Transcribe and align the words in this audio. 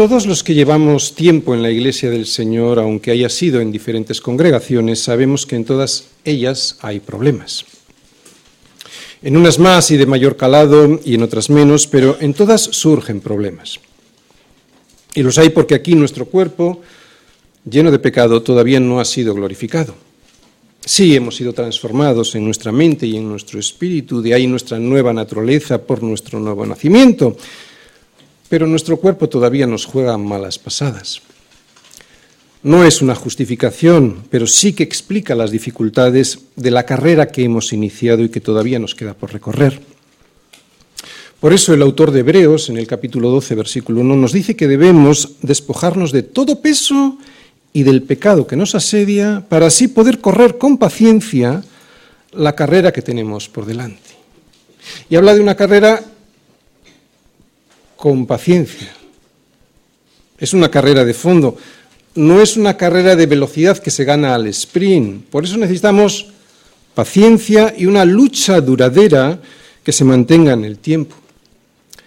Todos 0.00 0.24
los 0.24 0.42
que 0.42 0.54
llevamos 0.54 1.14
tiempo 1.14 1.54
en 1.54 1.62
la 1.62 1.70
Iglesia 1.70 2.08
del 2.08 2.24
Señor, 2.24 2.78
aunque 2.78 3.10
haya 3.10 3.28
sido 3.28 3.60
en 3.60 3.70
diferentes 3.70 4.22
congregaciones, 4.22 5.02
sabemos 5.02 5.44
que 5.44 5.56
en 5.56 5.66
todas 5.66 6.06
ellas 6.24 6.78
hay 6.80 7.00
problemas. 7.00 7.66
En 9.20 9.36
unas 9.36 9.58
más 9.58 9.90
y 9.90 9.98
de 9.98 10.06
mayor 10.06 10.38
calado 10.38 10.98
y 11.04 11.16
en 11.16 11.22
otras 11.22 11.50
menos, 11.50 11.86
pero 11.86 12.16
en 12.18 12.32
todas 12.32 12.62
surgen 12.62 13.20
problemas. 13.20 13.78
Y 15.14 15.22
los 15.22 15.36
hay 15.36 15.50
porque 15.50 15.74
aquí 15.74 15.94
nuestro 15.94 16.24
cuerpo, 16.24 16.80
lleno 17.70 17.90
de 17.90 17.98
pecado, 17.98 18.42
todavía 18.42 18.80
no 18.80 19.00
ha 19.00 19.04
sido 19.04 19.34
glorificado. 19.34 19.94
Sí, 20.82 21.14
hemos 21.14 21.36
sido 21.36 21.52
transformados 21.52 22.34
en 22.34 22.46
nuestra 22.46 22.72
mente 22.72 23.06
y 23.06 23.18
en 23.18 23.28
nuestro 23.28 23.60
espíritu, 23.60 24.22
de 24.22 24.32
ahí 24.32 24.46
nuestra 24.46 24.78
nueva 24.78 25.12
naturaleza 25.12 25.82
por 25.82 26.02
nuestro 26.02 26.40
nuevo 26.40 26.64
nacimiento 26.64 27.36
pero 28.50 28.66
nuestro 28.66 28.98
cuerpo 28.98 29.28
todavía 29.28 29.66
nos 29.66 29.86
juega 29.86 30.18
malas 30.18 30.58
pasadas. 30.58 31.22
No 32.64 32.84
es 32.84 33.00
una 33.00 33.14
justificación, 33.14 34.24
pero 34.28 34.46
sí 34.46 34.74
que 34.74 34.82
explica 34.82 35.36
las 35.36 35.52
dificultades 35.52 36.40
de 36.56 36.72
la 36.72 36.84
carrera 36.84 37.28
que 37.28 37.44
hemos 37.44 37.72
iniciado 37.72 38.22
y 38.24 38.28
que 38.28 38.40
todavía 38.40 38.78
nos 38.80 38.96
queda 38.96 39.14
por 39.14 39.32
recorrer. 39.32 39.80
Por 41.38 41.54
eso 41.54 41.72
el 41.72 41.80
autor 41.80 42.10
de 42.10 42.20
Hebreos, 42.20 42.68
en 42.68 42.76
el 42.76 42.88
capítulo 42.88 43.30
12, 43.30 43.54
versículo 43.54 44.00
1, 44.00 44.16
nos 44.16 44.32
dice 44.32 44.56
que 44.56 44.68
debemos 44.68 45.36
despojarnos 45.40 46.10
de 46.10 46.24
todo 46.24 46.60
peso 46.60 47.16
y 47.72 47.84
del 47.84 48.02
pecado 48.02 48.48
que 48.48 48.56
nos 48.56 48.74
asedia 48.74 49.46
para 49.48 49.66
así 49.66 49.86
poder 49.86 50.20
correr 50.20 50.58
con 50.58 50.76
paciencia 50.76 51.62
la 52.32 52.56
carrera 52.56 52.92
que 52.92 53.00
tenemos 53.00 53.48
por 53.48 53.64
delante. 53.64 54.10
Y 55.08 55.14
habla 55.14 55.34
de 55.34 55.40
una 55.40 55.54
carrera 55.54 56.02
con 58.00 58.24
paciencia. 58.24 58.88
Es 60.38 60.54
una 60.54 60.70
carrera 60.70 61.04
de 61.04 61.12
fondo, 61.12 61.58
no 62.14 62.40
es 62.40 62.56
una 62.56 62.74
carrera 62.74 63.14
de 63.14 63.26
velocidad 63.26 63.76
que 63.76 63.90
se 63.90 64.06
gana 64.06 64.34
al 64.34 64.46
sprint. 64.46 65.26
Por 65.26 65.44
eso 65.44 65.58
necesitamos 65.58 66.28
paciencia 66.94 67.74
y 67.76 67.84
una 67.84 68.06
lucha 68.06 68.58
duradera 68.62 69.38
que 69.84 69.92
se 69.92 70.04
mantenga 70.04 70.54
en 70.54 70.64
el 70.64 70.78
tiempo. 70.78 71.14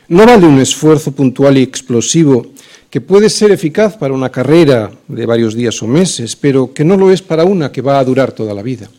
No 0.08 0.26
vale 0.26 0.48
un 0.48 0.60
esfuerzo 0.60 1.12
puntual 1.12 1.60
y 1.60 1.62
explosivo 1.62 2.48
que 2.90 3.00
puede 3.00 3.30
ser 3.30 3.52
eficaz 3.52 3.96
para 3.96 4.16
una 4.16 4.32
carrera 4.32 4.92
de 5.08 5.26
varios 5.28 5.54
días 5.54 5.80
o 5.84 5.88
meses, 5.88 6.36
pero 6.36 6.74
que 6.74 6.84
no 6.84 6.98
lo 6.98 7.12
es 7.12 7.22
para 7.22 7.44
una 7.44 7.72
que 7.72 7.84
va 7.84 8.00
a 8.00 8.04
durar 8.04 8.32
toda 8.32 8.56
la 8.56 8.64
vida. 8.64 8.90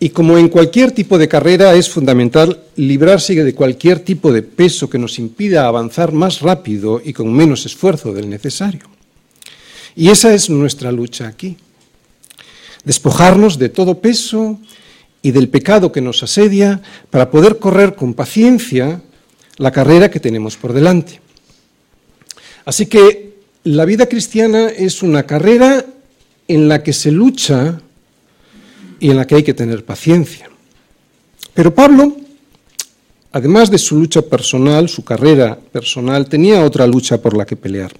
Y 0.00 0.10
como 0.10 0.38
en 0.38 0.48
cualquier 0.48 0.92
tipo 0.92 1.18
de 1.18 1.26
carrera 1.26 1.74
es 1.74 1.90
fundamental 1.90 2.60
librarse 2.76 3.42
de 3.42 3.54
cualquier 3.54 4.00
tipo 4.00 4.32
de 4.32 4.42
peso 4.42 4.88
que 4.88 4.98
nos 4.98 5.18
impida 5.18 5.66
avanzar 5.66 6.12
más 6.12 6.40
rápido 6.40 7.00
y 7.04 7.12
con 7.12 7.32
menos 7.32 7.66
esfuerzo 7.66 8.12
del 8.12 8.30
necesario. 8.30 8.82
Y 9.96 10.10
esa 10.10 10.32
es 10.32 10.48
nuestra 10.48 10.92
lucha 10.92 11.26
aquí. 11.26 11.56
Despojarnos 12.84 13.58
de 13.58 13.68
todo 13.68 13.98
peso 13.98 14.60
y 15.20 15.32
del 15.32 15.48
pecado 15.48 15.90
que 15.90 16.00
nos 16.00 16.22
asedia 16.22 16.80
para 17.10 17.30
poder 17.30 17.58
correr 17.58 17.96
con 17.96 18.14
paciencia 18.14 19.02
la 19.56 19.72
carrera 19.72 20.10
que 20.10 20.20
tenemos 20.20 20.56
por 20.56 20.72
delante. 20.72 21.20
Así 22.64 22.86
que 22.86 23.34
la 23.64 23.84
vida 23.84 24.06
cristiana 24.06 24.68
es 24.68 25.02
una 25.02 25.24
carrera 25.24 25.84
en 26.46 26.68
la 26.68 26.84
que 26.84 26.92
se 26.92 27.10
lucha 27.10 27.80
y 29.00 29.10
en 29.10 29.16
la 29.16 29.26
que 29.26 29.36
hay 29.36 29.42
que 29.42 29.54
tener 29.54 29.84
paciencia. 29.84 30.50
Pero 31.54 31.74
Pablo, 31.74 32.16
además 33.32 33.70
de 33.70 33.78
su 33.78 33.96
lucha 33.98 34.22
personal, 34.22 34.88
su 34.88 35.04
carrera 35.04 35.58
personal, 35.58 36.28
tenía 36.28 36.64
otra 36.64 36.86
lucha 36.86 37.20
por 37.20 37.36
la 37.36 37.46
que 37.46 37.56
pelear. 37.56 37.92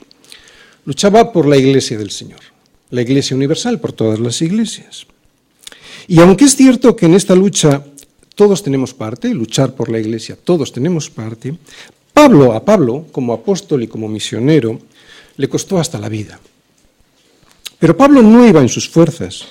Luchaba 0.84 1.32
por 1.32 1.46
la 1.46 1.56
iglesia 1.56 1.98
del 1.98 2.10
Señor, 2.10 2.40
la 2.90 3.02
iglesia 3.02 3.36
universal, 3.36 3.80
por 3.80 3.92
todas 3.92 4.18
las 4.20 4.40
iglesias. 4.42 5.06
Y 6.06 6.20
aunque 6.20 6.46
es 6.46 6.56
cierto 6.56 6.96
que 6.96 7.06
en 7.06 7.14
esta 7.14 7.34
lucha 7.34 7.82
todos 8.34 8.62
tenemos 8.62 8.94
parte, 8.94 9.28
luchar 9.34 9.74
por 9.74 9.90
la 9.90 9.98
iglesia, 9.98 10.38
todos 10.42 10.72
tenemos 10.72 11.10
parte, 11.10 11.58
Pablo, 12.12 12.52
a 12.52 12.64
Pablo, 12.64 13.06
como 13.12 13.32
apóstol 13.32 13.82
y 13.82 13.88
como 13.88 14.08
misionero, 14.08 14.80
le 15.36 15.48
costó 15.48 15.78
hasta 15.78 15.98
la 15.98 16.08
vida. 16.08 16.40
Pero 17.78 17.96
Pablo 17.96 18.22
no 18.22 18.46
iba 18.46 18.60
en 18.60 18.68
sus 18.68 18.88
fuerzas, 18.88 19.46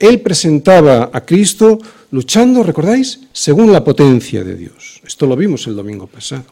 él 0.00 0.20
presentaba 0.20 1.10
a 1.12 1.24
Cristo 1.24 1.78
luchando, 2.10 2.62
¿recordáis?, 2.62 3.20
según 3.32 3.72
la 3.72 3.84
potencia 3.84 4.44
de 4.44 4.54
Dios. 4.54 5.00
Esto 5.06 5.26
lo 5.26 5.36
vimos 5.36 5.66
el 5.66 5.76
domingo 5.76 6.06
pasado. 6.06 6.44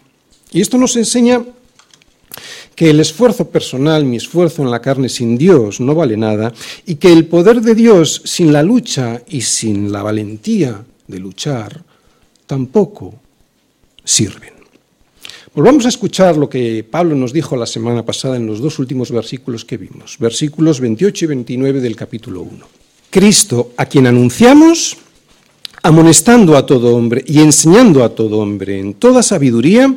Y 0.52 0.60
esto 0.60 0.78
nos 0.78 0.96
enseña 0.96 1.42
que 2.74 2.90
el 2.90 3.00
esfuerzo 3.00 3.48
personal, 3.48 4.04
mi 4.04 4.18
esfuerzo 4.18 4.62
en 4.62 4.70
la 4.70 4.82
carne 4.82 5.08
sin 5.08 5.38
Dios 5.38 5.80
no 5.80 5.94
vale 5.94 6.16
nada 6.16 6.52
y 6.84 6.96
que 6.96 7.12
el 7.12 7.26
poder 7.26 7.62
de 7.62 7.74
Dios 7.74 8.22
sin 8.24 8.52
la 8.52 8.62
lucha 8.62 9.22
y 9.28 9.40
sin 9.40 9.90
la 9.90 10.02
valentía 10.02 10.84
de 11.06 11.18
luchar 11.18 11.82
tampoco 12.46 13.14
sirven. 14.04 14.54
Volvamos 15.54 15.86
a 15.86 15.88
escuchar 15.88 16.36
lo 16.36 16.50
que 16.50 16.84
Pablo 16.84 17.16
nos 17.16 17.32
dijo 17.32 17.56
la 17.56 17.64
semana 17.64 18.04
pasada 18.04 18.36
en 18.36 18.46
los 18.46 18.60
dos 18.60 18.78
últimos 18.78 19.10
versículos 19.10 19.64
que 19.64 19.78
vimos, 19.78 20.18
versículos 20.18 20.80
28 20.80 21.24
y 21.24 21.28
29 21.28 21.80
del 21.80 21.96
capítulo 21.96 22.42
1. 22.42 22.85
Cristo, 23.16 23.72
a 23.78 23.86
quien 23.86 24.06
anunciamos, 24.06 24.98
amonestando 25.82 26.54
a 26.54 26.66
todo 26.66 26.94
hombre 26.94 27.24
y 27.26 27.40
enseñando 27.40 28.04
a 28.04 28.10
todo 28.10 28.40
hombre 28.40 28.78
en 28.78 28.92
toda 28.92 29.22
sabiduría, 29.22 29.88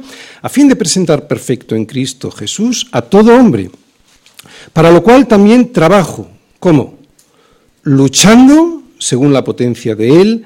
a 0.41 0.47
fin 0.47 0.69
de 0.69 0.77
presentar 0.77 1.27
perfecto 1.27 1.75
en 1.75 1.83
Cristo 1.83 2.31
Jesús 2.31 2.87
a 2.93 3.01
todo 3.01 3.35
hombre, 3.35 3.71
para 4.71 4.89
lo 4.89 5.03
cual 5.03 5.27
también 5.27 5.73
trabajo. 5.73 6.29
¿Cómo? 6.61 6.97
Luchando 7.83 8.83
según 8.99 9.33
la 9.33 9.43
potencia 9.43 9.95
de 9.95 10.21
Él, 10.21 10.45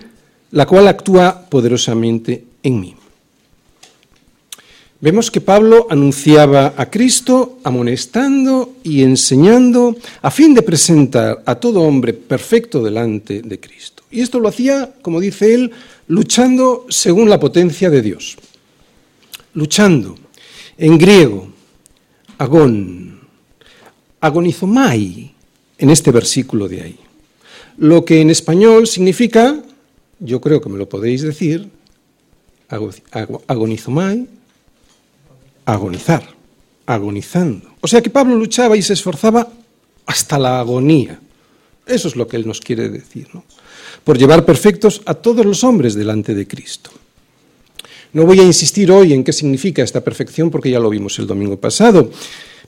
la 0.50 0.66
cual 0.66 0.88
actúa 0.88 1.46
poderosamente 1.48 2.44
en 2.64 2.80
mí. 2.80 2.96
Vemos 5.04 5.30
que 5.30 5.42
Pablo 5.42 5.86
anunciaba 5.90 6.76
a 6.78 6.90
Cristo 6.90 7.60
amonestando 7.66 8.76
y 8.84 9.04
enseñando 9.04 9.98
a 10.22 10.32
fin 10.32 10.54
de 10.54 10.62
presentar 10.62 11.44
a 11.46 11.56
todo 11.56 11.82
hombre 11.82 12.14
perfecto 12.14 12.82
delante 12.82 13.42
de 13.42 13.60
Cristo. 13.60 14.04
Y 14.10 14.22
esto 14.22 14.40
lo 14.40 14.48
hacía, 14.48 14.96
como 15.02 15.20
dice 15.20 15.56
él, 15.56 15.72
luchando 16.08 16.86
según 16.88 17.30
la 17.30 17.38
potencia 17.38 17.90
de 17.90 18.02
Dios. 18.02 18.38
Luchando. 19.56 20.16
En 20.78 20.98
griego, 20.98 21.50
agón, 22.38 23.20
agonizomai, 24.22 25.34
en 25.80 25.90
este 25.90 26.12
versículo 26.12 26.70
de 26.70 26.82
ahí. 26.82 27.00
Lo 27.76 28.06
que 28.06 28.22
en 28.22 28.30
español 28.30 28.88
significa, 28.88 29.62
yo 30.20 30.40
creo 30.40 30.62
que 30.62 30.70
me 30.70 30.78
lo 30.78 30.88
podéis 30.88 31.24
decir, 31.24 31.68
agonizomai, 33.48 34.30
agonizar, 35.66 36.24
agonizando. 36.86 37.74
O 37.82 37.88
sea 37.88 38.02
que 38.02 38.10
Pablo 38.10 38.36
luchaba 38.36 38.78
y 38.78 38.82
se 38.82 38.94
esforzaba 38.94 39.48
hasta 40.06 40.38
la 40.38 40.60
agonía. 40.60 41.20
Eso 41.86 42.08
es 42.08 42.16
lo 42.16 42.28
que 42.28 42.38
él 42.38 42.48
nos 42.48 42.62
quiere 42.62 42.90
decir, 42.90 43.28
¿no? 43.34 43.44
Por 44.04 44.18
llevar 44.18 44.46
perfectos 44.46 45.02
a 45.06 45.14
todos 45.14 45.46
los 45.46 45.64
hombres 45.64 45.96
delante 45.96 46.34
de 46.34 46.48
Cristo. 46.48 46.92
No 48.14 48.26
voy 48.26 48.40
a 48.40 48.44
insistir 48.44 48.92
hoy 48.92 49.14
en 49.14 49.24
qué 49.24 49.34
significa 49.34 49.82
esta 49.82 50.02
perfección 50.02 50.52
porque 50.52 50.70
ya 50.70 50.80
lo 50.80 50.90
vimos 50.90 51.18
el 51.20 51.28
domingo 51.28 51.60
pasado, 51.60 52.12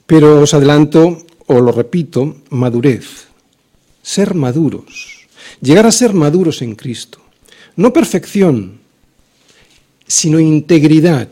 pero 0.05 0.41
os 0.41 0.53
adelanto 0.53 1.25
o 1.47 1.61
lo 1.61 1.71
repito, 1.71 2.37
madurez, 2.49 3.27
ser 4.01 4.33
maduros, 4.33 5.27
llegar 5.61 5.85
a 5.85 5.91
ser 5.91 6.13
maduros 6.13 6.61
en 6.61 6.75
Cristo. 6.75 7.19
No 7.75 7.93
perfección, 7.93 8.79
sino 10.07 10.39
integridad, 10.39 11.29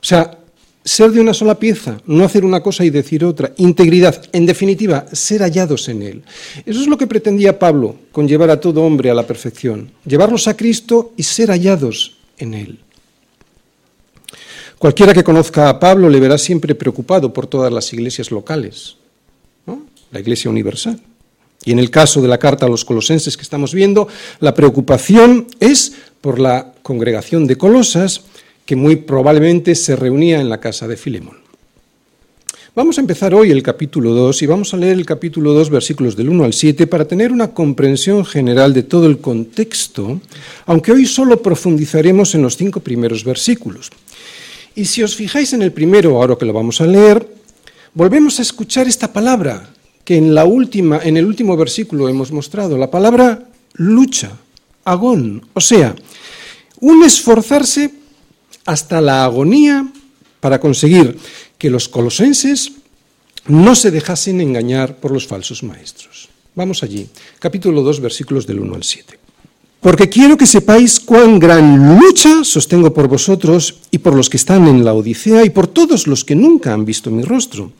o 0.00 0.04
sea, 0.04 0.38
ser 0.84 1.10
de 1.10 1.20
una 1.20 1.34
sola 1.34 1.58
pieza, 1.58 2.00
no 2.06 2.24
hacer 2.24 2.44
una 2.44 2.62
cosa 2.62 2.84
y 2.84 2.90
decir 2.90 3.24
otra, 3.24 3.52
integridad, 3.58 4.24
en 4.32 4.46
definitiva, 4.46 5.06
ser 5.12 5.42
hallados 5.42 5.88
en 5.88 6.02
Él. 6.02 6.22
Eso 6.64 6.80
es 6.80 6.86
lo 6.86 6.96
que 6.96 7.06
pretendía 7.06 7.58
Pablo 7.58 7.96
con 8.10 8.26
llevar 8.26 8.50
a 8.50 8.60
todo 8.60 8.82
hombre 8.82 9.10
a 9.10 9.14
la 9.14 9.26
perfección, 9.26 9.90
llevarlos 10.06 10.48
a 10.48 10.56
Cristo 10.56 11.12
y 11.16 11.22
ser 11.24 11.50
hallados 11.50 12.16
en 12.38 12.54
Él. 12.54 12.78
Cualquiera 14.78 15.12
que 15.12 15.24
conozca 15.24 15.68
a 15.68 15.78
Pablo 15.78 16.08
le 16.08 16.20
verá 16.20 16.38
siempre 16.38 16.74
preocupado 16.74 17.32
por 17.32 17.48
todas 17.48 17.72
las 17.72 17.92
iglesias 17.92 18.30
locales, 18.30 18.96
la 20.10 20.20
iglesia 20.20 20.50
universal. 20.50 21.00
Y 21.64 21.72
en 21.72 21.80
el 21.80 21.90
caso 21.90 22.22
de 22.22 22.28
la 22.28 22.38
carta 22.38 22.66
a 22.66 22.68
los 22.68 22.84
colosenses 22.84 23.36
que 23.36 23.42
estamos 23.42 23.74
viendo, 23.74 24.08
la 24.40 24.54
preocupación 24.54 25.48
es 25.58 25.92
por 26.20 26.38
la 26.38 26.72
congregación 26.82 27.46
de 27.46 27.56
Colosas, 27.56 28.22
que 28.68 28.76
muy 28.76 28.96
probablemente 28.96 29.74
se 29.74 29.96
reunía 29.96 30.42
en 30.42 30.50
la 30.50 30.60
casa 30.60 30.86
de 30.86 30.98
Filemón. 30.98 31.38
Vamos 32.74 32.98
a 32.98 33.00
empezar 33.00 33.34
hoy 33.34 33.50
el 33.50 33.62
capítulo 33.62 34.12
2 34.12 34.42
y 34.42 34.46
vamos 34.46 34.74
a 34.74 34.76
leer 34.76 34.98
el 34.98 35.06
capítulo 35.06 35.54
2 35.54 35.70
versículos 35.70 36.16
del 36.16 36.28
1 36.28 36.44
al 36.44 36.52
7 36.52 36.86
para 36.86 37.06
tener 37.06 37.32
una 37.32 37.54
comprensión 37.54 38.26
general 38.26 38.74
de 38.74 38.82
todo 38.82 39.06
el 39.06 39.20
contexto, 39.20 40.20
aunque 40.66 40.92
hoy 40.92 41.06
solo 41.06 41.40
profundizaremos 41.40 42.34
en 42.34 42.42
los 42.42 42.58
cinco 42.58 42.80
primeros 42.80 43.24
versículos. 43.24 43.88
Y 44.74 44.84
si 44.84 45.02
os 45.02 45.16
fijáis 45.16 45.54
en 45.54 45.62
el 45.62 45.72
primero, 45.72 46.20
ahora 46.20 46.36
que 46.36 46.44
lo 46.44 46.52
vamos 46.52 46.82
a 46.82 46.86
leer, 46.86 47.26
volvemos 47.94 48.38
a 48.38 48.42
escuchar 48.42 48.86
esta 48.86 49.10
palabra 49.10 49.66
que 50.04 50.18
en, 50.18 50.34
la 50.34 50.44
última, 50.44 51.00
en 51.02 51.16
el 51.16 51.24
último 51.24 51.56
versículo 51.56 52.06
hemos 52.06 52.30
mostrado, 52.32 52.76
la 52.76 52.90
palabra 52.90 53.48
lucha, 53.76 54.32
agón, 54.84 55.40
o 55.54 55.60
sea, 55.62 55.96
un 56.80 57.02
esforzarse 57.02 57.96
hasta 58.68 59.00
la 59.00 59.24
agonía 59.24 59.88
para 60.40 60.60
conseguir 60.60 61.16
que 61.56 61.70
los 61.70 61.88
colosenses 61.88 62.72
no 63.46 63.74
se 63.74 63.90
dejasen 63.90 64.42
engañar 64.42 64.96
por 64.96 65.10
los 65.10 65.26
falsos 65.26 65.62
maestros. 65.62 66.28
Vamos 66.54 66.82
allí, 66.82 67.08
capítulo 67.38 67.80
2, 67.80 68.00
versículos 68.00 68.46
del 68.46 68.60
1 68.60 68.74
al 68.74 68.84
7. 68.84 69.18
Porque 69.80 70.10
quiero 70.10 70.36
que 70.36 70.46
sepáis 70.46 71.00
cuán 71.00 71.38
gran 71.38 71.98
lucha 71.98 72.44
sostengo 72.44 72.92
por 72.92 73.08
vosotros 73.08 73.88
y 73.90 73.98
por 73.98 74.14
los 74.14 74.28
que 74.28 74.36
están 74.36 74.68
en 74.68 74.84
la 74.84 74.92
Odisea 74.92 75.46
y 75.46 75.50
por 75.50 75.66
todos 75.68 76.06
los 76.06 76.22
que 76.22 76.34
nunca 76.34 76.74
han 76.74 76.84
visto 76.84 77.10
mi 77.10 77.22
rostro 77.22 77.72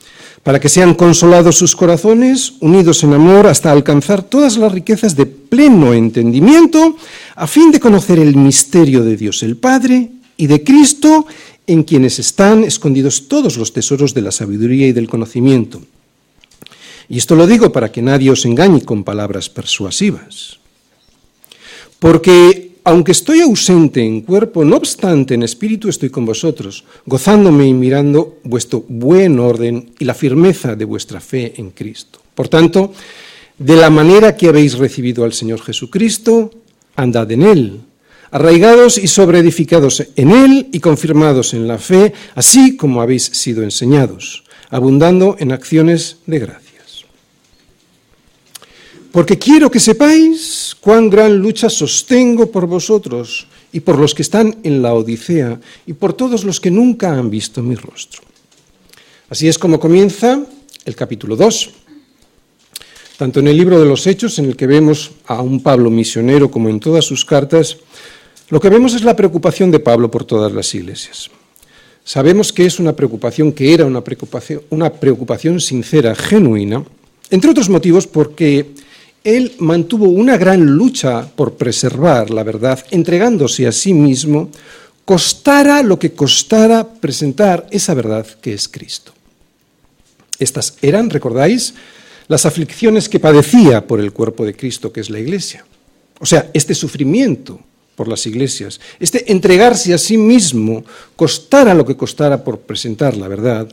para 0.43 0.59
que 0.59 0.71
sean 0.71 0.95
consolados 0.95 1.59
sus 1.59 1.77
corazones, 1.77 2.55
unidos 2.61 3.03
en 3.05 3.13
amor, 3.13 3.47
hasta 3.47 3.73
alcanzar 3.73 4.23
todas 4.23 4.57
las 4.57 4.73
riquezas 4.73 5.17
de 5.17 5.27
pleno 5.27 5.93
entendimiento, 5.93 6.97
a 7.35 7.47
fin 7.47 7.73
de 7.73 7.81
conocer 7.81 8.19
el 8.21 8.37
misterio 8.37 9.05
de 9.05 9.17
Dios 9.19 9.43
el 9.43 9.59
Padre 9.59 10.13
y 10.39 10.47
de 10.47 10.65
Cristo, 10.65 11.27
en 11.67 11.83
quienes 11.83 12.19
están 12.19 12.65
escondidos 12.65 13.29
todos 13.29 13.59
los 13.59 13.75
tesoros 13.75 14.15
de 14.15 14.23
la 14.23 14.33
sabiduría 14.33 14.89
y 14.89 14.93
del 14.93 15.09
conocimiento. 15.09 15.83
Y 17.11 17.19
esto 17.19 17.35
lo 17.35 17.47
digo 17.47 17.71
para 17.71 17.93
que 17.93 18.01
nadie 18.01 18.31
os 18.31 18.47
engañe 18.47 18.81
con 18.81 19.05
palabras 19.05 19.51
persuasivas. 19.51 20.59
Porque 21.99 22.69
aunque 22.85 23.13
estoy 23.13 23.41
ausente 23.41 24.01
en 24.01 24.23
cuerpo, 24.23 24.65
no 24.65 24.77
obstante 24.77 25.35
en 25.35 25.43
espíritu 25.43 25.91
estoy 25.91 26.09
con 26.09 26.25
vosotros, 26.25 26.85
gozándome 27.05 27.67
y 27.67 27.75
mirando 27.75 28.39
vuestro 28.45 28.83
buen 28.89 29.39
orden 29.41 29.93
y 29.99 30.07
la 30.07 30.15
firmeza 30.15 30.75
de 30.75 30.87
vuestra 30.87 31.21
fe 31.21 31.53
en 31.59 31.71
Cristo. 31.71 32.19
Por 32.35 32.49
tanto, 32.49 32.95
de 33.59 33.77
la 33.77 33.91
manera 33.91 34.37
que 34.37 34.49
habéis 34.49 34.79
recibido 34.79 35.25
al 35.25 35.35
Señor 35.35 35.61
Jesucristo, 35.61 36.51
andad 36.97 37.31
en 37.33 37.43
Él, 37.43 37.81
arraigados 38.31 38.99
y 38.99 39.09
sobreedificados 39.09 40.05
en 40.17 40.31
Él 40.31 40.69
y 40.73 40.81
confirmados 40.81 41.55
en 41.55 41.69
la 41.69 41.79
fe, 41.79 42.13
así 42.35 42.77
como 42.77 43.03
habéis 43.03 43.25
sido 43.25 43.63
enseñados, 43.63 44.45
abundando 44.71 45.37
en 45.39 45.53
acciones 45.53 46.19
de 46.27 46.39
gracia. 46.39 46.69
Porque 49.13 49.39
quiero 49.39 49.71
que 49.71 49.81
sepáis 49.81 50.77
cuán 50.81 51.09
gran 51.09 51.41
lucha 51.41 51.71
sostengo 51.71 52.53
por 52.53 52.67
vosotros 52.67 53.49
y 53.73 53.81
por 53.81 53.99
los 53.99 54.15
que 54.15 54.23
están 54.23 54.59
en 54.63 54.83
la 54.83 54.93
Odisea 54.93 55.59
y 55.87 55.95
por 55.95 56.13
todos 56.13 56.45
los 56.45 56.61
que 56.61 56.71
nunca 56.71 57.17
han 57.17 57.31
visto 57.31 57.63
mi 57.63 57.75
rostro. 57.75 58.23
Así 59.31 59.49
es 59.49 59.59
como 59.59 59.81
comienza 59.81 60.45
el 60.85 60.95
capítulo 60.95 61.37
2. 61.37 61.71
Tanto 63.17 63.41
en 63.41 63.49
el 63.49 63.57
libro 63.57 63.81
de 63.81 63.87
los 63.87 64.07
Hechos, 64.07 64.39
en 64.39 64.45
el 64.45 64.57
que 64.57 64.67
vemos 64.67 65.11
a 65.27 65.43
un 65.43 65.63
Pablo 65.63 65.91
misionero, 65.91 66.51
como 66.51 66.69
en 66.69 66.79
todas 66.79 67.05
sus 67.05 67.25
cartas, 67.25 67.79
lo 68.51 68.61
que 68.61 68.69
vemos 68.69 68.95
es 68.95 69.05
la 69.05 69.17
preocupación 69.17 69.71
de 69.71 69.81
Pablo 69.81 70.11
por 70.11 70.25
todas 70.25 70.53
las 70.53 70.75
iglesias. 70.75 71.31
Sabemos 72.05 72.53
que 72.53 72.65
es 72.65 72.79
una 72.81 72.95
preocupación, 72.95 73.53
que 73.53 73.75
era 73.75 73.85
una 73.85 74.93
preocupación, 74.93 75.61
sincera, 75.61 76.15
genuina, 76.15 76.83
entre 77.31 77.51
otros 77.51 77.69
motivos 77.69 78.07
porque 78.07 78.71
él 79.25 79.53
mantuvo 79.59 80.07
una 80.07 80.39
gran 80.39 80.65
lucha 80.65 81.29
por 81.37 81.55
preservar 81.55 82.31
la 82.31 82.45
verdad, 82.45 82.83
entregándose 82.91 83.67
a 83.67 83.73
sí 83.73 83.93
mismo, 83.93 84.51
costara 85.05 85.83
lo 85.83 85.99
que 85.99 86.13
costara 86.13 86.87
presentar 86.87 87.67
esa 87.71 87.93
verdad 87.93 88.27
que 88.41 88.55
es 88.55 88.69
Cristo. 88.69 89.13
Estas 90.39 90.77
eran, 90.81 91.11
recordáis, 91.11 91.75
las 92.29 92.47
aflicciones 92.47 93.09
que 93.09 93.21
padecía 93.21 93.87
por 93.87 94.01
el 94.01 94.13
cuerpo 94.13 94.47
de 94.47 94.55
Cristo, 94.55 94.93
que 94.93 95.01
es 95.01 95.11
la 95.11 95.19
Iglesia. 95.19 95.65
O 96.21 96.27
sea, 96.27 96.51
este 96.55 96.75
sufrimiento 96.75 97.61
por 97.99 98.07
las 98.07 98.25
iglesias, 98.27 98.79
este 99.01 99.33
entregarse 99.33 99.93
a 99.93 99.99
sí 99.99 100.17
mismo, 100.17 100.85
costara 101.17 101.75
lo 101.75 101.85
que 101.85 101.97
costara 101.97 102.45
por 102.45 102.61
presentar 102.61 103.17
la 103.17 103.27
verdad, 103.27 103.67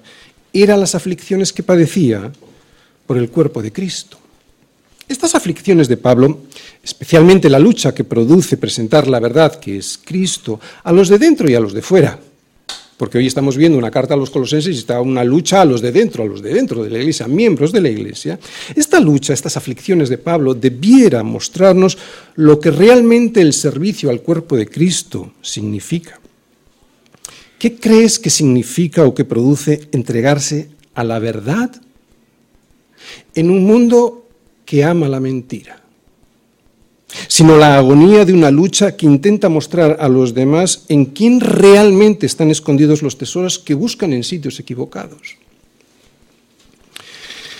eran 0.51 0.79
las 0.79 0.95
aflicciones 0.95 1.53
que 1.53 1.61
padecía 1.61 2.33
por 3.05 3.17
el 3.19 3.29
cuerpo 3.29 3.61
de 3.61 3.71
Cristo. 3.71 4.17
Estas 5.07 5.35
aflicciones 5.35 5.87
de 5.87 5.97
Pablo, 5.97 6.39
especialmente 6.83 7.51
la 7.51 7.59
lucha 7.59 7.93
que 7.93 8.03
produce 8.03 8.57
presentar 8.57 9.07
la 9.07 9.19
verdad 9.19 9.59
que 9.59 9.77
es 9.77 9.99
Cristo 10.03 10.59
a 10.83 10.91
los 10.91 11.07
de 11.07 11.19
dentro 11.19 11.47
y 11.47 11.53
a 11.53 11.59
los 11.59 11.73
de 11.73 11.83
fuera, 11.83 12.19
porque 12.97 13.17
hoy 13.17 13.27
estamos 13.27 13.57
viendo 13.57 13.77
una 13.77 13.91
carta 13.91 14.13
a 14.13 14.17
los 14.17 14.29
colosenses 14.29 14.75
y 14.75 14.79
está 14.79 15.01
una 15.01 15.23
lucha 15.23 15.61
a 15.61 15.65
los 15.65 15.81
de 15.81 15.91
dentro, 15.91 16.23
a 16.23 16.25
los 16.25 16.41
de 16.41 16.53
dentro 16.53 16.83
de 16.83 16.89
la 16.89 16.99
iglesia, 16.99 17.27
miembros 17.27 17.71
de 17.71 17.81
la 17.81 17.89
iglesia. 17.89 18.39
Esta 18.73 18.99
lucha, 18.99 19.33
estas 19.33 19.57
aflicciones 19.57 20.09
de 20.09 20.17
Pablo 20.17 20.53
debiera 20.53 21.21
mostrarnos 21.23 21.97
lo 22.35 22.59
que 22.59 22.71
realmente 22.71 23.41
el 23.41 23.53
servicio 23.53 24.09
al 24.09 24.21
cuerpo 24.21 24.55
de 24.55 24.67
Cristo 24.67 25.33
significa. 25.41 26.19
¿Qué 27.59 27.75
crees 27.75 28.19
que 28.19 28.29
significa 28.29 29.03
o 29.03 29.13
que 29.13 29.25
produce 29.25 29.87
entregarse 29.91 30.69
a 30.93 31.03
la 31.03 31.19
verdad 31.19 31.71
en 33.33 33.49
un 33.49 33.65
mundo 33.65 34.27
que 34.65 34.83
ama 34.83 35.07
la 35.07 35.19
mentira, 35.19 35.84
sino 37.27 37.57
la 37.57 37.77
agonía 37.77 38.25
de 38.25 38.33
una 38.33 38.51
lucha 38.51 38.95
que 38.95 39.05
intenta 39.05 39.49
mostrar 39.49 39.97
a 39.99 40.07
los 40.07 40.33
demás 40.33 40.85
en 40.89 41.05
quién 41.05 41.39
realmente 41.39 42.25
están 42.25 42.51
escondidos 42.51 43.01
los 43.01 43.17
tesoros 43.17 43.59
que 43.59 43.73
buscan 43.73 44.13
en 44.13 44.23
sitios 44.23 44.59
equivocados. 44.59 45.37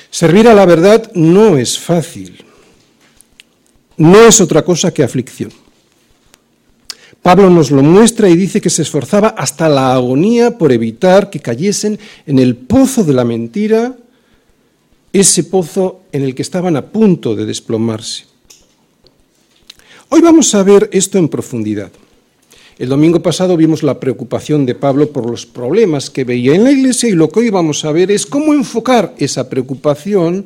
Servir 0.09 0.47
a 0.47 0.53
la 0.53 0.65
verdad 0.65 1.11
no 1.13 1.57
es 1.57 1.77
fácil, 1.77 2.45
no 3.97 4.25
es 4.25 4.39
otra 4.39 4.63
cosa 4.63 4.93
que 4.93 5.03
aflicción. 5.03 5.51
Pablo 7.21 7.49
nos 7.49 7.71
lo 7.71 7.81
muestra 7.81 8.29
y 8.29 8.35
dice 8.35 8.61
que 8.61 8.69
se 8.69 8.83
esforzaba 8.83 9.29
hasta 9.29 9.67
la 9.67 9.93
agonía 9.93 10.59
por 10.59 10.71
evitar 10.71 11.31
que 11.31 11.39
cayesen 11.39 11.97
en 12.27 12.37
el 12.37 12.55
pozo 12.55 13.03
de 13.03 13.13
la 13.13 13.25
mentira 13.25 13.97
ese 15.11 15.45
pozo 15.45 16.01
en 16.11 16.23
el 16.23 16.35
que 16.35 16.43
estaban 16.43 16.75
a 16.75 16.85
punto 16.91 17.35
de 17.35 17.45
desplomarse. 17.45 18.34
Hoy 20.15 20.21
vamos 20.21 20.55
a 20.55 20.63
ver 20.63 20.89
esto 20.93 21.17
en 21.17 21.27
profundidad. 21.27 21.91
El 22.79 22.87
domingo 22.87 23.21
pasado 23.21 23.57
vimos 23.57 23.83
la 23.83 23.99
preocupación 23.99 24.65
de 24.65 24.73
Pablo 24.73 25.09
por 25.09 25.29
los 25.29 25.45
problemas 25.45 26.09
que 26.09 26.23
veía 26.23 26.55
en 26.55 26.63
la 26.63 26.71
iglesia 26.71 27.09
y 27.09 27.11
lo 27.11 27.27
que 27.27 27.41
hoy 27.41 27.49
vamos 27.49 27.83
a 27.83 27.91
ver 27.91 28.09
es 28.11 28.25
cómo 28.25 28.53
enfocar 28.53 29.13
esa 29.17 29.49
preocupación 29.49 30.45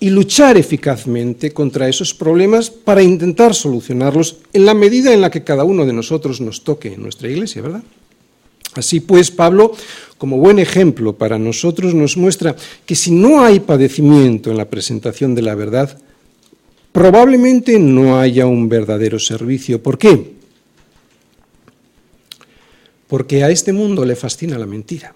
y 0.00 0.10
luchar 0.10 0.58
eficazmente 0.58 1.50
contra 1.52 1.88
esos 1.88 2.12
problemas 2.12 2.68
para 2.68 3.02
intentar 3.02 3.54
solucionarlos 3.54 4.36
en 4.52 4.66
la 4.66 4.74
medida 4.74 5.14
en 5.14 5.22
la 5.22 5.30
que 5.30 5.44
cada 5.44 5.64
uno 5.64 5.86
de 5.86 5.94
nosotros 5.94 6.42
nos 6.42 6.62
toque 6.62 6.92
en 6.92 7.02
nuestra 7.02 7.30
iglesia, 7.30 7.62
¿verdad? 7.62 7.82
Así 8.74 9.00
pues, 9.00 9.30
Pablo, 9.30 9.72
como 10.18 10.36
buen 10.36 10.58
ejemplo 10.58 11.14
para 11.14 11.38
nosotros, 11.38 11.94
nos 11.94 12.18
muestra 12.18 12.54
que 12.84 12.94
si 12.94 13.12
no 13.12 13.42
hay 13.42 13.60
padecimiento 13.60 14.50
en 14.50 14.58
la 14.58 14.68
presentación 14.68 15.34
de 15.34 15.40
la 15.40 15.54
verdad, 15.54 15.98
probablemente 16.92 17.78
no 17.78 18.18
haya 18.18 18.46
un 18.46 18.68
verdadero 18.68 19.18
servicio. 19.18 19.82
¿Por 19.82 19.98
qué? 19.98 20.32
Porque 23.06 23.42
a 23.44 23.50
este 23.50 23.72
mundo 23.72 24.04
le 24.04 24.16
fascina 24.16 24.58
la 24.58 24.66
mentira. 24.66 25.14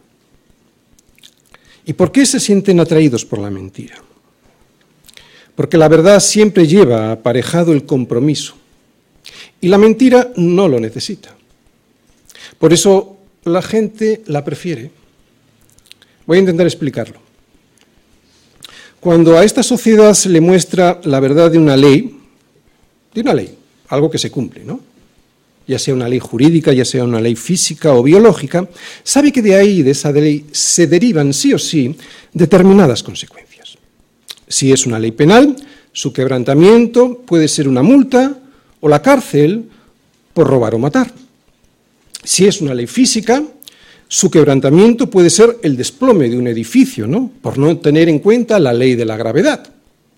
¿Y 1.86 1.92
por 1.92 2.10
qué 2.10 2.24
se 2.26 2.40
sienten 2.40 2.80
atraídos 2.80 3.24
por 3.24 3.38
la 3.38 3.50
mentira? 3.50 3.96
Porque 5.54 5.76
la 5.76 5.88
verdad 5.88 6.18
siempre 6.20 6.66
lleva 6.66 7.12
aparejado 7.12 7.72
el 7.72 7.84
compromiso 7.84 8.54
y 9.60 9.68
la 9.68 9.78
mentira 9.78 10.32
no 10.36 10.68
lo 10.68 10.80
necesita. 10.80 11.36
Por 12.58 12.72
eso 12.72 13.18
la 13.44 13.62
gente 13.62 14.22
la 14.26 14.44
prefiere. 14.44 14.90
Voy 16.26 16.38
a 16.38 16.40
intentar 16.40 16.66
explicarlo. 16.66 17.23
Cuando 19.04 19.36
a 19.36 19.44
esta 19.44 19.62
sociedad 19.62 20.14
se 20.14 20.30
le 20.30 20.40
muestra 20.40 20.98
la 21.04 21.20
verdad 21.20 21.50
de 21.50 21.58
una 21.58 21.76
ley, 21.76 22.16
de 23.12 23.20
una 23.20 23.34
ley, 23.34 23.54
algo 23.88 24.10
que 24.10 24.16
se 24.16 24.30
cumple, 24.30 24.64
¿no? 24.64 24.80
Ya 25.66 25.78
sea 25.78 25.92
una 25.92 26.08
ley 26.08 26.20
jurídica, 26.20 26.72
ya 26.72 26.86
sea 26.86 27.04
una 27.04 27.20
ley 27.20 27.36
física 27.36 27.92
o 27.92 28.02
biológica, 28.02 28.66
sabe 29.02 29.30
que 29.30 29.42
de 29.42 29.56
ahí, 29.56 29.82
de 29.82 29.90
esa 29.90 30.10
ley, 30.10 30.46
se 30.52 30.86
derivan 30.86 31.34
sí 31.34 31.52
o 31.52 31.58
sí 31.58 31.94
determinadas 32.32 33.02
consecuencias. 33.02 33.76
Si 34.48 34.72
es 34.72 34.86
una 34.86 34.98
ley 34.98 35.12
penal, 35.12 35.54
su 35.92 36.10
quebrantamiento 36.10 37.18
puede 37.26 37.48
ser 37.48 37.68
una 37.68 37.82
multa 37.82 38.38
o 38.80 38.88
la 38.88 39.02
cárcel 39.02 39.68
por 40.32 40.46
robar 40.46 40.74
o 40.76 40.78
matar. 40.78 41.12
Si 42.22 42.46
es 42.46 42.62
una 42.62 42.72
ley 42.72 42.86
física, 42.86 43.42
su 44.08 44.30
quebrantamiento 44.30 45.08
puede 45.08 45.30
ser 45.30 45.58
el 45.62 45.76
desplome 45.76 46.28
de 46.28 46.38
un 46.38 46.46
edificio, 46.46 47.06
¿no? 47.06 47.30
Por 47.40 47.58
no 47.58 47.76
tener 47.78 48.08
en 48.08 48.18
cuenta 48.18 48.58
la 48.58 48.72
ley 48.72 48.94
de 48.94 49.04
la 49.04 49.16
gravedad. 49.16 49.66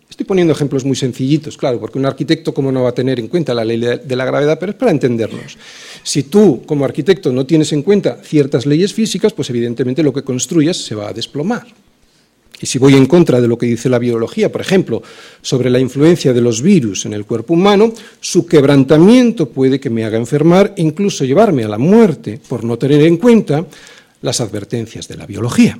Estoy 0.09 0.25
poniendo 0.25 0.53
ejemplos 0.53 0.85
muy 0.85 0.97
sencillitos, 0.97 1.57
claro, 1.57 1.81
porque 1.81 1.99
un 1.99 2.07
arquitecto, 2.07 2.55
¿cómo 2.55 2.71
no 2.73 2.83
va 2.83 2.91
a 2.91 2.95
tener 2.95 3.19
en 3.19 3.29
cuenta 3.29 3.53
la 3.53 3.65
ley 3.65 3.79
de 3.79 4.17
la 4.17 4.25
gravedad? 4.25 4.59
Pero 4.59 4.73
es 4.73 4.79
para 4.79 4.91
entendernos. 4.91 5.59
Si 6.03 6.23
tú, 6.25 6.63
como 6.65 6.85
arquitecto, 6.85 7.33
no 7.33 7.45
tienes 7.45 7.73
en 7.73 7.83
cuenta 7.83 8.19
ciertas 8.23 8.67
leyes 8.67 8.95
físicas, 8.95 9.33
pues 9.33 9.51
evidentemente 9.51 10.03
lo 10.03 10.13
que 10.13 10.23
construyas 10.23 10.77
se 10.77 10.95
va 10.95 11.09
a 11.09 11.13
desplomar. 11.13 11.67
Y 12.61 12.67
si 12.67 12.79
voy 12.79 12.95
en 12.95 13.07
contra 13.07 13.41
de 13.41 13.49
lo 13.49 13.59
que 13.59 13.67
dice 13.67 13.89
la 13.89 13.99
biología, 13.99 14.51
por 14.51 14.63
ejemplo, 14.63 15.03
sobre 15.43 15.69
la 15.69 15.79
influencia 15.79 16.33
de 16.33 16.41
los 16.41 16.63
virus 16.63 17.05
en 17.05 17.13
el 17.13 17.27
cuerpo 17.27 17.55
humano, 17.55 17.93
su 18.21 18.47
quebrantamiento 18.47 19.51
puede 19.51 19.79
que 19.79 19.91
me 19.91 20.05
haga 20.05 20.17
enfermar, 20.17 20.73
incluso 20.77 21.25
llevarme 21.25 21.65
a 21.65 21.69
la 21.69 21.79
muerte, 21.79 22.41
por 22.49 22.65
no 22.65 22.79
tener 22.79 23.03
en 23.03 23.19
cuenta 23.19 23.67
las 24.23 24.41
advertencias 24.41 25.07
de 25.07 25.17
la 25.17 25.27
biología. 25.27 25.79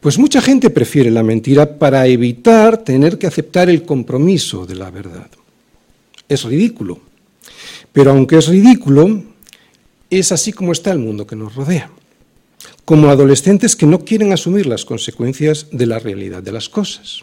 Pues 0.00 0.18
mucha 0.18 0.40
gente 0.40 0.70
prefiere 0.70 1.10
la 1.10 1.22
mentira 1.22 1.78
para 1.78 2.06
evitar 2.06 2.78
tener 2.78 3.18
que 3.18 3.26
aceptar 3.26 3.70
el 3.70 3.82
compromiso 3.82 4.66
de 4.66 4.76
la 4.76 4.90
verdad. 4.90 5.28
Es 6.28 6.44
ridículo. 6.44 7.00
Pero 7.90 8.10
aunque 8.10 8.36
es 8.36 8.48
ridículo, 8.48 9.24
es 10.10 10.30
así 10.30 10.52
como 10.52 10.72
está 10.72 10.92
el 10.92 10.98
mundo 10.98 11.26
que 11.26 11.34
nos 11.34 11.54
rodea 11.54 11.90
como 12.88 13.10
adolescentes 13.10 13.76
que 13.76 13.84
no 13.84 13.98
quieren 13.98 14.32
asumir 14.32 14.64
las 14.64 14.86
consecuencias 14.86 15.66
de 15.70 15.84
la 15.84 15.98
realidad 15.98 16.42
de 16.42 16.52
las 16.52 16.70
cosas. 16.70 17.20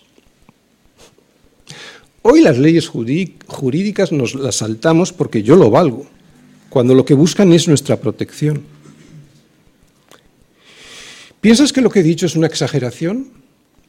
Hoy 2.22 2.42
las 2.42 2.60
leyes 2.60 2.88
jurídicas 2.88 4.12
nos 4.12 4.36
las 4.36 4.58
saltamos 4.58 5.12
porque 5.12 5.42
yo 5.42 5.56
lo 5.56 5.72
valgo, 5.72 6.06
cuando 6.70 6.94
lo 6.94 7.04
que 7.04 7.16
buscan 7.16 7.52
es 7.52 7.68
nuestra 7.68 8.00
protección. 8.00 8.62
¿Piensas 11.42 11.74
que 11.74 11.82
lo 11.82 11.90
que 11.90 12.02
he 12.02 12.04
dicho 12.04 12.28
es 12.28 12.36
una 12.36 12.46
exageración? 12.46 13.30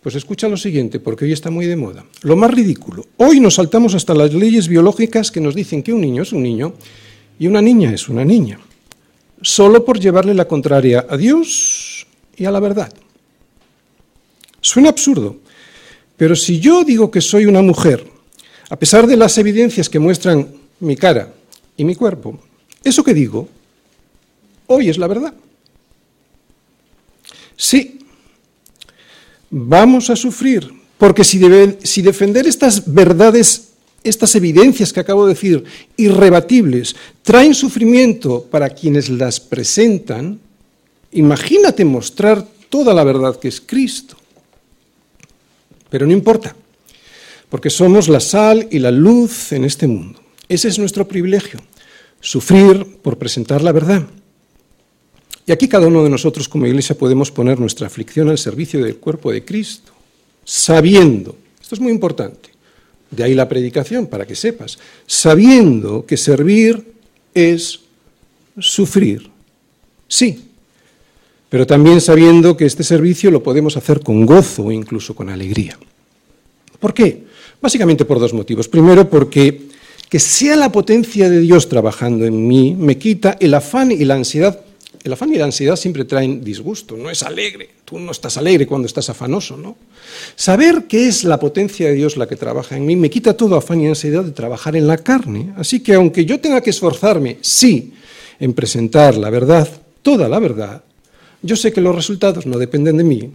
Pues 0.00 0.14
escucha 0.14 0.48
lo 0.48 0.56
siguiente, 0.56 0.98
porque 0.98 1.26
hoy 1.26 1.32
está 1.32 1.50
muy 1.50 1.66
de 1.66 1.76
moda. 1.76 2.06
Lo 2.22 2.36
más 2.36 2.52
ridículo. 2.52 3.04
Hoy 3.18 3.38
nos 3.38 3.56
saltamos 3.56 3.94
hasta 3.94 4.14
las 4.14 4.32
leyes 4.32 4.66
biológicas 4.68 5.30
que 5.30 5.42
nos 5.42 5.54
dicen 5.54 5.82
que 5.82 5.92
un 5.92 6.00
niño 6.00 6.22
es 6.22 6.32
un 6.32 6.42
niño 6.42 6.72
y 7.38 7.48
una 7.48 7.60
niña 7.60 7.92
es 7.92 8.08
una 8.08 8.24
niña 8.24 8.60
solo 9.42 9.84
por 9.84 9.98
llevarle 10.00 10.34
la 10.34 10.46
contraria 10.46 11.06
a 11.08 11.16
Dios 11.16 12.06
y 12.36 12.44
a 12.44 12.50
la 12.50 12.60
verdad. 12.60 12.92
Suena 14.60 14.88
absurdo, 14.88 15.36
pero 16.16 16.34
si 16.34 16.60
yo 16.60 16.84
digo 16.84 17.10
que 17.10 17.20
soy 17.20 17.46
una 17.46 17.62
mujer, 17.62 18.06
a 18.68 18.76
pesar 18.76 19.06
de 19.06 19.16
las 19.16 19.38
evidencias 19.38 19.88
que 19.88 19.98
muestran 19.98 20.48
mi 20.80 20.96
cara 20.96 21.32
y 21.76 21.84
mi 21.84 21.94
cuerpo, 21.94 22.38
eso 22.82 23.04
que 23.04 23.14
digo 23.14 23.48
hoy 24.66 24.88
es 24.88 24.98
la 24.98 25.06
verdad. 25.06 25.34
Sí, 27.56 28.00
vamos 29.50 30.10
a 30.10 30.16
sufrir, 30.16 30.70
porque 30.98 31.24
si, 31.24 31.40
si 31.82 32.02
defender 32.02 32.46
estas 32.46 32.92
verdades 32.92 33.72
estas 34.08 34.34
evidencias 34.34 34.92
que 34.92 35.00
acabo 35.00 35.26
de 35.26 35.34
decir, 35.34 35.64
irrebatibles, 35.96 36.96
traen 37.22 37.54
sufrimiento 37.54 38.42
para 38.44 38.70
quienes 38.70 39.08
las 39.08 39.40
presentan, 39.40 40.38
imagínate 41.12 41.84
mostrar 41.84 42.46
toda 42.68 42.94
la 42.94 43.04
verdad 43.04 43.38
que 43.38 43.48
es 43.48 43.60
Cristo. 43.60 44.16
Pero 45.90 46.06
no 46.06 46.12
importa, 46.12 46.54
porque 47.48 47.70
somos 47.70 48.08
la 48.08 48.20
sal 48.20 48.68
y 48.70 48.78
la 48.78 48.90
luz 48.90 49.52
en 49.52 49.64
este 49.64 49.86
mundo. 49.86 50.20
Ese 50.48 50.68
es 50.68 50.78
nuestro 50.78 51.06
privilegio, 51.06 51.60
sufrir 52.20 52.98
por 53.02 53.18
presentar 53.18 53.62
la 53.62 53.72
verdad. 53.72 54.06
Y 55.46 55.52
aquí 55.52 55.68
cada 55.68 55.86
uno 55.86 56.02
de 56.02 56.10
nosotros 56.10 56.48
como 56.48 56.66
iglesia 56.66 56.98
podemos 56.98 57.30
poner 57.30 57.60
nuestra 57.60 57.86
aflicción 57.86 58.28
al 58.28 58.38
servicio 58.38 58.82
del 58.82 58.96
cuerpo 58.96 59.30
de 59.30 59.44
Cristo, 59.44 59.92
sabiendo, 60.44 61.36
esto 61.60 61.76
es 61.76 61.80
muy 61.80 61.92
importante, 61.92 62.50
de 63.10 63.24
ahí 63.24 63.34
la 63.34 63.48
predicación, 63.48 64.06
para 64.06 64.26
que 64.26 64.34
sepas, 64.34 64.78
sabiendo 65.06 66.04
que 66.06 66.16
servir 66.16 66.84
es 67.34 67.80
sufrir. 68.58 69.30
Sí, 70.08 70.46
pero 71.48 71.66
también 71.66 72.00
sabiendo 72.00 72.56
que 72.56 72.66
este 72.66 72.82
servicio 72.82 73.30
lo 73.30 73.42
podemos 73.42 73.76
hacer 73.76 74.00
con 74.00 74.26
gozo 74.26 74.64
o 74.64 74.72
incluso 74.72 75.14
con 75.14 75.28
alegría. 75.28 75.78
¿Por 76.78 76.92
qué? 76.92 77.24
Básicamente 77.60 78.04
por 78.04 78.18
dos 78.18 78.32
motivos. 78.32 78.68
Primero, 78.68 79.08
porque 79.08 79.68
que 80.08 80.18
sea 80.20 80.56
la 80.56 80.70
potencia 80.70 81.28
de 81.28 81.40
Dios 81.40 81.68
trabajando 81.68 82.24
en 82.24 82.46
mí 82.46 82.76
me 82.78 82.98
quita 82.98 83.36
el 83.40 83.54
afán 83.54 83.90
y 83.90 84.04
la 84.04 84.14
ansiedad 84.14 84.60
el 85.08 85.14
afán 85.14 85.32
y 85.32 85.38
la 85.38 85.44
ansiedad 85.44 85.76
siempre 85.76 86.04
traen 86.04 86.42
disgusto, 86.42 86.96
no 86.96 87.10
es 87.10 87.22
alegre. 87.22 87.70
Tú 87.84 87.98
no 87.98 88.12
estás 88.12 88.36
alegre 88.36 88.66
cuando 88.66 88.86
estás 88.86 89.08
afanoso, 89.08 89.56
¿no? 89.56 89.76
Saber 90.34 90.86
que 90.86 91.08
es 91.08 91.24
la 91.24 91.38
potencia 91.38 91.88
de 91.88 91.94
Dios 91.94 92.16
la 92.16 92.28
que 92.28 92.36
trabaja 92.36 92.76
en 92.76 92.86
mí 92.86 92.96
me 92.96 93.10
quita 93.10 93.36
todo 93.36 93.56
afán 93.56 93.80
y 93.80 93.86
ansiedad 93.86 94.24
de 94.24 94.32
trabajar 94.32 94.76
en 94.76 94.86
la 94.86 94.98
carne. 94.98 95.52
Así 95.56 95.80
que 95.80 95.94
aunque 95.94 96.24
yo 96.24 96.40
tenga 96.40 96.60
que 96.60 96.70
esforzarme, 96.70 97.38
sí, 97.40 97.94
en 98.38 98.52
presentar 98.52 99.16
la 99.16 99.30
verdad, 99.30 99.68
toda 100.02 100.28
la 100.28 100.38
verdad, 100.38 100.82
yo 101.42 101.56
sé 101.56 101.72
que 101.72 101.80
los 101.80 101.94
resultados 101.94 102.46
no 102.46 102.58
dependen 102.58 102.96
de 102.96 103.04
mí, 103.04 103.32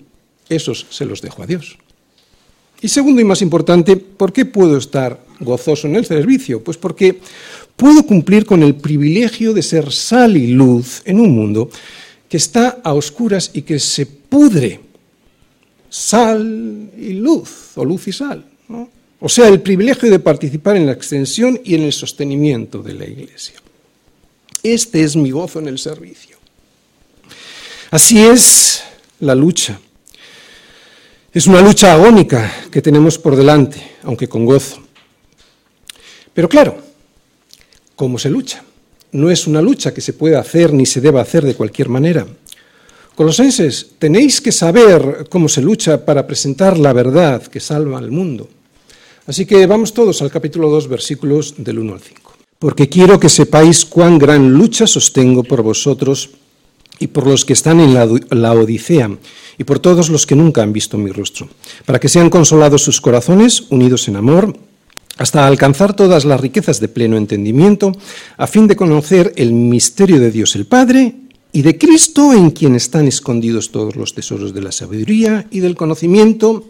esos 0.50 0.86
se 0.90 1.06
los 1.06 1.22
dejo 1.22 1.44
a 1.44 1.48
Dios. 1.48 1.78
Y 2.82 2.88
segundo 2.88 3.22
y 3.22 3.24
más 3.24 3.44
importante, 3.44 3.96
¿por 3.96 4.34
qué 4.34 4.44
puedo 4.46 4.78
estar 4.78 5.20
gozoso 5.40 5.88
en 5.88 5.96
el 5.96 6.06
servicio? 6.06 6.64
Pues 6.64 6.78
porque 6.78 7.20
puedo 7.82 8.04
cumplir 8.04 8.46
con 8.46 8.62
el 8.62 8.76
privilegio 8.76 9.56
de 9.56 9.64
ser 9.64 9.92
sal 9.92 10.38
y 10.38 10.52
luz 10.52 11.02
en 11.04 11.20
un 11.20 11.32
mundo 11.32 11.68
que 12.30 12.38
está 12.38 12.80
a 12.84 12.94
oscuras 12.94 13.50
y 13.56 13.64
que 13.64 13.80
se 13.80 14.06
pudre. 14.06 14.80
Sal 15.90 16.92
y 16.96 17.14
luz, 17.14 17.72
o 17.74 17.84
luz 17.84 18.08
y 18.08 18.12
sal. 18.12 18.46
O 19.20 19.28
sea, 19.28 19.48
el 19.48 19.62
privilegio 19.62 20.12
de 20.12 20.20
participar 20.20 20.78
en 20.78 20.86
la 20.86 20.92
extensión 20.92 21.60
y 21.64 21.74
en 21.74 21.82
el 21.82 21.92
sostenimiento 21.92 22.84
de 22.84 22.94
la 22.94 23.06
Iglesia. 23.08 23.56
Este 24.62 25.02
es 25.02 25.16
mi 25.16 25.32
gozo 25.32 25.58
en 25.58 25.68
el 25.68 25.80
servicio. 25.80 26.38
Así 27.90 28.20
es 28.20 28.84
la 29.20 29.34
lucha. 29.34 29.80
Es 31.34 31.48
una 31.48 31.62
lucha 31.62 31.94
agónica 31.94 32.54
que 32.70 32.84
tenemos 32.84 33.18
por 33.18 33.36
delante, 33.36 33.82
aunque 34.04 34.30
con 34.30 34.46
gozo. 34.46 34.84
Pero 36.36 36.48
claro, 36.48 36.91
¿cómo 38.02 38.18
se 38.18 38.32
lucha? 38.32 38.64
No 39.12 39.30
es 39.30 39.46
una 39.46 39.62
lucha 39.62 39.94
que 39.94 40.02
se 40.02 40.14
pueda 40.14 40.40
hacer 40.40 40.74
ni 40.74 40.88
se 40.88 41.02
deba 41.02 41.22
hacer 41.22 41.46
de 41.46 41.54
cualquier 41.54 41.88
manera. 41.88 42.26
Colosenses, 43.14 43.92
tenéis 44.00 44.42
que 44.42 44.52
saber 44.52 45.28
cómo 45.30 45.48
se 45.48 45.62
lucha 45.62 46.04
para 46.04 46.26
presentar 46.26 46.80
la 46.80 46.94
verdad 46.94 47.44
que 47.44 47.60
salva 47.60 48.00
al 48.00 48.10
mundo. 48.10 48.50
Así 49.28 49.46
que 49.46 49.68
vamos 49.68 49.94
todos 49.94 50.20
al 50.24 50.32
capítulo 50.32 50.68
2, 50.72 50.88
versículos 50.88 51.54
del 51.60 51.78
1 51.78 51.94
al 51.94 52.00
5. 52.00 52.34
Porque 52.58 52.90
quiero 52.90 53.20
que 53.20 53.30
sepáis 53.30 53.86
cuán 53.86 54.18
gran 54.18 54.52
lucha 54.52 54.88
sostengo 54.88 55.44
por 55.44 55.62
vosotros 55.62 56.32
y 56.98 57.06
por 57.06 57.28
los 57.28 57.46
que 57.46 57.54
están 57.54 57.82
en 57.82 57.94
la, 57.94 58.10
la, 58.32 58.54
Odisea, 58.54 59.16
y 59.60 59.64
por 59.64 59.78
todos 59.78 60.10
los 60.10 60.26
que 60.26 60.36
nunca 60.36 60.64
han 60.64 60.74
visto 60.74 60.98
mi 60.98 61.12
rostro, 61.12 61.50
para 61.86 62.00
que 62.00 62.10
sean 62.10 62.32
consolados 62.32 62.82
sus 62.82 63.00
corazones, 63.00 63.66
unidos 63.70 64.08
en 64.08 64.16
amor, 64.16 64.56
hasta 65.18 65.46
alcanzar 65.46 65.96
todas 65.96 66.26
las 66.26 66.40
riquezas 66.40 66.80
de 66.80 66.88
pleno 66.88 67.18
entendimiento, 67.18 67.92
a 68.38 68.48
fin 68.48 68.68
de 68.68 68.76
conocer 68.76 69.34
el 69.36 69.54
misterio 69.54 70.20
de 70.20 70.32
Dios 70.32 70.56
el 70.56 70.66
Padre 70.66 71.16
y 71.52 71.62
de 71.62 71.78
Cristo 71.78 72.34
en 72.34 72.52
quien 72.52 72.76
están 72.76 73.08
escondidos 73.08 73.72
todos 73.72 73.96
los 73.96 74.14
tesoros 74.14 74.54
de 74.54 74.62
la 74.62 74.72
sabiduría 74.72 75.48
y 75.52 75.60
del 75.60 75.76
conocimiento. 75.76 76.66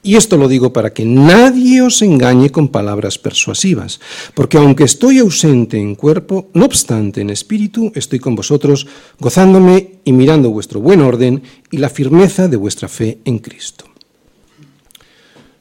Y 0.00 0.14
esto 0.14 0.36
lo 0.36 0.46
digo 0.46 0.72
para 0.72 0.94
que 0.94 1.04
nadie 1.04 1.82
os 1.82 2.02
engañe 2.02 2.50
con 2.50 2.68
palabras 2.68 3.18
persuasivas, 3.18 3.98
porque 4.32 4.56
aunque 4.56 4.84
estoy 4.84 5.18
ausente 5.18 5.76
en 5.76 5.96
cuerpo, 5.96 6.48
no 6.54 6.66
obstante 6.66 7.20
en 7.20 7.30
espíritu, 7.30 7.90
estoy 7.96 8.20
con 8.20 8.36
vosotros, 8.36 8.86
gozándome 9.18 9.98
y 10.04 10.12
mirando 10.12 10.50
vuestro 10.50 10.80
buen 10.80 11.00
orden 11.00 11.42
y 11.72 11.78
la 11.78 11.88
firmeza 11.88 12.46
de 12.46 12.56
vuestra 12.56 12.88
fe 12.88 13.18
en 13.24 13.40
Cristo. 13.40 13.86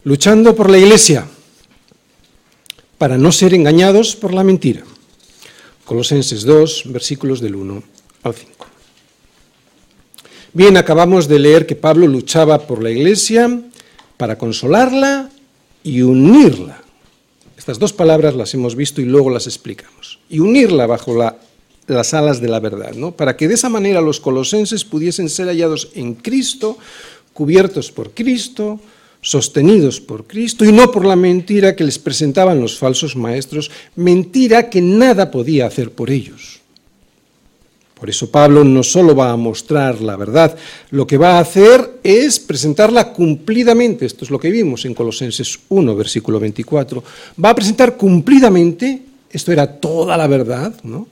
Luchando 0.03 0.55
por 0.55 0.69
la 0.69 0.77
Iglesia 0.77 1.27
para 2.97 3.17
no 3.17 3.31
ser 3.31 3.53
engañados 3.53 4.15
por 4.15 4.33
la 4.33 4.43
mentira. 4.43 4.83
Colosenses 5.85 6.43
2, 6.43 6.83
versículos 6.87 7.39
del 7.39 7.55
1 7.55 7.83
al 8.23 8.33
5. 8.33 8.65
Bien, 10.53 10.75
acabamos 10.75 11.27
de 11.27 11.39
leer 11.39 11.65
que 11.65 11.75
Pablo 11.75 12.07
luchaba 12.07 12.65
por 12.65 12.81
la 12.81 12.89
iglesia 12.89 13.61
para 14.17 14.37
consolarla 14.37 15.29
y 15.83 16.01
unirla. 16.01 16.81
Estas 17.57 17.79
dos 17.79 17.93
palabras 17.93 18.35
las 18.35 18.53
hemos 18.53 18.75
visto 18.75 19.01
y 19.01 19.05
luego 19.05 19.29
las 19.29 19.45
explicamos. 19.45 20.19
Y 20.29 20.39
unirla 20.39 20.87
bajo 20.87 21.15
las 21.87 22.13
alas 22.13 22.41
de 22.41 22.49
la 22.49 22.59
verdad, 22.59 22.93
¿no? 22.93 23.11
Para 23.11 23.37
que 23.37 23.47
de 23.47 23.53
esa 23.53 23.69
manera 23.69 24.01
los 24.01 24.19
colosenses 24.19 24.83
pudiesen 24.83 25.29
ser 25.29 25.47
hallados 25.47 25.89
en 25.93 26.15
Cristo, 26.15 26.77
cubiertos 27.33 27.91
por 27.91 28.11
Cristo, 28.11 28.79
sostenidos 29.21 29.99
por 29.99 30.25
Cristo 30.25 30.65
y 30.65 30.71
no 30.71 30.91
por 30.91 31.05
la 31.05 31.15
mentira 31.15 31.75
que 31.75 31.83
les 31.83 31.99
presentaban 31.99 32.61
los 32.61 32.77
falsos 32.77 33.15
maestros, 33.15 33.71
mentira 33.95 34.69
que 34.69 34.81
nada 34.81 35.31
podía 35.31 35.65
hacer 35.65 35.91
por 35.91 36.09
ellos. 36.09 36.61
Por 37.99 38.09
eso 38.09 38.29
Pablo 38.29 38.63
no 38.63 38.83
solo 38.83 39.15
va 39.15 39.31
a 39.31 39.37
mostrar 39.37 40.01
la 40.01 40.15
verdad, 40.15 40.55
lo 40.91 41.07
que 41.07 41.17
va 41.17 41.37
a 41.37 41.39
hacer 41.39 41.99
es 42.03 42.39
presentarla 42.39 43.11
cumplidamente. 43.11 44.05
Esto 44.05 44.23
es 44.23 44.29
lo 44.29 44.39
que 44.39 44.51
vimos 44.51 44.85
en 44.85 44.93
Colosenses 44.93 45.59
1, 45.69 45.95
versículo 45.95 46.39
24. 46.39 47.03
Va 47.43 47.49
a 47.49 47.55
presentar 47.55 47.97
cumplidamente, 47.97 49.01
esto 49.31 49.51
era 49.51 49.79
toda 49.79 50.15
la 50.15 50.27
verdad, 50.27 50.73
¿no? 50.83 51.07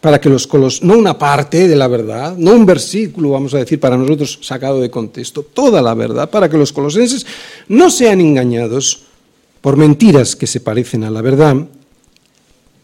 Para 0.00 0.20
que 0.20 0.28
los 0.28 0.46
colos, 0.46 0.82
no 0.82 0.96
una 0.96 1.18
parte 1.18 1.66
de 1.66 1.74
la 1.74 1.88
verdad, 1.88 2.36
no 2.36 2.52
un 2.52 2.64
versículo, 2.64 3.30
vamos 3.30 3.52
a 3.54 3.58
decir, 3.58 3.80
para 3.80 3.96
nosotros 3.96 4.38
sacado 4.42 4.80
de 4.80 4.90
contexto, 4.90 5.42
toda 5.42 5.82
la 5.82 5.94
verdad, 5.94 6.30
para 6.30 6.48
que 6.48 6.56
los 6.56 6.72
colosenses 6.72 7.26
no 7.66 7.90
sean 7.90 8.20
engañados 8.20 9.02
por 9.60 9.76
mentiras 9.76 10.36
que 10.36 10.46
se 10.46 10.60
parecen 10.60 11.02
a 11.02 11.10
la 11.10 11.20
verdad, 11.20 11.56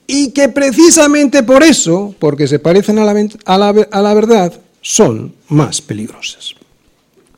y 0.06 0.33
que 0.33 0.49
precisamente 0.49 1.42
por 1.42 1.62
eso, 1.62 2.14
porque 2.18 2.47
se 2.47 2.59
parecen 2.59 2.99
a 2.99 3.04
la, 3.04 3.28
a 3.44 4.02
la, 4.02 4.14
verdad, 4.14 4.52
son 4.80 5.35
más 5.49 5.80
peligrosas. 5.80 6.54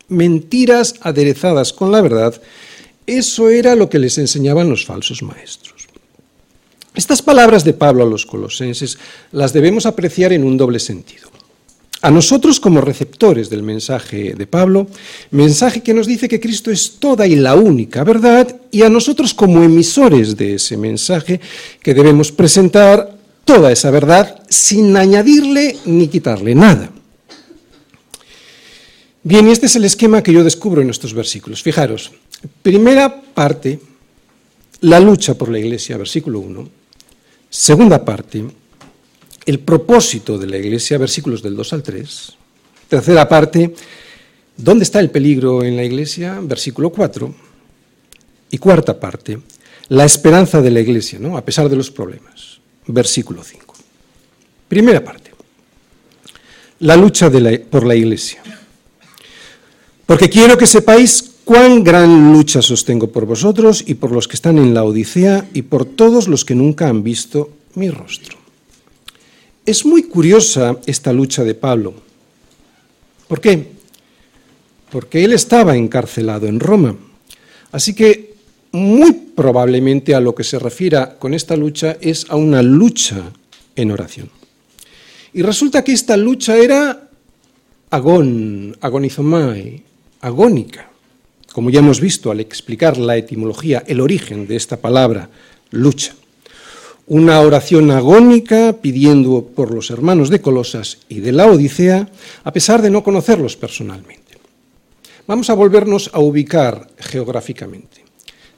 Mentiras 0.08 0.94
aderezadas 1.00 1.72
con 1.72 1.92
la 1.92 2.00
verdad, 2.00 2.40
eso 3.06 3.50
era 3.50 3.76
lo 3.76 3.88
que 3.88 3.98
les 3.98 4.18
enseñaban 4.18 4.68
los 4.68 4.84
falsos 4.84 5.22
maestros. 5.22 5.65
Estas 6.96 7.20
palabras 7.20 7.62
de 7.62 7.74
Pablo 7.74 8.04
a 8.04 8.08
los 8.08 8.24
colosenses 8.24 8.96
las 9.30 9.52
debemos 9.52 9.84
apreciar 9.84 10.32
en 10.32 10.44
un 10.44 10.56
doble 10.56 10.80
sentido. 10.80 11.28
A 12.00 12.10
nosotros 12.10 12.58
como 12.58 12.80
receptores 12.80 13.50
del 13.50 13.62
mensaje 13.62 14.34
de 14.34 14.46
Pablo, 14.46 14.86
mensaje 15.30 15.82
que 15.82 15.92
nos 15.92 16.06
dice 16.06 16.26
que 16.26 16.40
Cristo 16.40 16.70
es 16.70 16.98
toda 16.98 17.26
y 17.26 17.36
la 17.36 17.54
única 17.54 18.02
verdad, 18.02 18.60
y 18.70 18.82
a 18.82 18.88
nosotros 18.88 19.34
como 19.34 19.62
emisores 19.62 20.38
de 20.38 20.54
ese 20.54 20.78
mensaje, 20.78 21.40
que 21.82 21.92
debemos 21.92 22.32
presentar 22.32 23.14
toda 23.44 23.70
esa 23.72 23.90
verdad 23.90 24.42
sin 24.48 24.96
añadirle 24.96 25.76
ni 25.84 26.08
quitarle 26.08 26.54
nada. 26.54 26.90
Bien, 29.22 29.48
y 29.48 29.50
este 29.50 29.66
es 29.66 29.76
el 29.76 29.84
esquema 29.84 30.22
que 30.22 30.32
yo 30.32 30.44
descubro 30.44 30.80
en 30.80 30.88
estos 30.88 31.12
versículos. 31.12 31.62
Fijaros, 31.62 32.12
primera 32.62 33.20
parte, 33.20 33.80
la 34.80 35.00
lucha 35.00 35.34
por 35.34 35.50
la 35.50 35.58
iglesia, 35.58 35.98
versículo 35.98 36.38
1. 36.40 36.85
Segunda 37.58 38.04
parte, 38.04 38.44
el 39.46 39.60
propósito 39.60 40.36
de 40.36 40.46
la 40.46 40.58
Iglesia, 40.58 40.98
versículos 40.98 41.42
del 41.42 41.56
2 41.56 41.72
al 41.72 41.82
3. 41.82 42.36
Tercera 42.86 43.26
parte, 43.26 43.74
¿dónde 44.58 44.84
está 44.84 45.00
el 45.00 45.10
peligro 45.10 45.64
en 45.64 45.74
la 45.74 45.82
Iglesia? 45.82 46.38
Versículo 46.42 46.90
4. 46.90 47.34
Y 48.50 48.58
cuarta 48.58 49.00
parte, 49.00 49.38
la 49.88 50.04
esperanza 50.04 50.60
de 50.60 50.70
la 50.70 50.80
Iglesia, 50.80 51.18
¿no? 51.18 51.38
a 51.38 51.44
pesar 51.46 51.70
de 51.70 51.76
los 51.76 51.90
problemas. 51.90 52.60
Versículo 52.88 53.42
5. 53.42 53.74
Primera 54.68 55.02
parte, 55.02 55.32
la 56.80 56.94
lucha 56.94 57.30
por 57.70 57.86
la 57.86 57.94
Iglesia. 57.94 58.42
Porque 60.04 60.28
quiero 60.28 60.58
que 60.58 60.66
sepáis 60.66 61.35
cuán 61.46 61.84
gran 61.84 62.32
lucha 62.32 62.60
sostengo 62.60 63.12
por 63.12 63.24
vosotros 63.24 63.84
y 63.86 63.94
por 63.94 64.10
los 64.10 64.26
que 64.26 64.34
están 64.34 64.58
en 64.58 64.74
la 64.74 64.82
Odisea 64.82 65.46
y 65.54 65.62
por 65.62 65.84
todos 65.84 66.26
los 66.26 66.44
que 66.44 66.56
nunca 66.56 66.88
han 66.88 67.04
visto 67.04 67.50
mi 67.76 67.88
rostro. 67.88 68.36
Es 69.64 69.86
muy 69.86 70.02
curiosa 70.02 70.76
esta 70.86 71.12
lucha 71.12 71.44
de 71.44 71.54
Pablo. 71.54 71.94
¿Por 73.28 73.40
qué? 73.40 73.64
Porque 74.90 75.22
él 75.22 75.32
estaba 75.32 75.76
encarcelado 75.76 76.48
en 76.48 76.58
Roma. 76.58 76.96
Así 77.70 77.94
que 77.94 78.34
muy 78.72 79.12
probablemente 79.12 80.16
a 80.16 80.20
lo 80.20 80.34
que 80.34 80.42
se 80.42 80.58
refiera 80.58 81.16
con 81.16 81.32
esta 81.32 81.56
lucha 81.56 81.96
es 82.00 82.26
a 82.28 82.34
una 82.34 82.60
lucha 82.60 83.22
en 83.76 83.92
oración. 83.92 84.30
Y 85.32 85.42
resulta 85.42 85.84
que 85.84 85.92
esta 85.92 86.16
lucha 86.16 86.56
era 86.56 87.08
agón, 87.90 88.76
agonizomai, 88.80 89.84
agónica, 90.22 90.90
como 91.56 91.70
ya 91.70 91.78
hemos 91.78 92.02
visto 92.02 92.30
al 92.30 92.40
explicar 92.40 92.98
la 92.98 93.16
etimología, 93.16 93.82
el 93.86 94.02
origen 94.02 94.46
de 94.46 94.56
esta 94.56 94.76
palabra, 94.76 95.30
lucha 95.70 96.14
una 97.06 97.40
oración 97.40 97.90
agónica 97.90 98.76
pidiendo 98.82 99.42
por 99.42 99.72
los 99.72 99.90
hermanos 99.90 100.28
de 100.28 100.42
Colosas 100.42 100.98
y 101.08 101.20
de 101.20 101.32
la 101.32 101.46
Odisea, 101.46 102.10
a 102.44 102.52
pesar 102.52 102.82
de 102.82 102.90
no 102.90 103.02
conocerlos 103.02 103.56
personalmente. 103.56 104.36
Vamos 105.26 105.48
a 105.48 105.54
volvernos 105.54 106.10
a 106.12 106.20
ubicar 106.20 106.90
geográficamente. 106.98 108.04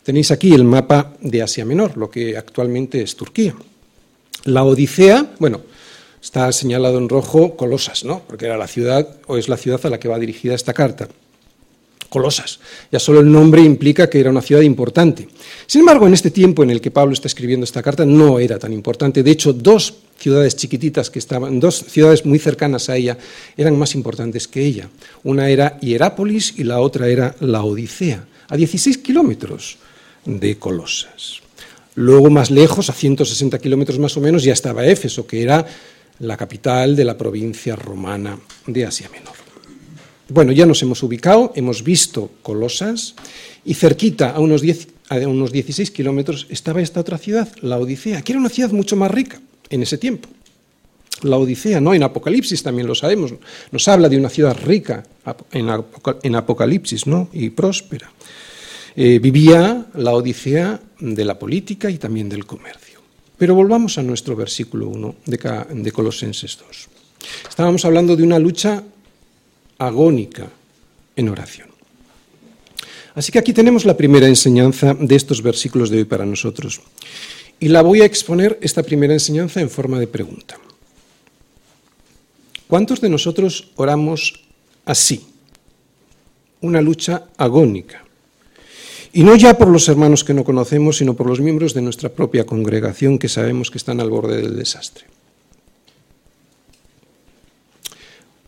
Tenéis 0.02 0.32
aquí 0.32 0.52
el 0.52 0.64
mapa 0.64 1.12
de 1.20 1.40
Asia 1.40 1.64
Menor, 1.64 1.96
lo 1.96 2.10
que 2.10 2.36
actualmente 2.36 3.00
es 3.00 3.14
Turquía. 3.14 3.54
La 4.42 4.64
Odisea, 4.64 5.34
bueno, 5.38 5.60
está 6.20 6.50
señalado 6.50 6.98
en 6.98 7.08
rojo 7.08 7.54
Colosas, 7.54 8.02
¿no? 8.02 8.22
Porque 8.26 8.46
era 8.46 8.56
la 8.56 8.66
ciudad 8.66 9.06
o 9.28 9.36
es 9.36 9.48
la 9.48 9.56
ciudad 9.56 9.86
a 9.86 9.90
la 9.90 10.00
que 10.00 10.08
va 10.08 10.18
dirigida 10.18 10.56
esta 10.56 10.74
carta. 10.74 11.06
Colosas. 12.08 12.60
Ya 12.90 12.98
solo 12.98 13.20
el 13.20 13.30
nombre 13.30 13.62
implica 13.62 14.08
que 14.08 14.20
era 14.20 14.30
una 14.30 14.42
ciudad 14.42 14.62
importante. 14.62 15.28
Sin 15.66 15.80
embargo, 15.80 16.06
en 16.06 16.14
este 16.14 16.30
tiempo 16.30 16.62
en 16.62 16.70
el 16.70 16.80
que 16.80 16.90
Pablo 16.90 17.12
está 17.12 17.28
escribiendo 17.28 17.64
esta 17.64 17.82
carta 17.82 18.04
no 18.04 18.38
era 18.38 18.58
tan 18.58 18.72
importante. 18.72 19.22
De 19.22 19.30
hecho, 19.30 19.52
dos 19.52 19.94
ciudades 20.18 20.56
chiquititas 20.56 21.10
que 21.10 21.18
estaban, 21.18 21.60
dos 21.60 21.84
ciudades 21.88 22.24
muy 22.24 22.38
cercanas 22.38 22.88
a 22.88 22.96
ella, 22.96 23.18
eran 23.56 23.78
más 23.78 23.94
importantes 23.94 24.48
que 24.48 24.64
ella. 24.64 24.88
Una 25.22 25.48
era 25.48 25.78
Hierápolis 25.80 26.54
y 26.56 26.64
la 26.64 26.80
otra 26.80 27.08
era 27.08 27.34
la 27.40 27.62
Odisea, 27.62 28.24
a 28.48 28.56
16 28.56 28.98
kilómetros 28.98 29.78
de 30.24 30.58
Colosas. 30.58 31.40
Luego, 31.94 32.30
más 32.30 32.50
lejos, 32.50 32.90
a 32.90 32.92
160 32.92 33.58
kilómetros 33.58 33.98
más 33.98 34.16
o 34.16 34.20
menos, 34.20 34.44
ya 34.44 34.52
estaba 34.52 34.86
Éfeso, 34.86 35.26
que 35.26 35.42
era 35.42 35.66
la 36.20 36.36
capital 36.36 36.96
de 36.96 37.04
la 37.04 37.16
provincia 37.16 37.76
romana 37.76 38.38
de 38.66 38.86
Asia 38.86 39.08
Menor. 39.10 39.27
Bueno, 40.30 40.52
ya 40.52 40.66
nos 40.66 40.82
hemos 40.82 41.02
ubicado, 41.02 41.52
hemos 41.54 41.82
visto 41.82 42.30
Colosas 42.42 43.14
y 43.64 43.72
cerquita, 43.72 44.32
a 44.32 44.40
unos, 44.40 44.62
a 45.08 45.16
unos 45.16 45.52
16 45.52 45.90
kilómetros, 45.90 46.46
estaba 46.50 46.82
esta 46.82 47.00
otra 47.00 47.16
ciudad, 47.16 47.48
la 47.62 47.78
Odisea, 47.78 48.20
que 48.20 48.32
era 48.32 48.40
una 48.40 48.50
ciudad 48.50 48.70
mucho 48.70 48.94
más 48.94 49.10
rica 49.10 49.40
en 49.70 49.82
ese 49.82 49.96
tiempo. 49.96 50.28
La 51.22 51.38
Odisea, 51.38 51.80
¿no? 51.80 51.94
En 51.94 52.02
Apocalipsis 52.02 52.62
también 52.62 52.86
lo 52.86 52.94
sabemos, 52.94 53.32
nos 53.72 53.88
habla 53.88 54.10
de 54.10 54.18
una 54.18 54.28
ciudad 54.28 54.54
rica 54.62 55.02
en 55.52 56.36
Apocalipsis, 56.36 57.06
¿no? 57.06 57.30
Y 57.32 57.48
próspera. 57.48 58.12
Eh, 58.96 59.18
vivía 59.20 59.86
la 59.94 60.12
Odisea 60.12 60.78
de 61.00 61.24
la 61.24 61.38
política 61.38 61.90
y 61.90 61.96
también 61.96 62.28
del 62.28 62.44
comercio. 62.44 63.00
Pero 63.38 63.54
volvamos 63.54 63.96
a 63.96 64.02
nuestro 64.02 64.36
versículo 64.36 64.88
1 64.88 65.14
de, 65.24 65.64
de 65.70 65.92
Colosenses 65.92 66.58
2. 66.58 66.88
Estábamos 67.48 67.84
hablando 67.86 68.14
de 68.14 68.24
una 68.24 68.38
lucha 68.38 68.82
agónica 69.78 70.48
en 71.16 71.28
oración. 71.28 71.68
Así 73.14 73.32
que 73.32 73.38
aquí 73.38 73.52
tenemos 73.52 73.84
la 73.84 73.96
primera 73.96 74.28
enseñanza 74.28 74.94
de 74.94 75.16
estos 75.16 75.42
versículos 75.42 75.90
de 75.90 75.98
hoy 75.98 76.04
para 76.04 76.26
nosotros. 76.26 76.80
Y 77.58 77.68
la 77.68 77.82
voy 77.82 78.02
a 78.02 78.04
exponer, 78.04 78.58
esta 78.60 78.82
primera 78.82 79.12
enseñanza, 79.12 79.60
en 79.60 79.70
forma 79.70 79.98
de 79.98 80.06
pregunta. 80.06 80.56
¿Cuántos 82.68 83.00
de 83.00 83.08
nosotros 83.08 83.72
oramos 83.74 84.44
así? 84.84 85.26
Una 86.60 86.80
lucha 86.80 87.24
agónica. 87.36 88.04
Y 89.12 89.24
no 89.24 89.34
ya 89.34 89.58
por 89.58 89.68
los 89.68 89.88
hermanos 89.88 90.22
que 90.22 90.34
no 90.34 90.44
conocemos, 90.44 90.98
sino 90.98 91.14
por 91.14 91.26
los 91.26 91.40
miembros 91.40 91.74
de 91.74 91.82
nuestra 91.82 92.10
propia 92.10 92.46
congregación 92.46 93.18
que 93.18 93.28
sabemos 93.28 93.70
que 93.70 93.78
están 93.78 94.00
al 94.00 94.10
borde 94.10 94.36
del 94.36 94.56
desastre. 94.56 95.06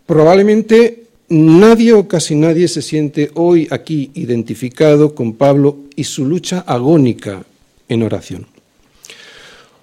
Probablemente 0.06 1.09
Nadie 1.30 1.92
o 1.92 2.08
casi 2.08 2.34
nadie 2.34 2.66
se 2.66 2.82
siente 2.82 3.30
hoy 3.34 3.68
aquí 3.70 4.10
identificado 4.14 5.14
con 5.14 5.34
Pablo 5.34 5.86
y 5.94 6.02
su 6.02 6.24
lucha 6.24 6.64
agónica 6.66 7.44
en 7.88 8.02
oración. 8.02 8.48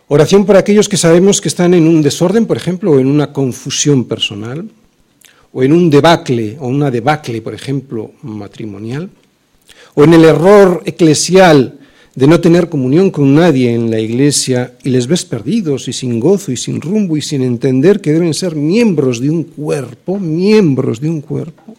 Oración 0.09 0.45
por 0.45 0.57
aquellos 0.57 0.89
que 0.89 0.97
sabemos 0.97 1.39
que 1.39 1.47
están 1.47 1.73
en 1.73 1.87
un 1.87 2.01
desorden, 2.01 2.47
por 2.47 2.57
ejemplo, 2.57 2.91
o 2.91 2.99
en 2.99 3.07
una 3.07 3.31
confusión 3.31 4.03
personal, 4.03 4.69
o 5.53 5.63
en 5.63 5.71
un 5.71 5.89
debacle, 5.89 6.57
o 6.59 6.67
una 6.67 6.91
debacle, 6.91 7.41
por 7.41 7.53
ejemplo, 7.53 8.11
matrimonial, 8.23 9.09
o 9.95 10.03
en 10.03 10.15
el 10.15 10.25
error 10.25 10.83
eclesial 10.85 11.79
de 12.17 12.25
no 12.25 12.41
tener 12.41 12.67
comunión 12.67 13.11
con 13.11 13.35
nadie 13.35 13.71
en 13.71 13.91
la 13.91 13.99
iglesia 13.99 14.73
y 14.83 14.89
les 14.89 15.05
ves 15.05 15.23
perdidos 15.23 15.87
y 15.87 15.93
sin 15.93 16.19
gozo 16.19 16.51
y 16.51 16.57
sin 16.57 16.81
rumbo 16.81 17.15
y 17.15 17.21
sin 17.21 17.43
entender 17.43 18.01
que 18.01 18.11
deben 18.11 18.33
ser 18.33 18.55
miembros 18.55 19.19
de 19.19 19.29
un 19.29 19.43
cuerpo, 19.43 20.17
miembros 20.17 20.99
de 20.99 21.11
un 21.11 21.21
cuerpo. 21.21 21.75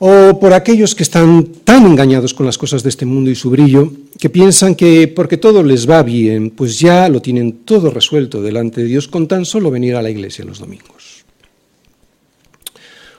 O 0.00 0.40
por 0.40 0.54
aquellos 0.54 0.96
que 0.96 1.04
están 1.04 1.46
tan 1.62 1.86
engañados 1.86 2.34
con 2.34 2.46
las 2.46 2.58
cosas 2.58 2.82
de 2.82 2.88
este 2.88 3.06
mundo 3.06 3.30
y 3.30 3.36
su 3.36 3.48
brillo, 3.48 3.92
que 4.18 4.28
piensan 4.28 4.74
que 4.74 5.06
porque 5.06 5.36
todo 5.36 5.62
les 5.62 5.88
va 5.88 6.02
bien, 6.02 6.50
pues 6.50 6.80
ya 6.80 7.08
lo 7.08 7.22
tienen 7.22 7.62
todo 7.64 7.90
resuelto 7.90 8.42
delante 8.42 8.80
de 8.80 8.88
Dios 8.88 9.06
con 9.06 9.28
tan 9.28 9.44
solo 9.44 9.70
venir 9.70 9.94
a 9.94 10.02
la 10.02 10.10
iglesia 10.10 10.44
los 10.44 10.58
domingos. 10.58 11.24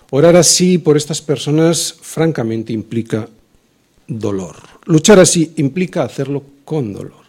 Orar 0.10 0.36
así 0.36 0.78
por 0.80 0.98
estas 0.98 1.22
personas 1.22 1.96
francamente 2.02 2.74
implica 2.74 3.30
dolor. 4.08 4.56
Luchar 4.86 5.20
así 5.20 5.54
implica 5.58 6.04
hacerlo 6.04 6.44
con 6.64 6.94
dolor. 6.94 7.28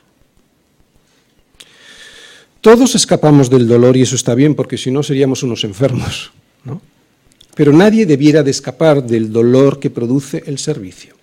Todos 2.60 2.94
escapamos 2.94 3.50
del 3.50 3.68
dolor 3.68 3.96
y 3.96 4.02
eso 4.02 4.16
está 4.16 4.34
bien 4.34 4.54
porque 4.54 4.76
si 4.76 4.90
no 4.90 5.02
seríamos 5.02 5.42
unos 5.42 5.64
enfermos, 5.64 6.32
¿no? 6.64 6.80
Pero 7.54 7.72
nadie 7.72 8.06
debiera 8.06 8.42
de 8.42 8.50
escapar 8.50 9.02
del 9.02 9.32
dolor 9.32 9.80
que 9.80 9.90
produce 9.90 10.42
el 10.46 10.58
servicio. 10.58 11.14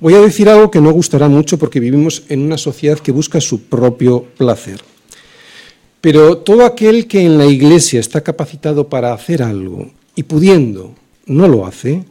Voy 0.00 0.14
a 0.14 0.20
decir 0.20 0.48
algo 0.48 0.70
que 0.70 0.80
no 0.80 0.92
gustará 0.92 1.28
mucho 1.28 1.58
porque 1.58 1.80
vivimos 1.80 2.24
en 2.28 2.40
una 2.40 2.58
sociedad 2.58 2.98
que 2.98 3.12
busca 3.12 3.40
su 3.40 3.62
propio 3.62 4.24
placer. 4.36 4.80
Pero 6.00 6.38
todo 6.38 6.64
aquel 6.66 7.06
que 7.06 7.22
en 7.22 7.38
la 7.38 7.46
iglesia 7.46 8.00
está 8.00 8.20
capacitado 8.20 8.88
para 8.88 9.14
hacer 9.14 9.42
algo 9.42 9.90
y 10.14 10.24
pudiendo 10.24 10.94
no 11.26 11.48
lo 11.48 11.66
hace, 11.66 12.04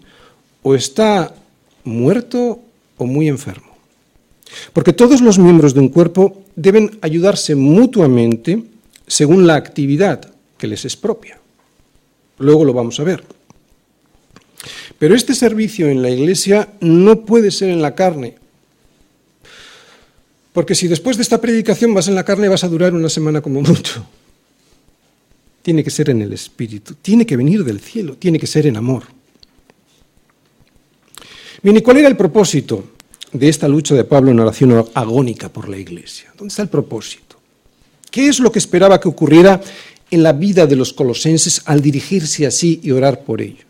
o 0.64 0.76
está 0.76 1.36
muerto 1.84 2.60
o 2.98 3.06
muy 3.06 3.28
enfermo. 3.28 3.74
Porque 4.72 4.94
todos 4.94 5.22
los 5.22 5.38
miembros 5.38 5.74
de 5.74 5.82
un 5.82 5.90
cuerpo 5.90 6.44
deben 6.56 6.98
ayudarse 7.02 7.56
mutuamente 7.56 8.64
según 9.08 9.46
la 9.46 9.56
actividad 9.56 10.34
que 10.58 10.68
les 10.68 10.86
es 10.86 10.96
propia. 10.96 11.40
Luego 12.40 12.66
lo 12.66 12.74
vamos 12.74 13.00
a 13.00 13.04
ver. 13.04 13.24
Pero 14.98 15.16
este 15.16 15.36
servicio 15.36 15.90
en 15.90 16.02
la 16.02 16.10
iglesia 16.10 16.70
no 16.80 17.26
puede 17.26 17.52
ser 17.52 17.70
en 17.70 17.82
la 17.82 17.96
carne. 17.96 18.36
Porque 20.54 20.76
si 20.76 20.88
después 20.88 21.18
de 21.18 21.24
esta 21.24 21.42
predicación 21.42 21.94
vas 21.94 22.08
en 22.08 22.16
la 22.16 22.24
carne 22.24 22.48
vas 22.48 22.64
a 22.64 22.70
durar 22.70 22.94
una 22.94 23.10
semana 23.10 23.42
como 23.42 23.62
mucho. 23.62 24.06
Tiene 25.62 25.84
que 25.84 25.90
ser 25.90 26.10
en 26.10 26.22
el 26.22 26.34
espíritu, 26.34 26.96
tiene 27.02 27.26
que 27.26 27.38
venir 27.38 27.64
del 27.64 27.80
cielo, 27.80 28.16
tiene 28.18 28.38
que 28.38 28.48
ser 28.48 28.68
en 28.68 28.78
amor. 28.78 29.04
Bien, 31.64 31.78
¿y 31.78 31.82
cuál 31.82 31.96
era 31.96 32.10
el 32.10 32.18
propósito 32.18 32.84
de 33.32 33.48
esta 33.48 33.70
lucha 33.70 33.96
de 33.96 34.04
Pablo 34.04 34.32
en 34.32 34.40
oración 34.42 34.86
agónica 34.94 35.48
por 35.48 35.70
la 35.70 35.78
iglesia? 35.78 36.30
¿Dónde 36.38 36.52
está 36.52 36.62
el 36.62 36.68
propósito? 36.68 37.38
¿Qué 38.12 38.28
es 38.28 38.42
lo 38.42 38.52
que 38.52 38.60
esperaba 38.60 39.00
que 39.00 39.08
ocurriera 39.08 39.62
en 40.12 40.24
la 40.24 40.34
vida 40.34 40.68
de 40.68 40.76
los 40.76 40.92
colosenses 40.92 41.62
al 41.64 41.82
dirigirse 41.82 42.46
así 42.46 42.82
y 42.84 42.92
orar 42.92 43.22
por 43.22 43.40
ellos? 43.40 43.64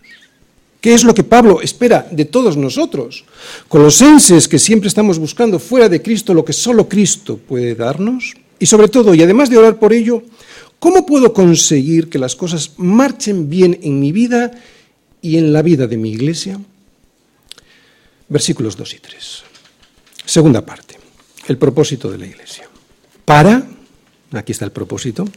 ¿Qué 0.82 0.96
es 0.96 1.04
lo 1.04 1.14
que 1.14 1.24
Pablo 1.24 1.62
espera 1.62 2.08
de 2.10 2.26
todos 2.26 2.58
nosotros? 2.58 3.26
Colosenses 3.68 4.48
que 4.48 4.58
siempre 4.58 4.88
estamos 4.88 5.20
buscando 5.20 5.60
fuera 5.60 5.88
de 5.88 6.02
Cristo 6.02 6.34
lo 6.34 6.44
que 6.44 6.52
solo 6.52 6.90
Cristo 6.90 7.38
puede 7.38 7.76
darnos. 7.76 8.34
Y 8.58 8.66
sobre 8.66 8.88
todo, 8.88 9.14
y 9.14 9.22
además 9.22 9.52
de 9.52 9.58
orar 9.60 9.78
por 9.78 9.94
ello, 9.94 10.24
¿cómo 10.80 11.06
puedo 11.06 11.32
conseguir 11.32 12.10
que 12.10 12.18
las 12.18 12.36
cosas 12.36 12.72
marchen 12.78 13.52
bien 13.52 13.78
en 13.84 14.00
mi 14.00 14.12
vida 14.12 14.50
y 15.22 15.38
en 15.38 15.54
la 15.54 15.62
vida 15.62 15.86
de 15.86 15.98
mi 15.98 16.10
iglesia? 16.10 16.60
Versículos 18.34 18.76
2 18.76 18.94
y 18.96 19.00
3. 19.00 19.44
Segunda 20.26 20.66
parte, 20.66 20.98
el 21.48 21.58
propósito 21.58 22.12
de 22.12 22.18
la 22.18 22.26
iglesia. 22.26 22.68
Para, 23.24 23.64
aquí 24.32 24.52
está 24.52 24.66
el 24.66 24.72
propósito, 24.72 25.30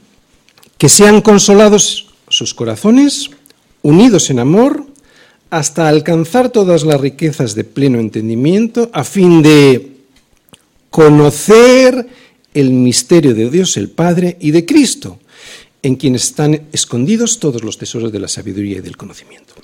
que 0.78 0.88
sean 0.88 1.20
consolados 1.20 2.14
sus 2.28 2.54
corazones, 2.54 3.30
unidos 3.82 4.30
en 4.30 4.40
amor, 4.40 4.86
hasta 5.50 5.88
alcanzar 5.88 6.48
todas 6.48 6.84
las 6.84 7.00
riquezas 7.00 7.54
de 7.54 7.64
pleno 7.64 8.00
entendimiento, 8.00 8.90
a 8.92 9.04
fin 9.04 9.42
de 9.42 9.98
conocer 10.90 12.08
el 12.54 12.70
misterio 12.70 13.34
de 13.34 13.50
Dios 13.50 13.76
el 13.76 13.90
Padre 13.90 14.38
y 14.40 14.50
de 14.50 14.64
Cristo, 14.64 15.20
en 15.82 15.96
quien 15.96 16.14
están 16.14 16.66
escondidos 16.72 17.38
todos 17.38 17.62
los 17.62 17.78
tesoros 17.78 18.10
de 18.10 18.18
la 18.18 18.28
sabiduría 18.28 18.78
y 18.78 18.80
del 18.80 18.96
conocimiento. 18.96 19.54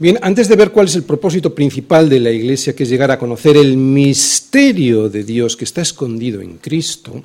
Bien, 0.00 0.18
antes 0.22 0.48
de 0.48 0.56
ver 0.56 0.70
cuál 0.70 0.86
es 0.86 0.94
el 0.94 1.02
propósito 1.02 1.54
principal 1.54 2.08
de 2.08 2.20
la 2.20 2.30
Iglesia, 2.30 2.74
que 2.74 2.84
es 2.84 2.88
llegar 2.88 3.10
a 3.10 3.18
conocer 3.18 3.58
el 3.58 3.76
misterio 3.76 5.10
de 5.10 5.24
Dios 5.24 5.58
que 5.58 5.64
está 5.64 5.82
escondido 5.82 6.40
en 6.40 6.56
Cristo, 6.56 7.22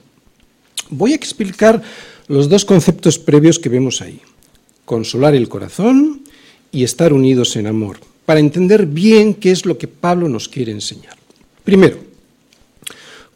voy 0.90 1.14
a 1.14 1.16
explicar 1.16 1.82
los 2.28 2.50
dos 2.50 2.66
conceptos 2.66 3.18
previos 3.18 3.60
que 3.60 3.70
vemos 3.70 4.02
ahí. 4.02 4.20
Consolar 4.84 5.36
el 5.36 5.48
corazón 5.48 6.24
y 6.70 6.84
estar 6.84 7.14
unidos 7.14 7.56
en 7.56 7.68
amor, 7.68 7.98
para 8.26 8.42
entender 8.42 8.88
bien 8.88 9.36
qué 9.36 9.52
es 9.52 9.66
lo 9.66 9.78
que 9.78 9.88
Pablo 9.88 10.28
nos 10.28 10.50
quiere 10.50 10.74
enseñar. 10.74 11.16
Primero, 11.64 11.96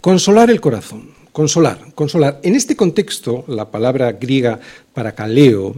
consolar 0.02 0.50
el 0.50 0.60
corazón. 0.60 1.18
Consolar, 1.32 1.94
consolar. 1.96 2.42
En 2.44 2.56
este 2.56 2.76
contexto, 2.76 3.46
la 3.48 3.72
palabra 3.72 4.12
griega 4.12 4.60
para 4.94 5.16
caleo, 5.16 5.78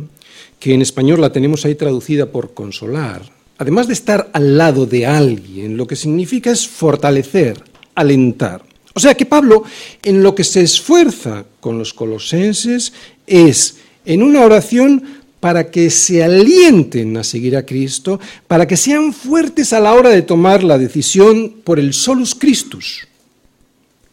que 0.60 0.74
en 0.74 0.82
español 0.82 1.21
la 1.21 1.32
tenemos 1.32 1.63
ahí 1.63 1.76
traducida 1.76 2.26
por 2.26 2.56
consolar, 2.56 3.40
además 3.62 3.86
de 3.86 3.93
estar 3.93 4.32
al 4.34 4.58
lado 4.58 4.88
de 4.88 5.06
alguien, 5.06 5.78
lo 5.78 5.86
que 5.86 5.95
significa 5.95 6.50
es 6.50 6.67
fortalecer, 6.67 7.63
alentar. 7.93 8.63
O 8.95 9.00
sea 9.00 9.13
que 9.13 9.28
Pablo 9.28 9.63
en 10.02 10.24
lo 10.24 10.34
que 10.34 10.43
se 10.43 10.63
esfuerza 10.63 11.45
con 11.60 11.78
los 11.78 11.93
colosenses 11.93 12.91
es 13.28 13.78
en 14.04 14.24
una 14.24 14.41
oración 14.41 15.04
para 15.39 15.69
que 15.69 15.91
se 15.91 16.24
alienten 16.24 17.15
a 17.17 17.24
seguir 17.24 17.56
a 17.56 17.63
Cristo, 17.63 18.19
para 18.47 18.65
que 18.65 18.78
sean 18.78 19.13
fuertes 19.13 19.74
a 19.74 19.80
la 19.80 19.93
hora 19.93 20.10
de 20.10 20.24
tomar 20.24 20.63
la 20.63 20.80
decisión 20.80 21.58
por 21.63 21.78
el 21.78 21.93
solus 21.93 22.34
Christus 22.34 23.08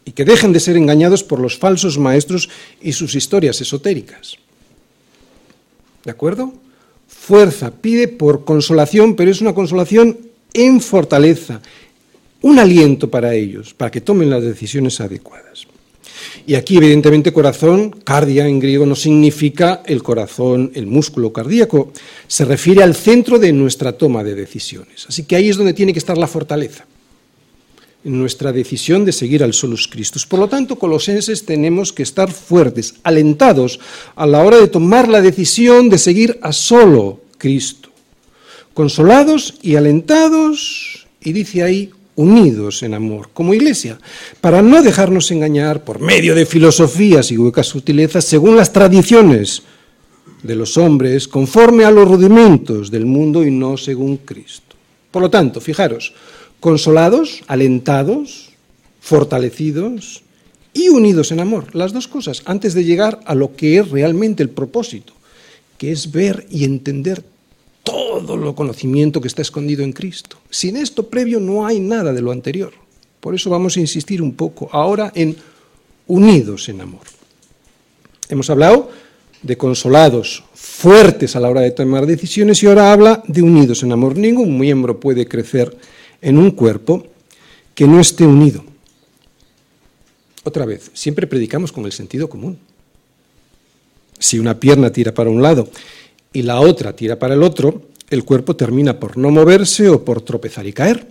y 0.05 0.11
que 0.11 0.25
dejen 0.25 0.53
de 0.53 0.59
ser 0.59 0.77
engañados 0.77 1.23
por 1.23 1.39
los 1.39 1.57
falsos 1.57 1.97
maestros 1.97 2.51
y 2.83 2.91
sus 2.91 3.15
historias 3.15 3.59
esotéricas. 3.61 4.35
¿De 6.05 6.11
acuerdo? 6.11 6.53
Fuerza, 7.29 7.69
pide 7.69 8.07
por 8.07 8.43
consolación, 8.43 9.15
pero 9.15 9.29
es 9.29 9.39
una 9.39 9.53
consolación 9.53 10.17
en 10.51 10.81
fortaleza, 10.81 11.61
un 12.41 12.57
aliento 12.57 13.11
para 13.11 13.35
ellos, 13.35 13.75
para 13.75 13.91
que 13.91 14.01
tomen 14.01 14.31
las 14.31 14.41
decisiones 14.41 14.99
adecuadas. 14.99 15.67
Y 16.47 16.55
aquí, 16.55 16.77
evidentemente, 16.77 17.31
corazón, 17.31 17.91
cardia 18.03 18.47
en 18.47 18.59
griego, 18.59 18.87
no 18.87 18.95
significa 18.95 19.83
el 19.85 20.01
corazón, 20.01 20.71
el 20.73 20.87
músculo 20.87 21.31
cardíaco, 21.31 21.93
se 22.27 22.45
refiere 22.45 22.81
al 22.81 22.95
centro 22.95 23.37
de 23.37 23.53
nuestra 23.53 23.91
toma 23.91 24.23
de 24.23 24.33
decisiones. 24.33 25.05
Así 25.07 25.21
que 25.25 25.35
ahí 25.35 25.49
es 25.49 25.57
donde 25.57 25.75
tiene 25.75 25.93
que 25.93 25.99
estar 25.99 26.17
la 26.17 26.25
fortaleza 26.25 26.87
nuestra 28.03 28.51
decisión 28.51 29.03
de 29.05 29.11
seguir 29.11 29.43
al 29.43 29.53
solus 29.53 29.87
Christus. 29.87 30.25
Por 30.25 30.39
lo 30.39 30.47
tanto, 30.47 30.77
colosenses 30.77 31.45
tenemos 31.45 31.91
que 31.91 32.03
estar 32.03 32.31
fuertes, 32.31 32.95
alentados 33.03 33.79
a 34.15 34.25
la 34.25 34.43
hora 34.43 34.57
de 34.57 34.67
tomar 34.67 35.07
la 35.07 35.21
decisión 35.21 35.89
de 35.89 35.97
seguir 35.97 36.39
a 36.41 36.53
solo 36.53 37.21
Cristo. 37.37 37.89
Consolados 38.73 39.55
y 39.61 39.75
alentados, 39.75 41.07
y 41.21 41.33
dice 41.33 41.63
ahí, 41.63 41.91
unidos 42.15 42.83
en 42.83 42.93
amor, 42.93 43.29
como 43.33 43.53
iglesia, 43.53 43.97
para 44.41 44.61
no 44.61 44.81
dejarnos 44.81 45.31
engañar 45.31 45.83
por 45.83 45.99
medio 45.99 46.35
de 46.35 46.45
filosofías 46.45 47.31
y 47.31 47.37
huecas 47.37 47.67
sutilezas 47.67 48.25
según 48.25 48.55
las 48.55 48.73
tradiciones 48.73 49.63
de 50.43 50.55
los 50.55 50.77
hombres, 50.77 51.27
conforme 51.27 51.83
a 51.83 51.91
los 51.91 52.07
rudimentos 52.07 52.91
del 52.91 53.05
mundo 53.05 53.43
y 53.43 53.51
no 53.51 53.77
según 53.77 54.17
Cristo. 54.17 54.75
Por 55.11 55.21
lo 55.21 55.29
tanto, 55.29 55.59
fijaros, 55.59 56.13
consolados, 56.59 57.43
alentados, 57.47 58.49
fortalecidos 59.01 60.23
y 60.73 60.89
unidos 60.89 61.31
en 61.31 61.39
amor. 61.39 61.75
Las 61.75 61.93
dos 61.93 62.07
cosas, 62.07 62.43
antes 62.45 62.73
de 62.73 62.83
llegar 62.83 63.19
a 63.25 63.35
lo 63.35 63.55
que 63.55 63.79
es 63.79 63.89
realmente 63.89 64.43
el 64.43 64.49
propósito, 64.49 65.13
que 65.77 65.91
es 65.91 66.11
ver 66.11 66.45
y 66.49 66.65
entender 66.65 67.23
todo 67.83 68.37
lo 68.37 68.55
conocimiento 68.55 69.21
que 69.21 69.27
está 69.27 69.41
escondido 69.41 69.83
en 69.83 69.93
Cristo. 69.93 70.37
Sin 70.49 70.77
esto 70.77 71.07
previo 71.07 71.39
no 71.39 71.65
hay 71.65 71.79
nada 71.79 72.13
de 72.13 72.21
lo 72.21 72.31
anterior. 72.31 72.73
Por 73.19 73.35
eso 73.35 73.49
vamos 73.49 73.77
a 73.77 73.79
insistir 73.79 74.21
un 74.21 74.33
poco 74.33 74.69
ahora 74.71 75.11
en 75.15 75.35
unidos 76.07 76.69
en 76.69 76.81
amor. 76.81 77.01
Hemos 78.29 78.49
hablado 78.49 78.91
de 79.41 79.57
consolados, 79.57 80.43
fuertes 80.53 81.35
a 81.35 81.39
la 81.39 81.49
hora 81.49 81.61
de 81.61 81.71
tomar 81.71 82.05
decisiones 82.05 82.61
y 82.61 82.67
ahora 82.67 82.91
habla 82.91 83.23
de 83.27 83.41
unidos 83.41 83.83
en 83.83 83.91
amor. 83.91 84.17
Ningún 84.17 84.59
miembro 84.59 84.99
puede 84.99 85.27
crecer 85.27 85.75
en 86.21 86.37
un 86.37 86.51
cuerpo 86.51 87.05
que 87.75 87.87
no 87.87 87.99
esté 87.99 88.25
unido. 88.25 88.63
Otra 90.43 90.65
vez, 90.65 90.91
siempre 90.93 91.27
predicamos 91.27 91.71
con 91.71 91.85
el 91.85 91.91
sentido 91.91 92.29
común. 92.29 92.57
Si 94.17 94.39
una 94.39 94.59
pierna 94.59 94.91
tira 94.91 95.13
para 95.13 95.29
un 95.29 95.41
lado 95.41 95.69
y 96.33 96.41
la 96.41 96.59
otra 96.59 96.95
tira 96.95 97.17
para 97.17 97.35
el 97.35 97.43
otro, 97.43 97.83
el 98.09 98.23
cuerpo 98.23 98.55
termina 98.55 98.99
por 98.99 99.17
no 99.17 99.31
moverse 99.31 99.89
o 99.89 100.03
por 100.03 100.21
tropezar 100.21 100.65
y 100.67 100.73
caer. 100.73 101.07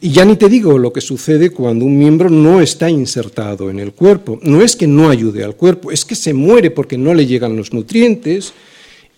Y 0.00 0.10
ya 0.10 0.24
ni 0.24 0.36
te 0.36 0.48
digo 0.48 0.78
lo 0.78 0.92
que 0.92 1.00
sucede 1.00 1.50
cuando 1.50 1.84
un 1.84 1.98
miembro 1.98 2.30
no 2.30 2.60
está 2.60 2.88
insertado 2.88 3.70
en 3.70 3.80
el 3.80 3.92
cuerpo. 3.92 4.38
No 4.42 4.62
es 4.62 4.76
que 4.76 4.86
no 4.86 5.08
ayude 5.10 5.42
al 5.42 5.56
cuerpo, 5.56 5.90
es 5.90 6.04
que 6.04 6.14
se 6.14 6.34
muere 6.34 6.70
porque 6.70 6.98
no 6.98 7.14
le 7.14 7.26
llegan 7.26 7.56
los 7.56 7.72
nutrientes 7.72 8.52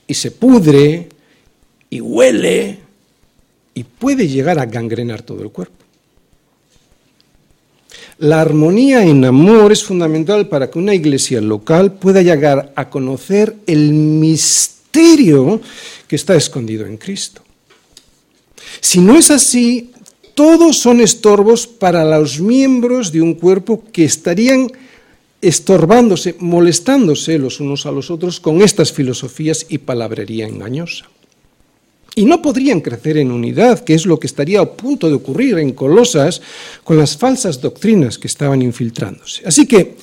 y 0.06 0.14
se 0.14 0.30
pudre 0.30 1.08
y 1.90 2.00
huele 2.00 2.78
y 3.78 3.84
puede 3.84 4.26
llegar 4.26 4.58
a 4.58 4.66
gangrenar 4.66 5.22
todo 5.22 5.40
el 5.40 5.50
cuerpo. 5.50 5.76
La 8.18 8.40
armonía 8.40 9.04
en 9.04 9.24
amor 9.24 9.70
es 9.70 9.84
fundamental 9.84 10.48
para 10.48 10.68
que 10.68 10.80
una 10.80 10.94
iglesia 10.94 11.40
local 11.40 11.92
pueda 11.92 12.20
llegar 12.20 12.72
a 12.74 12.90
conocer 12.90 13.54
el 13.68 13.92
misterio 13.92 15.60
que 16.08 16.16
está 16.16 16.34
escondido 16.34 16.86
en 16.86 16.96
Cristo. 16.96 17.42
Si 18.80 18.98
no 18.98 19.16
es 19.16 19.30
así, 19.30 19.92
todos 20.34 20.78
son 20.78 21.00
estorbos 21.00 21.68
para 21.68 22.04
los 22.04 22.40
miembros 22.40 23.12
de 23.12 23.22
un 23.22 23.34
cuerpo 23.34 23.84
que 23.92 24.04
estarían 24.04 24.72
estorbándose, 25.40 26.34
molestándose 26.40 27.38
los 27.38 27.60
unos 27.60 27.86
a 27.86 27.92
los 27.92 28.10
otros 28.10 28.40
con 28.40 28.60
estas 28.60 28.92
filosofías 28.92 29.66
y 29.68 29.78
palabrería 29.78 30.48
engañosa. 30.48 31.06
Y 32.18 32.24
no 32.24 32.42
podrían 32.42 32.80
crecer 32.80 33.16
en 33.16 33.30
unidad, 33.30 33.78
que 33.84 33.94
es 33.94 34.04
lo 34.04 34.18
que 34.18 34.26
estaría 34.26 34.58
a 34.58 34.72
punto 34.72 35.06
de 35.08 35.14
ocurrir 35.14 35.56
en 35.58 35.70
Colosas 35.70 36.42
con 36.82 36.98
las 36.98 37.16
falsas 37.16 37.60
doctrinas 37.60 38.18
que 38.18 38.26
estaban 38.26 38.60
infiltrándose. 38.60 39.46
Así 39.46 39.68
que, 39.68 39.94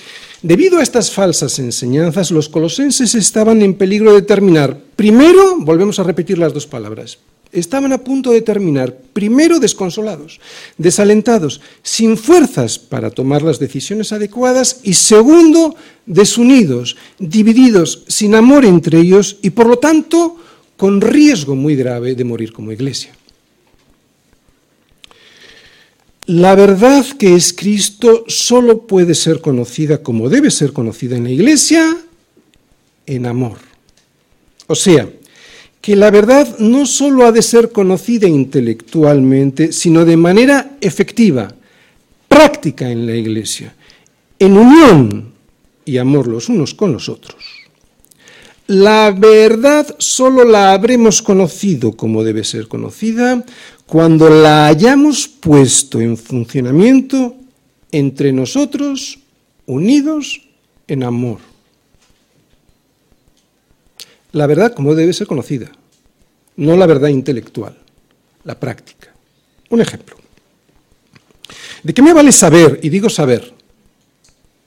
debido 0.41 0.80
a 0.80 0.84
estas 0.84 1.12
falsas 1.12 1.60
enseñanzas, 1.60 2.32
los 2.32 2.47
colosenses 2.47 3.15
estaban 3.15 3.62
en 3.62 3.73
peligro 3.73 4.13
de 4.13 4.21
terminar. 4.21 4.80
Primero, 4.95 5.58
volvemos 5.60 5.99
a 5.99 6.04
repetir 6.04 6.38
las 6.38 6.54
dos 6.54 6.65
palabras, 6.65 7.17
estaban 7.51 7.91
a 7.91 7.97
punto 7.97 8.32
de 8.32 8.41
terminar, 8.41 8.95
primero 9.12 9.60
desconsolados, 9.60 10.39
desalentados, 10.78 11.60
sin 11.84 12.15
fuerzas 12.15 12.80
para 12.80 13.12
tomar 13.12 13.41
las 13.41 13.60
decisiones 13.60 14.13
adecuadas 14.13 14.80
y 14.84 14.93
segundo, 14.93 15.75
desunidos, 16.06 16.95
divididos, 17.19 18.06
sin 18.08 18.36
amor 18.36 18.63
entre 18.63 19.01
ellos 19.01 19.36
y 19.41 19.49
por 19.49 19.67
lo 19.67 19.80
tanto 19.80 20.38
con 20.78 21.02
riesgo 21.02 21.56
muy 21.56 21.76
grave 21.76 22.16
de 22.16 22.24
morir 22.24 22.52
como 22.52 22.72
iglesia. 22.72 23.14
La 26.28 26.56
verdad 26.56 27.06
que 27.20 27.36
es 27.36 27.54
Cristo 27.54 28.24
solo 28.28 28.88
puede 28.88 29.14
ser 29.14 29.42
conocida 29.42 30.02
como 30.02 30.28
debe 30.28 30.50
ser 30.50 30.74
conocida 30.74 31.16
en 31.16 31.26
la 31.26 31.30
iglesia 31.30 31.98
en 33.06 33.26
amor. 33.26 33.58
O 34.68 34.76
sea, 34.76 35.08
que 35.86 35.96
la 35.96 36.10
verdad 36.10 36.58
no 36.58 36.88
solo 36.88 37.28
ha 37.28 37.32
de 37.32 37.44
ser 37.44 37.72
conocida 37.72 38.28
intelectualmente, 38.28 39.72
sino 39.72 40.04
de 40.04 40.18
manera 40.18 40.78
efectiva, 40.82 41.54
práctica 42.28 42.90
en 42.90 43.06
la 43.06 43.16
Iglesia, 43.16 43.76
en 44.40 44.58
unión 44.58 45.34
y 45.86 46.00
amor 46.00 46.26
los 46.26 46.50
unos 46.50 46.74
con 46.74 46.92
los 46.92 47.08
otros. 47.08 47.44
La 48.67 49.12
verdad 49.12 49.95
solo 49.99 50.43
la 50.43 50.73
habremos 50.73 51.21
conocido 51.21 51.95
como 51.95 52.23
debe 52.23 52.43
ser 52.43 52.67
conocida 52.67 53.43
cuando 53.86 54.30
la 54.30 54.67
hayamos 54.67 55.28
puesto 55.28 56.01
en 56.01 56.17
funcionamiento 56.17 57.36
entre 57.91 58.34
nosotros, 58.34 59.19
unidos 59.67 60.41
en 60.88 61.04
amor 61.04 61.39
la 64.36 64.47
verdad 64.47 64.73
como 64.73 64.95
debe 64.95 65.13
ser 65.13 65.28
conocida, 65.28 65.71
no 66.58 66.75
la 66.75 66.86
verdad 66.86 67.08
intelectual, 67.08 67.78
la 68.43 68.60
práctica. 68.60 69.13
Un 69.69 69.80
ejemplo. 69.80 70.17
¿De 71.84 71.93
qué 71.93 72.01
me 72.01 72.12
vale 72.12 72.34
saber? 72.34 72.82
Y 72.84 72.89
digo 72.89 73.10
saber, 73.10 73.54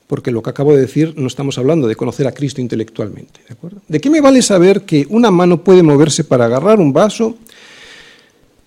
porque 0.09 0.33
lo 0.33 0.43
que 0.43 0.51
acabo 0.51 0.75
de 0.75 0.81
decir 0.81 1.15
no 1.17 1.29
estamos 1.29 1.59
hablando 1.59 1.87
de 1.87 1.95
conocer 1.95 2.27
a 2.27 2.33
Cristo 2.33 2.61
intelectualmente. 2.61 3.41
¿De, 3.47 3.53
acuerdo? 3.53 3.81
¿De 3.87 4.01
qué 4.01 4.11
me 4.11 4.21
vale 4.21 4.43
saber 4.43 4.83
que 4.83 5.07
una 5.11 5.31
mano 5.31 5.63
puede 5.63 5.83
moverse 5.83 6.25
para 6.25 6.47
agarrar 6.47 6.81
un 6.81 6.93
vaso 6.93 7.37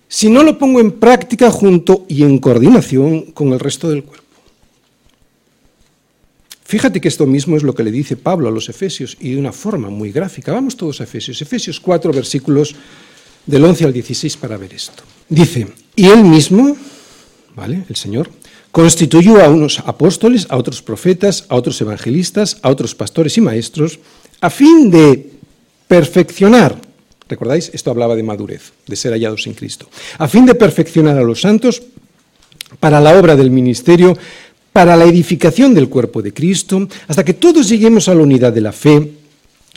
si 0.08 0.30
no 0.30 0.42
lo 0.42 0.56
pongo 0.56 0.80
en 0.80 0.92
práctica 0.92 1.50
junto 1.50 2.06
y 2.08 2.22
en 2.22 2.38
coordinación 2.38 3.32
con 3.32 3.52
el 3.52 3.60
resto 3.60 3.90
del 3.90 4.04
cuerpo? 4.04 4.22
Fíjate 6.64 7.00
que 7.00 7.08
esto 7.08 7.26
mismo 7.26 7.56
es 7.56 7.64
lo 7.64 7.74
que 7.74 7.82
le 7.82 7.90
dice 7.90 8.16
Pablo 8.16 8.48
a 8.48 8.52
los 8.52 8.68
Efesios 8.70 9.18
y 9.20 9.32
de 9.32 9.38
una 9.38 9.52
forma 9.52 9.90
muy 9.90 10.10
gráfica. 10.10 10.52
Vamos 10.52 10.76
todos 10.76 11.00
a 11.00 11.04
Efesios. 11.04 11.42
Efesios 11.42 11.80
4, 11.80 12.12
versículos 12.12 12.74
del 13.44 13.64
11 13.64 13.84
al 13.84 13.92
16 13.92 14.36
para 14.38 14.56
ver 14.56 14.72
esto. 14.72 15.02
Dice, 15.28 15.66
y 15.96 16.06
él 16.06 16.24
mismo, 16.24 16.74
¿vale? 17.54 17.84
El 17.88 17.96
Señor, 17.96 18.30
constituyó 18.72 19.44
a 19.44 19.48
unos 19.48 19.78
apóstoles, 19.80 20.46
a 20.48 20.56
otros 20.56 20.82
profetas, 20.82 21.44
a 21.48 21.54
otros 21.54 21.80
evangelistas, 21.80 22.58
a 22.62 22.70
otros 22.70 22.94
pastores 22.94 23.36
y 23.36 23.40
maestros, 23.42 24.00
a 24.40 24.50
fin 24.50 24.90
de 24.90 25.30
perfeccionar, 25.86 26.80
¿recordáis? 27.28 27.70
Esto 27.74 27.90
hablaba 27.90 28.16
de 28.16 28.22
madurez, 28.22 28.72
de 28.86 28.96
ser 28.96 29.12
hallados 29.12 29.46
en 29.46 29.52
Cristo, 29.52 29.88
a 30.18 30.26
fin 30.26 30.46
de 30.46 30.54
perfeccionar 30.54 31.18
a 31.18 31.22
los 31.22 31.42
santos 31.42 31.82
para 32.80 32.98
la 32.98 33.16
obra 33.18 33.36
del 33.36 33.50
ministerio, 33.50 34.16
para 34.72 34.96
la 34.96 35.04
edificación 35.04 35.74
del 35.74 35.90
cuerpo 35.90 36.22
de 36.22 36.32
Cristo, 36.32 36.88
hasta 37.06 37.24
que 37.24 37.34
todos 37.34 37.68
lleguemos 37.68 38.08
a 38.08 38.14
la 38.14 38.22
unidad 38.22 38.54
de 38.54 38.62
la 38.62 38.72
fe 38.72 39.12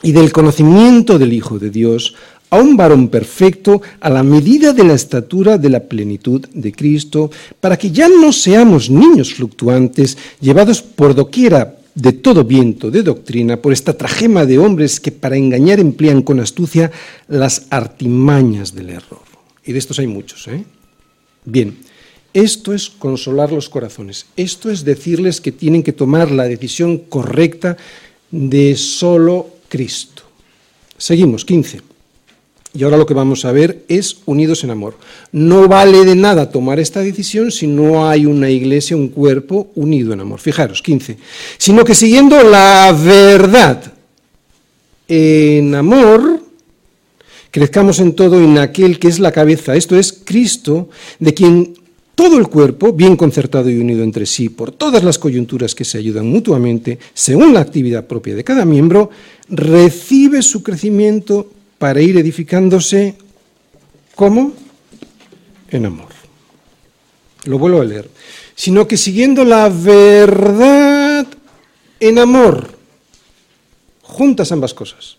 y 0.03 0.13
del 0.13 0.31
conocimiento 0.31 1.19
del 1.19 1.34
Hijo 1.34 1.60
de 1.60 1.69
Dios, 1.69 2.15
a 2.49 2.60
un 2.60 2.77
varón 2.77 3.10
perfecto 3.10 3.81
a 3.99 4.10
la 4.10 4.23
medida 4.23 4.73
de 4.73 4.84
la 4.84 4.93
estatura 4.93 5.58
de 5.58 5.69
la 5.69 5.81
plenitud 5.81 6.45
de 6.53 6.71
Cristo, 6.71 7.31
para 7.60 7.77
que 7.77 7.91
ya 7.91 8.08
no 8.08 8.31
seamos 8.31 8.89
niños 8.89 9.34
fluctuantes, 9.34 10.17
llevados 10.39 10.81
por 10.81 11.15
doquiera 11.15 11.77
de 11.95 12.12
todo 12.12 12.43
viento 12.43 12.91
de 12.91 13.03
doctrina, 13.03 13.62
por 13.62 13.71
esta 13.71 13.93
trajema 13.93 14.45
de 14.45 14.60
hombres 14.60 14.99
que 14.99 15.12
para 15.12 15.38
engañar 15.38 15.79
emplean 15.79 16.21
con 16.21 16.39
astucia 16.39 16.91
las 17.27 17.67
artimañas 17.69 18.75
del 18.75 18.89
error. 18.89 19.23
Y 19.65 19.71
de 19.71 19.79
estos 19.79 19.99
hay 19.99 20.08
muchos, 20.08 20.47
¿eh? 20.47 20.63
Bien, 21.45 21.77
esto 22.34 22.73
es 22.73 22.89
consolar 22.89 23.51
los 23.51 23.69
corazones. 23.69 24.25
Esto 24.36 24.69
es 24.69 24.84
decirles 24.84 25.39
que 25.39 25.53
tienen 25.53 25.84
que 25.84 25.93
tomar 25.93 26.31
la 26.31 26.43
decisión 26.43 26.97
correcta 26.97 27.77
de 28.29 28.75
solo 28.75 29.47
Cristo. 29.69 30.23
Seguimos, 30.97 31.45
15. 31.45 31.94
Y 32.75 32.83
ahora 32.83 32.97
lo 32.97 33.05
que 33.05 33.13
vamos 33.13 33.45
a 33.45 33.53
ver 33.53 33.85
es 33.88 34.17
unidos 34.25 34.63
en 34.65 34.71
amor. 34.71 34.97
No 35.31 35.67
vale 35.67 36.03
de 36.03 36.15
nada 36.15 36.51
tomar 36.51 36.79
esta 36.79 36.99
decisión 36.99 37.51
si 37.51 37.67
no 37.67 38.07
hay 38.07 38.25
una 38.25 38.49
iglesia, 38.49 38.97
un 38.97 39.07
cuerpo 39.07 39.69
unido 39.75 40.11
en 40.11 40.19
amor. 40.19 40.39
Fijaros, 40.39 40.81
15. 40.81 41.17
Sino 41.57 41.85
que 41.85 41.95
siguiendo 41.95 42.43
la 42.43 42.93
verdad 43.01 43.93
en 45.07 45.73
amor, 45.73 46.41
crezcamos 47.49 47.99
en 47.99 48.13
todo 48.13 48.41
en 48.41 48.57
aquel 48.57 48.99
que 48.99 49.07
es 49.07 49.19
la 49.19 49.31
cabeza, 49.31 49.75
esto 49.75 49.97
es 49.97 50.11
Cristo, 50.11 50.89
de 51.19 51.33
quien 51.33 51.75
todo 52.15 52.38
el 52.38 52.47
cuerpo, 52.47 52.93
bien 52.93 53.15
concertado 53.15 53.69
y 53.69 53.77
unido 53.77 54.03
entre 54.03 54.25
sí 54.25 54.49
por 54.49 54.71
todas 54.71 55.03
las 55.03 55.19
coyunturas 55.19 55.75
que 55.75 55.85
se 55.85 55.97
ayudan 55.97 56.27
mutuamente, 56.27 56.97
según 57.13 57.53
la 57.53 57.59
actividad 57.59 58.07
propia 58.07 58.35
de 58.35 58.43
cada 58.43 58.65
miembro, 58.65 59.09
recibe 59.49 60.41
su 60.41 60.63
crecimiento 60.63 61.51
para 61.77 62.01
ir 62.01 62.17
edificándose 62.17 63.15
¿cómo? 64.15 64.53
En 65.69 65.85
amor. 65.85 66.09
Lo 67.43 67.59
vuelvo 67.59 67.81
a 67.81 67.85
leer. 67.85 68.09
Sino 68.55 68.88
que 68.88 68.97
siguiendo 68.97 69.43
la 69.43 69.69
verdad 69.69 71.27
en 71.99 72.19
amor, 72.19 72.69
juntas 74.01 74.51
ambas 74.51 74.73
cosas. 74.73 75.17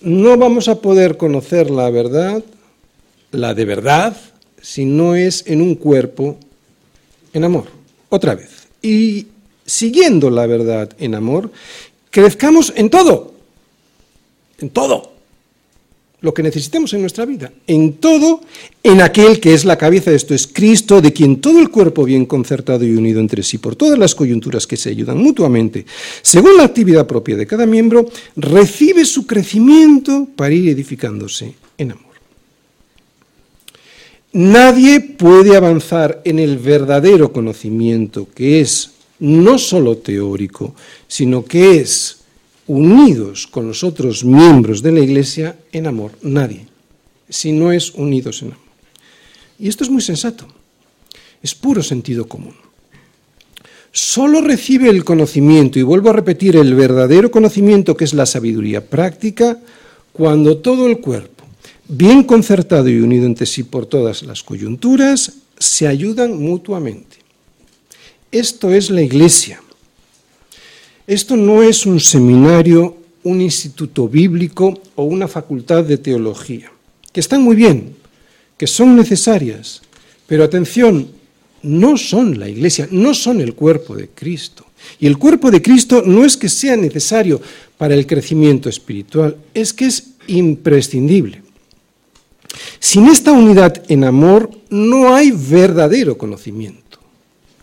No 0.00 0.36
vamos 0.36 0.68
a 0.68 0.80
poder 0.80 1.16
conocer 1.16 1.70
la 1.70 1.90
verdad, 1.90 2.44
la 3.30 3.54
de 3.54 3.64
verdad, 3.64 4.16
si 4.60 4.84
no 4.84 5.14
es 5.14 5.44
en 5.46 5.60
un 5.60 5.74
cuerpo 5.76 6.38
en 7.32 7.44
amor. 7.44 7.66
Otra 8.08 8.34
vez. 8.34 8.68
Y 8.82 9.28
siguiendo 9.64 10.30
la 10.30 10.46
verdad 10.46 10.90
en 10.98 11.14
amor, 11.14 11.50
crezcamos 12.10 12.72
en 12.76 12.90
todo. 12.90 13.37
En 14.58 14.70
todo. 14.70 15.18
Lo 16.20 16.34
que 16.34 16.42
necesitemos 16.42 16.92
en 16.94 17.00
nuestra 17.00 17.24
vida. 17.24 17.52
En 17.68 17.94
todo, 17.94 18.40
en 18.82 19.00
aquel 19.00 19.38
que 19.38 19.54
es 19.54 19.64
la 19.64 19.78
cabeza 19.78 20.10
esto, 20.10 20.34
es 20.34 20.48
Cristo, 20.48 21.00
de 21.00 21.12
quien 21.12 21.40
todo 21.40 21.60
el 21.60 21.70
cuerpo 21.70 22.04
bien 22.04 22.26
concertado 22.26 22.84
y 22.84 22.90
unido 22.90 23.20
entre 23.20 23.44
sí 23.44 23.58
por 23.58 23.76
todas 23.76 23.96
las 23.96 24.16
coyunturas 24.16 24.66
que 24.66 24.76
se 24.76 24.90
ayudan 24.90 25.18
mutuamente, 25.18 25.86
según 26.22 26.56
la 26.56 26.64
actividad 26.64 27.06
propia 27.06 27.36
de 27.36 27.46
cada 27.46 27.66
miembro, 27.66 28.10
recibe 28.34 29.04
su 29.04 29.28
crecimiento 29.28 30.26
para 30.34 30.54
ir 30.54 30.68
edificándose 30.70 31.54
en 31.78 31.92
amor. 31.92 32.08
Nadie 34.32 35.00
puede 35.00 35.56
avanzar 35.56 36.20
en 36.24 36.40
el 36.40 36.58
verdadero 36.58 37.32
conocimiento, 37.32 38.26
que 38.34 38.60
es 38.60 38.90
no 39.20 39.56
solo 39.56 39.98
teórico, 39.98 40.74
sino 41.06 41.44
que 41.44 41.80
es 41.80 42.17
unidos 42.68 43.46
con 43.46 43.66
los 43.66 43.82
otros 43.82 44.24
miembros 44.24 44.82
de 44.82 44.92
la 44.92 45.00
Iglesia 45.00 45.58
en 45.72 45.86
amor. 45.86 46.12
Nadie, 46.22 46.66
si 47.28 47.52
no 47.52 47.72
es 47.72 47.92
unidos 47.94 48.42
en 48.42 48.52
amor. 48.52 48.64
Y 49.58 49.68
esto 49.68 49.82
es 49.82 49.90
muy 49.90 50.02
sensato, 50.02 50.46
es 51.42 51.54
puro 51.54 51.82
sentido 51.82 52.28
común. 52.28 52.54
Solo 53.90 54.40
recibe 54.40 54.88
el 54.90 55.02
conocimiento, 55.02 55.78
y 55.78 55.82
vuelvo 55.82 56.10
a 56.10 56.12
repetir, 56.12 56.54
el 56.56 56.74
verdadero 56.74 57.30
conocimiento 57.30 57.96
que 57.96 58.04
es 58.04 58.14
la 58.14 58.26
sabiduría 58.26 58.86
práctica, 58.86 59.58
cuando 60.12 60.58
todo 60.58 60.86
el 60.86 61.00
cuerpo 61.00 61.38
bien 61.88 62.22
concertado 62.22 62.88
y 62.88 63.00
unido 63.00 63.26
entre 63.26 63.46
sí 63.46 63.62
por 63.62 63.86
todas 63.86 64.22
las 64.22 64.42
coyunturas, 64.42 65.32
se 65.58 65.88
ayudan 65.88 66.36
mutuamente. 66.38 67.16
Esto 68.30 68.72
es 68.72 68.90
la 68.90 69.02
Iglesia. 69.02 69.62
Esto 71.08 71.38
no 71.38 71.62
es 71.62 71.86
un 71.86 72.00
seminario, 72.00 72.94
un 73.22 73.40
instituto 73.40 74.06
bíblico 74.06 74.78
o 74.94 75.04
una 75.04 75.26
facultad 75.26 75.82
de 75.82 75.96
teología, 75.96 76.70
que 77.10 77.20
están 77.20 77.40
muy 77.40 77.56
bien, 77.56 77.96
que 78.58 78.66
son 78.66 78.94
necesarias, 78.94 79.80
Pero 80.26 80.44
atención, 80.44 81.08
no 81.62 81.96
son 81.96 82.38
la 82.38 82.50
iglesia, 82.50 82.86
no 82.90 83.14
son 83.14 83.40
el 83.40 83.54
cuerpo 83.54 83.96
de 83.96 84.08
Cristo. 84.08 84.66
Y 85.00 85.06
el 85.06 85.16
cuerpo 85.16 85.50
de 85.50 85.62
Cristo 85.62 86.02
no 86.04 86.26
es 86.26 86.36
que 86.36 86.50
sea 86.50 86.76
necesario 86.76 87.40
para 87.78 87.94
el 87.94 88.06
crecimiento 88.06 88.68
espiritual, 88.68 89.38
es 89.54 89.72
que 89.72 89.86
es 89.86 90.08
imprescindible. 90.26 91.40
Sin 92.78 93.06
esta 93.06 93.32
unidad 93.32 93.82
en 93.88 94.04
amor 94.04 94.50
no 94.68 95.14
hay 95.14 95.30
verdadero 95.30 96.18
conocimiento. 96.18 96.98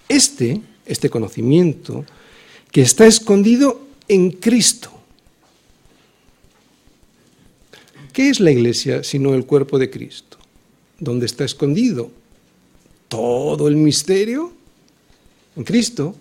Este, 0.09 0.61
este 0.87 1.11
conocimiento, 1.11 2.03
que 2.75 2.81
está 2.81 3.07
escondido 3.07 3.79
en 4.09 4.31
Cristo. 4.31 4.91
¿Qué 8.11 8.27
es 8.27 8.41
la 8.41 8.51
iglesia 8.51 9.01
sino 9.01 9.33
el 9.33 9.45
cuerpo 9.45 9.79
de 9.79 9.89
Cristo? 9.89 10.37
¿Dónde 10.99 11.25
está 11.25 11.45
escondido 11.45 12.11
todo 13.07 13.69
el 13.69 13.77
misterio? 13.77 14.51
En 15.55 15.63
Cristo. 15.63 16.17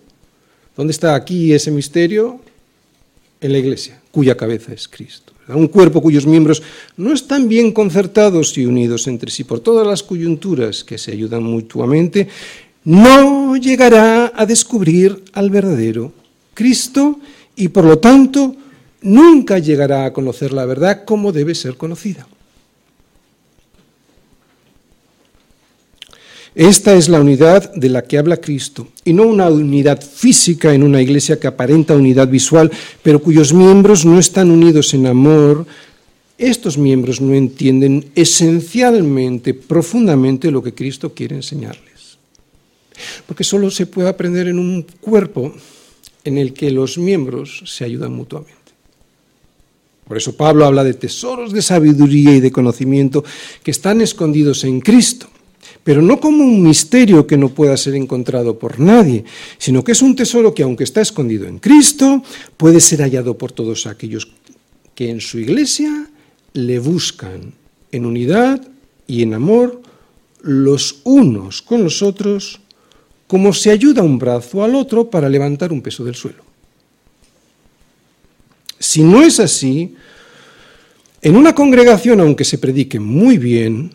¿Dónde 0.77 0.91
está 0.91 1.13
aquí 1.15 1.51
ese 1.51 1.71
misterio? 1.71 2.39
En 3.41 3.51
la 3.51 3.57
iglesia, 3.57 4.01
cuya 4.09 4.37
cabeza 4.37 4.71
es 4.71 4.87
Cristo. 4.87 5.33
Un 5.49 5.67
cuerpo 5.67 6.01
cuyos 6.01 6.25
miembros 6.25 6.63
no 6.95 7.11
están 7.11 7.49
bien 7.49 7.73
concertados 7.73 8.57
y 8.57 8.65
unidos 8.65 9.07
entre 9.07 9.29
sí 9.29 9.43
por 9.43 9.59
todas 9.59 9.85
las 9.85 10.03
coyunturas 10.03 10.85
que 10.85 10.97
se 10.97 11.11
ayudan 11.11 11.43
mutuamente, 11.43 12.29
no 12.85 13.57
llegará 13.57 14.31
a 14.33 14.45
descubrir 14.45 15.21
al 15.33 15.49
verdadero 15.49 16.13
Cristo 16.55 17.19
y 17.55 17.67
por 17.67 17.85
lo 17.85 17.99
tanto 17.99 18.55
nunca 19.01 19.59
llegará 19.59 20.05
a 20.05 20.13
conocer 20.13 20.51
la 20.51 20.65
verdad 20.65 21.05
como 21.05 21.31
debe 21.31 21.53
ser 21.53 21.77
conocida. 21.77 22.25
Esta 26.55 26.95
es 26.95 27.09
la 27.09 27.19
unidad 27.19 27.73
de 27.73 27.89
la 27.89 28.05
que 28.05 28.17
habla 28.17 28.37
Cristo, 28.37 28.87
y 29.03 29.11
no 29.11 29.23
una 29.23 29.49
unidad 29.49 30.01
física 30.01 30.73
en 30.73 30.83
una 30.83 31.01
iglesia 31.01 31.37
que 31.37 31.47
aparenta 31.47 31.97
unidad 31.97 32.29
visual, 32.29 32.71
pero 33.03 33.21
cuyos 33.21 33.53
miembros 33.53 34.05
no 34.05 34.17
están 34.17 34.49
unidos 34.49 34.93
en 34.93 35.05
amor. 35.05 35.65
Estos 36.37 36.77
miembros 36.77 37.19
no 37.19 37.33
entienden 37.33 38.09
esencialmente, 38.15 39.53
profundamente 39.53 40.49
lo 40.49 40.63
que 40.63 40.73
Cristo 40.73 41.13
quiere 41.13 41.35
enseñarles. 41.35 42.17
Porque 43.27 43.43
solo 43.43 43.69
se 43.69 43.85
puede 43.85 44.07
aprender 44.07 44.47
en 44.47 44.57
un 44.57 44.85
cuerpo 45.01 45.53
en 46.25 46.37
el 46.37 46.53
que 46.53 46.71
los 46.71 46.97
miembros 46.97 47.63
se 47.65 47.85
ayudan 47.85 48.13
mutuamente. 48.13 48.53
Por 50.05 50.17
eso 50.17 50.35
Pablo 50.35 50.65
habla 50.65 50.83
de 50.83 50.93
tesoros 50.93 51.53
de 51.53 51.61
sabiduría 51.61 52.35
y 52.35 52.41
de 52.41 52.51
conocimiento 52.51 53.23
que 53.63 53.71
están 53.71 54.01
escondidos 54.01 54.65
en 54.65 54.81
Cristo 54.81 55.29
pero 55.85 56.01
no 56.01 56.19
como 56.19 56.43
un 56.43 56.63
misterio 56.63 57.27
que 57.27 57.37
no 57.37 57.49
pueda 57.49 57.77
ser 57.77 57.93
encontrado 57.93 58.57
por 58.57 58.79
nadie, 58.79 59.23
sino 59.59 59.83
que 59.83 59.91
es 59.91 60.01
un 60.01 60.15
tesoro 60.15 60.53
que 60.53 60.63
aunque 60.63 60.83
está 60.83 61.01
escondido 61.01 61.47
en 61.47 61.59
Cristo, 61.59 62.23
puede 62.57 62.79
ser 62.79 63.01
hallado 63.01 63.37
por 63.37 63.51
todos 63.51 63.85
aquellos 63.85 64.27
que 64.95 65.11
en 65.11 65.21
su 65.21 65.37
iglesia 65.37 66.09
le 66.53 66.79
buscan 66.79 67.53
en 67.91 68.05
unidad 68.05 68.67
y 69.05 69.21
en 69.21 69.35
amor 69.35 69.81
los 70.41 71.01
unos 71.03 71.61
con 71.61 71.83
los 71.83 72.01
otros, 72.01 72.61
como 73.27 73.53
se 73.53 73.71
ayuda 73.71 74.03
un 74.03 74.19
brazo 74.19 74.63
al 74.63 74.75
otro 74.75 75.09
para 75.09 75.29
levantar 75.29 75.71
un 75.71 75.81
peso 75.81 76.03
del 76.03 76.15
suelo. 76.15 76.43
Si 78.79 79.01
no 79.01 79.23
es 79.23 79.39
así, 79.39 79.95
en 81.21 81.35
una 81.35 81.55
congregación, 81.55 82.19
aunque 82.19 82.43
se 82.43 82.57
predique 82.57 82.99
muy 82.99 83.37
bien, 83.37 83.91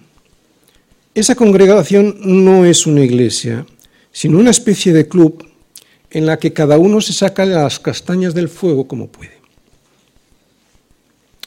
esa 1.14 1.34
congregación 1.34 2.16
no 2.22 2.64
es 2.64 2.86
una 2.86 3.04
iglesia, 3.04 3.66
sino 4.10 4.38
una 4.38 4.50
especie 4.50 4.92
de 4.92 5.06
club 5.06 5.46
en 6.10 6.26
la 6.26 6.38
que 6.38 6.52
cada 6.52 6.78
uno 6.78 7.00
se 7.00 7.12
saca 7.12 7.46
las 7.46 7.78
castañas 7.78 8.34
del 8.34 8.48
fuego 8.48 8.88
como 8.88 9.06
puede. 9.06 9.38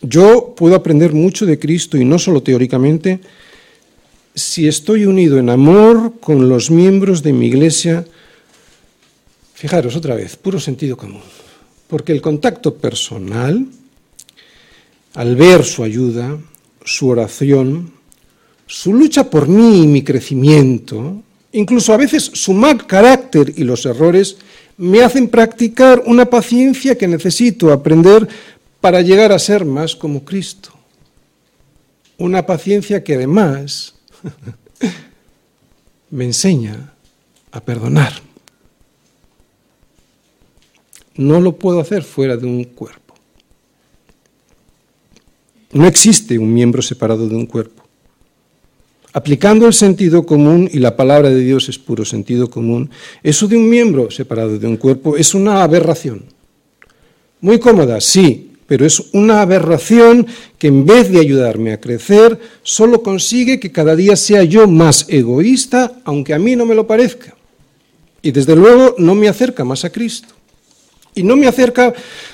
Yo 0.01 0.53
puedo 0.55 0.75
aprender 0.75 1.13
mucho 1.13 1.45
de 1.45 1.59
Cristo 1.59 1.97
y 1.97 2.05
no 2.05 2.19
solo 2.19 2.43
teóricamente, 2.43 3.19
si 4.35 4.67
estoy 4.67 5.05
unido 5.05 5.37
en 5.37 5.49
amor 5.49 6.19
con 6.19 6.49
los 6.49 6.71
miembros 6.71 7.21
de 7.21 7.33
mi 7.33 7.47
iglesia, 7.47 8.05
fijaros 9.53 9.95
otra 9.95 10.15
vez, 10.15 10.35
puro 10.35 10.59
sentido 10.59 10.97
común, 10.97 11.21
porque 11.87 12.11
el 12.11 12.21
contacto 12.21 12.75
personal, 12.75 13.67
al 15.13 15.35
ver 15.35 15.63
su 15.63 15.83
ayuda, 15.83 16.37
su 16.83 17.09
oración, 17.09 17.93
su 18.65 18.93
lucha 18.93 19.29
por 19.29 19.47
mí 19.47 19.83
y 19.83 19.87
mi 19.87 20.03
crecimiento, 20.03 21.21
incluso 21.51 21.93
a 21.93 21.97
veces 21.97 22.23
su 22.23 22.53
mal 22.53 22.87
carácter 22.87 23.53
y 23.55 23.63
los 23.63 23.85
errores, 23.85 24.37
me 24.77 25.03
hacen 25.03 25.29
practicar 25.29 26.01
una 26.07 26.25
paciencia 26.25 26.97
que 26.97 27.07
necesito 27.07 27.71
aprender 27.71 28.27
para 28.81 29.01
llegar 29.01 29.31
a 29.31 29.39
ser 29.39 29.63
más 29.63 29.95
como 29.95 30.25
Cristo. 30.25 30.71
Una 32.17 32.45
paciencia 32.45 33.03
que 33.03 33.15
además 33.15 33.92
me 36.11 36.25
enseña 36.25 36.93
a 37.51 37.61
perdonar. 37.61 38.13
No 41.15 41.39
lo 41.39 41.57
puedo 41.57 41.79
hacer 41.79 42.03
fuera 42.03 42.37
de 42.37 42.45
un 42.45 42.63
cuerpo. 42.63 43.13
No 45.71 45.87
existe 45.87 46.37
un 46.37 46.53
miembro 46.53 46.81
separado 46.81 47.27
de 47.27 47.35
un 47.35 47.45
cuerpo. 47.45 47.83
Aplicando 49.11 49.67
el 49.67 49.73
sentido 49.73 50.25
común, 50.25 50.67
y 50.71 50.79
la 50.79 50.95
palabra 50.95 51.29
de 51.29 51.39
Dios 51.39 51.69
es 51.69 51.77
puro 51.77 52.03
sentido 52.03 52.49
común, 52.49 52.89
eso 53.21 53.47
de 53.47 53.57
un 53.57 53.69
miembro 53.69 54.09
separado 54.09 54.57
de 54.57 54.67
un 54.67 54.77
cuerpo 54.77 55.15
es 55.17 55.35
una 55.35 55.61
aberración. 55.61 56.25
Muy 57.39 57.59
cómoda, 57.59 58.01
sí, 58.01 58.42
pero 58.67 58.85
es 58.85 59.03
una 59.13 59.41
aberración 59.41 60.25
que 60.57 60.67
en 60.67 60.85
vez 60.85 61.11
de 61.11 61.19
ayudarme 61.19 61.73
a 61.73 61.79
crecer, 61.79 62.39
solo 62.63 63.03
consigue 63.03 63.59
que 63.59 63.71
cada 63.71 63.95
día 63.95 64.15
sea 64.15 64.43
yo 64.43 64.67
más 64.67 65.05
egoísta, 65.09 65.93
aunque 66.05 66.33
a 66.33 66.39
mí 66.39 66.55
no 66.55 66.65
me 66.65 66.75
lo 66.75 66.87
parezca. 66.87 67.35
Y 68.21 68.31
desde 68.31 68.55
luego 68.55 68.95
no 68.97 69.15
me 69.15 69.27
acerca 69.27 69.65
más 69.65 69.83
a 69.83 69.91
Cristo. 69.91 70.33
Y 71.15 71.23
no 71.23 71.35
me 71.35 71.47
acerca 71.47 71.93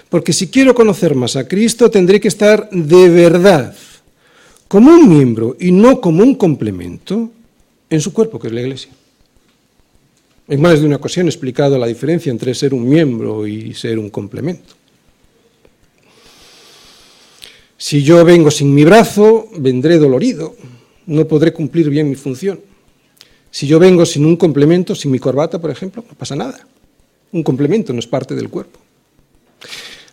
porque 0.10 0.34
si 0.34 0.48
quiero 0.48 0.74
conocer 0.74 1.16
más 1.16 1.36
a 1.36 1.48
Cristo 1.48 1.90
tendré 1.90 2.20
que 2.20 2.30
estar 2.30 2.70
de 2.72 3.10
verdad 3.10 3.76
como 4.68 4.92
un 4.92 5.10
miembro 5.10 5.58
y 5.60 5.72
no 5.72 6.00
como 6.00 6.24
un 6.24 6.36
complemento 6.36 7.32
en 7.90 8.02
su 8.02 8.14
cuerpo, 8.14 8.40
que 8.40 8.48
es 8.48 8.54
la 8.54 8.62
Iglesia. 8.62 8.92
En 10.48 10.62
más 10.62 10.80
de 10.80 10.86
una 10.86 10.96
ocasión 10.96 11.26
he 11.26 11.30
explicado 11.30 11.78
la 11.78 11.88
diferencia 11.88 12.32
entre 12.32 12.54
ser 12.54 12.74
un 12.74 12.88
miembro 12.88 13.46
y 13.46 13.74
ser 13.74 14.00
un 14.00 14.10
complemento. 14.10 14.79
Si 17.80 18.04
yo 18.04 18.24
vengo 18.24 18.52
sin 18.52 18.76
mi 18.76 18.84
brazo, 18.84 19.50
vendré 19.58 19.98
dolorido, 19.98 20.56
no 21.08 21.26
podré 21.26 21.52
cumplir 21.52 21.90
bien 21.90 22.08
mi 22.10 22.16
función. 22.16 22.60
Si 23.50 23.66
yo 23.66 23.80
vengo 23.80 24.06
sin 24.06 24.26
un 24.26 24.36
complemento, 24.36 24.94
sin 24.94 25.10
mi 25.10 25.18
corbata, 25.18 25.58
por 25.60 25.72
ejemplo, 25.72 26.04
no 26.08 26.14
pasa 26.14 26.36
nada. 26.36 26.68
Un 27.32 27.42
complemento 27.42 27.94
no 27.94 28.00
es 28.00 28.06
parte 28.06 28.36
del 28.36 28.50
cuerpo. 28.50 28.80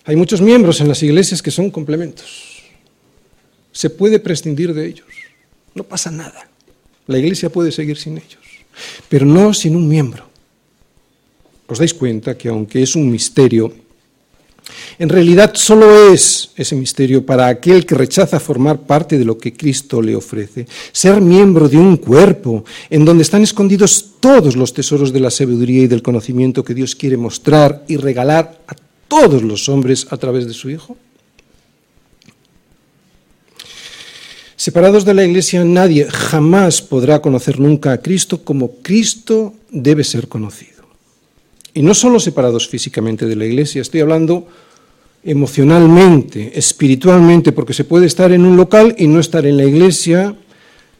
Hay 0.05 0.17
muchos 0.17 0.41
miembros 0.41 0.81
en 0.81 0.89
las 0.89 1.03
iglesias 1.03 1.43
que 1.43 1.51
son 1.51 1.71
complementos 1.71 2.57
se 3.77 3.91
puede 3.91 4.19
prescindir 4.19 4.73
de 4.73 4.87
ellos. 4.87 5.07
No 5.75 5.85
pasa 5.85 6.11
nada. 6.11 6.49
La 7.07 7.19
iglesia 7.19 7.51
puede 7.51 7.71
seguir 7.71 7.99
sin 7.99 8.17
ellos, 8.17 8.41
pero 9.11 9.27
no 9.27 9.53
sin 9.53 9.77
un 9.77 9.87
miembro. 9.87 10.25
¿Os 11.69 11.79
dais 11.79 11.93
cuenta 11.93 12.39
que 12.39 12.49
aunque 12.49 12.83
es 12.83 12.97
un 12.97 13.11
misterio, 13.11 13.71
en 14.99 15.09
realidad 15.09 15.53
solo 15.55 16.11
es 16.13 16.51
ese 16.57 16.75
misterio 16.77 17.25
para 17.25 17.47
aquel 17.49 17.85
que 17.87 17.95
rechaza 17.95 18.41
formar 18.41 18.81
parte 18.81 19.19
de 19.19 19.25
lo 19.25 19.39
que 19.39 19.53
Cristo 19.53 20.01
le 20.03 20.17
ofrece, 20.17 20.67
ser 20.93 21.21
miembro 21.21 21.69
de 21.69 21.77
un 21.77 21.97
cuerpo 21.97 22.65
en 22.91 23.05
donde 23.05 23.23
están 23.23 23.43
escondidos 23.43 24.14
todos 24.21 24.57
los 24.57 24.73
tesoros 24.73 25.12
de 25.12 25.21
la 25.21 25.31
sabiduría 25.31 25.83
y 25.83 25.87
del 25.87 26.03
conocimiento 26.03 26.64
que 26.64 26.75
Dios 26.75 26.95
quiere 26.95 27.17
mostrar 27.17 27.85
y 27.89 27.97
regalar 27.97 28.61
a 28.67 28.75
todos 29.09 29.43
los 29.43 29.69
hombres 29.69 30.07
a 30.11 30.17
través 30.17 30.47
de 30.47 30.55
su 30.55 30.71
Hijo? 30.71 30.97
Separados 34.57 35.05
de 35.05 35.14
la 35.14 35.25
Iglesia, 35.25 35.64
nadie 35.64 36.07
jamás 36.11 36.81
podrá 36.81 37.21
conocer 37.21 37.61
nunca 37.61 37.93
a 37.93 37.99
Cristo 37.99 38.43
como 38.43 38.77
Cristo 38.83 39.55
debe 39.71 40.03
ser 40.03 40.29
conocido. 40.29 40.76
Y 41.77 41.83
no 41.83 41.93
solo 41.93 42.18
separados 42.18 42.66
físicamente 42.68 43.27
de 43.27 43.37
la 43.37 43.45
Iglesia, 43.45 43.83
estoy 43.83 44.01
hablando 44.01 44.49
emocionalmente, 45.22 46.59
espiritualmente, 46.59 47.53
porque 47.53 47.74
se 47.74 47.85
puede 47.85 48.07
estar 48.07 48.33
en 48.33 48.47
un 48.47 48.57
local 48.57 48.95
y 48.97 49.07
no 49.07 49.20
estar 49.20 49.45
en 49.45 49.59
la 49.59 49.64
Iglesia 49.64 50.35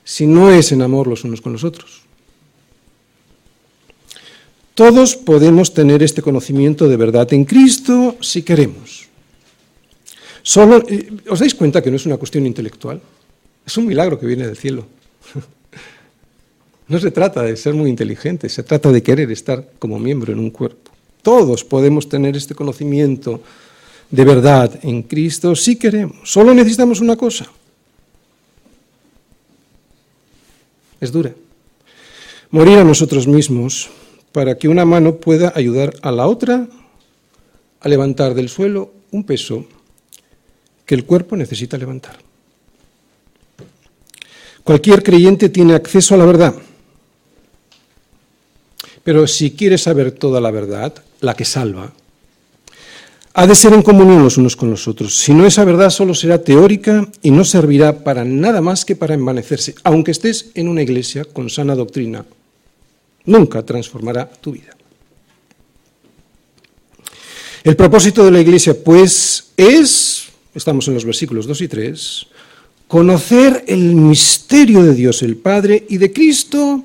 si 0.05 0.27
no 0.27 0.51
es 0.51 0.73
en 0.73 0.83
amor 0.83 1.07
los 1.07 1.25
unos 1.25 1.41
con 1.41 1.55
los 1.55 1.65
otros. 1.65 2.03
Todos 4.75 5.17
podemos 5.17 5.73
tener 5.73 6.03
este 6.03 6.21
conocimiento 6.21 6.89
de 6.89 6.99
verdad 6.99 7.33
en 7.33 7.47
Cristo 7.47 8.19
si 8.21 8.43
queremos. 8.43 9.09
Solo, 10.43 10.85
eh, 10.87 11.11
¿Os 11.31 11.41
dais 11.41 11.55
cuenta 11.55 11.81
que 11.81 11.89
no 11.89 11.97
es 11.97 12.05
una 12.05 12.19
cuestión 12.19 12.45
intelectual? 12.45 13.01
Es 13.65 13.79
un 13.79 13.87
milagro 13.87 14.21
que 14.21 14.27
viene 14.27 14.47
del 14.47 14.59
cielo. 14.59 14.85
No 16.89 17.01
se 17.01 17.11
trata 17.11 17.43
de 17.43 17.57
ser 17.57 17.75
muy 17.75 17.91
inteligente, 17.91 18.49
se 18.49 18.63
trata 18.63 18.93
de 18.93 19.03
querer 19.03 19.31
estar 19.31 19.69
como 19.79 19.99
miembro 19.99 20.33
en 20.33 20.39
un 20.39 20.51
cuerpo. 20.51 20.93
Todos 21.23 21.65
podemos 21.65 22.09
tener 22.09 22.37
este 22.37 22.55
conocimiento 22.55 23.41
de 24.11 24.25
verdad 24.25 24.79
en 24.83 25.03
Cristo 25.03 25.57
si 25.57 25.77
queremos. 25.77 26.31
Solo 26.31 26.55
necesitamos 26.55 27.01
una 27.01 27.17
cosa. 27.17 27.47
Es 31.01 31.11
dura. 31.11 31.35
Morir 32.51 32.79
a 32.79 32.85
nosotros 32.85 33.27
mismos 33.27 33.91
para 34.31 34.57
que 34.57 34.69
una 34.69 34.85
mano 34.85 35.17
pueda 35.17 35.53
ayudar 35.57 35.95
a 36.03 36.13
la 36.13 36.29
otra 36.29 36.69
a 37.81 37.89
levantar 37.89 38.35
del 38.35 38.49
suelo 38.49 38.93
un 39.11 39.25
peso 39.25 39.67
que 40.85 40.95
el 40.95 41.05
cuerpo 41.05 41.37
necesita 41.37 41.77
levantar. 41.77 42.17
Cualquier 44.63 45.03
creyente 45.03 45.49
tiene 45.49 45.75
acceso 45.75 46.15
a 46.15 46.19
la 46.19 46.25
verdad. 46.25 46.55
Pero 49.07 49.29
si 49.29 49.53
quiere 49.53 49.79
saber 49.79 50.11
toda 50.11 50.41
la 50.41 50.51
verdad, 50.51 50.93
la 51.21 51.35
que 51.35 51.45
salva, 51.45 51.93
ha 53.35 53.47
de 53.47 53.55
ser 53.55 53.73
en 53.73 53.83
comunión 53.83 54.25
los 54.25 54.37
unos 54.37 54.57
con 54.57 54.69
los 54.69 54.89
otros. 54.89 55.15
Si 55.15 55.33
no, 55.33 55.47
esa 55.47 55.63
verdad 55.63 55.91
solo 55.91 56.13
será 56.13 56.43
teórica 56.43 57.07
y 57.23 57.31
no 57.31 57.45
servirá 57.45 58.03
para 58.03 58.25
nada 58.25 58.61
más 58.61 58.85
que 58.85 58.97
para 58.97 59.15
envanecerse, 59.15 59.77
aunque 59.85 60.11
estés 60.11 60.51
en 60.55 60.67
una 60.67 60.83
iglesia 60.83 61.25
con 61.25 61.49
sana 61.49 61.77
doctrina. 61.77 62.25
Nunca 63.27 63.63
transformará 63.63 64.29
tu 64.29 64.51
vida. 64.51 64.77
El 67.63 67.77
propósito 67.77 68.25
de 68.25 68.33
la 68.33 68.41
iglesia, 68.41 68.75
pues, 68.75 69.53
es, 69.57 70.31
estamos 70.53 70.89
en 70.89 70.95
los 70.95 71.05
versículos 71.05 71.47
2 71.47 71.61
y 71.61 71.69
3, 71.69 72.27
conocer 72.89 73.67
el 73.69 73.95
misterio 73.95 74.83
de 74.83 74.95
Dios 74.95 75.23
el 75.23 75.37
Padre 75.37 75.87
y 75.89 75.99
de 75.99 76.13
Cristo, 76.13 76.83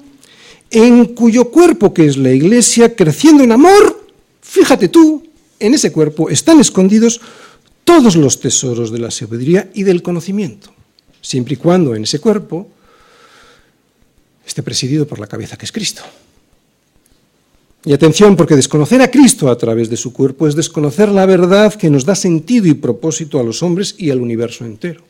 en 0.72 1.14
cuyo 1.14 1.52
cuerpo, 1.52 1.94
que 1.94 2.06
es 2.06 2.18
la 2.18 2.32
iglesia, 2.32 2.96
creciendo 2.96 3.44
en 3.44 3.52
amor, 3.52 4.08
fíjate 4.42 4.88
tú, 4.88 5.24
en 5.60 5.74
ese 5.74 5.92
cuerpo 5.92 6.30
están 6.30 6.60
escondidos 6.60 7.22
todos 7.84 8.16
los 8.16 8.40
tesoros 8.40 8.92
de 8.92 9.00
la 9.00 9.12
sabiduría 9.12 9.70
y 9.74 9.84
del 9.84 10.02
conocimiento, 10.02 10.74
siempre 11.22 11.56
y 11.56 11.58
cuando 11.58 11.94
en 11.94 12.04
ese 12.04 12.20
cuerpo 12.20 12.70
esté 14.46 14.64
presidido 14.64 15.06
por 15.06 15.20
la 15.20 15.28
cabeza 15.28 15.58
que 15.58 15.66
es 15.66 15.72
Cristo. 15.72 16.02
Y 17.84 17.94
atención, 17.94 18.36
porque 18.36 18.56
desconocer 18.56 19.02
a 19.02 19.10
Cristo 19.10 19.50
a 19.50 19.58
través 19.58 19.90
de 19.90 19.98
su 19.98 20.14
cuerpo 20.14 20.48
es 20.48 20.56
desconocer 20.56 21.10
la 21.10 21.26
verdad 21.26 21.74
que 21.74 21.90
nos 21.90 22.06
da 22.06 22.16
sentido 22.16 22.68
y 22.68 22.76
propósito 22.76 23.40
a 23.40 23.44
los 23.44 23.64
hombres 23.64 23.96
y 23.98 24.12
al 24.12 24.22
universo 24.22 24.66
entero. 24.66 25.04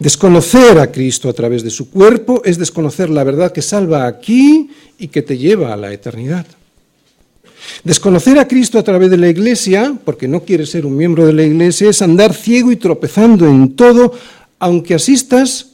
Desconocer 0.00 0.78
a 0.78 0.90
Cristo 0.90 1.28
a 1.28 1.34
través 1.34 1.62
de 1.62 1.68
su 1.68 1.90
cuerpo 1.90 2.40
es 2.42 2.56
desconocer 2.56 3.10
la 3.10 3.22
verdad 3.22 3.52
que 3.52 3.60
salva 3.60 4.06
aquí 4.06 4.70
y 4.98 5.08
que 5.08 5.20
te 5.20 5.36
lleva 5.36 5.74
a 5.74 5.76
la 5.76 5.92
eternidad. 5.92 6.46
Desconocer 7.84 8.38
a 8.38 8.48
Cristo 8.48 8.78
a 8.78 8.82
través 8.82 9.10
de 9.10 9.18
la 9.18 9.28
Iglesia, 9.28 9.94
porque 10.06 10.26
no 10.26 10.42
quieres 10.42 10.70
ser 10.70 10.86
un 10.86 10.96
miembro 10.96 11.26
de 11.26 11.34
la 11.34 11.42
Iglesia, 11.42 11.90
es 11.90 12.00
andar 12.00 12.32
ciego 12.32 12.72
y 12.72 12.76
tropezando 12.76 13.46
en 13.46 13.76
todo, 13.76 14.14
aunque 14.58 14.94
asistas 14.94 15.72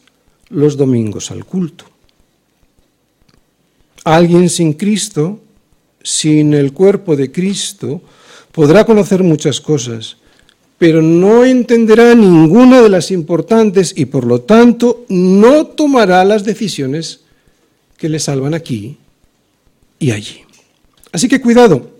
los 0.48 0.76
domingos 0.76 1.30
al 1.30 1.44
culto. 1.44 1.84
Alguien 4.02 4.50
sin 4.50 4.72
Cristo, 4.72 5.38
sin 6.02 6.52
el 6.52 6.72
cuerpo 6.72 7.14
de 7.14 7.30
Cristo, 7.30 8.02
podrá 8.50 8.84
conocer 8.84 9.22
muchas 9.22 9.60
cosas, 9.60 10.16
pero 10.78 11.00
no 11.00 11.44
entenderá 11.44 12.14
ninguna 12.14 12.82
de 12.82 12.88
las 12.88 13.10
importantes 13.10 13.94
y 13.96 14.06
por 14.06 14.26
lo 14.26 14.42
tanto 14.42 15.04
no 15.08 15.66
tomará 15.66 16.24
las 16.24 16.44
decisiones 16.44 17.20
que 17.96 18.08
le 18.08 18.18
salvan 18.18 18.54
aquí 18.54 18.98
y 19.98 20.10
allí. 20.10 20.42
Así 21.12 21.28
que 21.28 21.40
cuidado, 21.40 21.90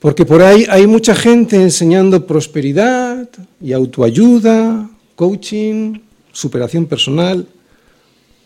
porque 0.00 0.26
por 0.26 0.42
ahí 0.42 0.66
hay 0.68 0.86
mucha 0.86 1.14
gente 1.14 1.56
enseñando 1.56 2.26
prosperidad 2.26 3.28
y 3.60 3.72
autoayuda, 3.72 4.90
coaching, 5.14 6.00
superación 6.32 6.86
personal, 6.86 7.46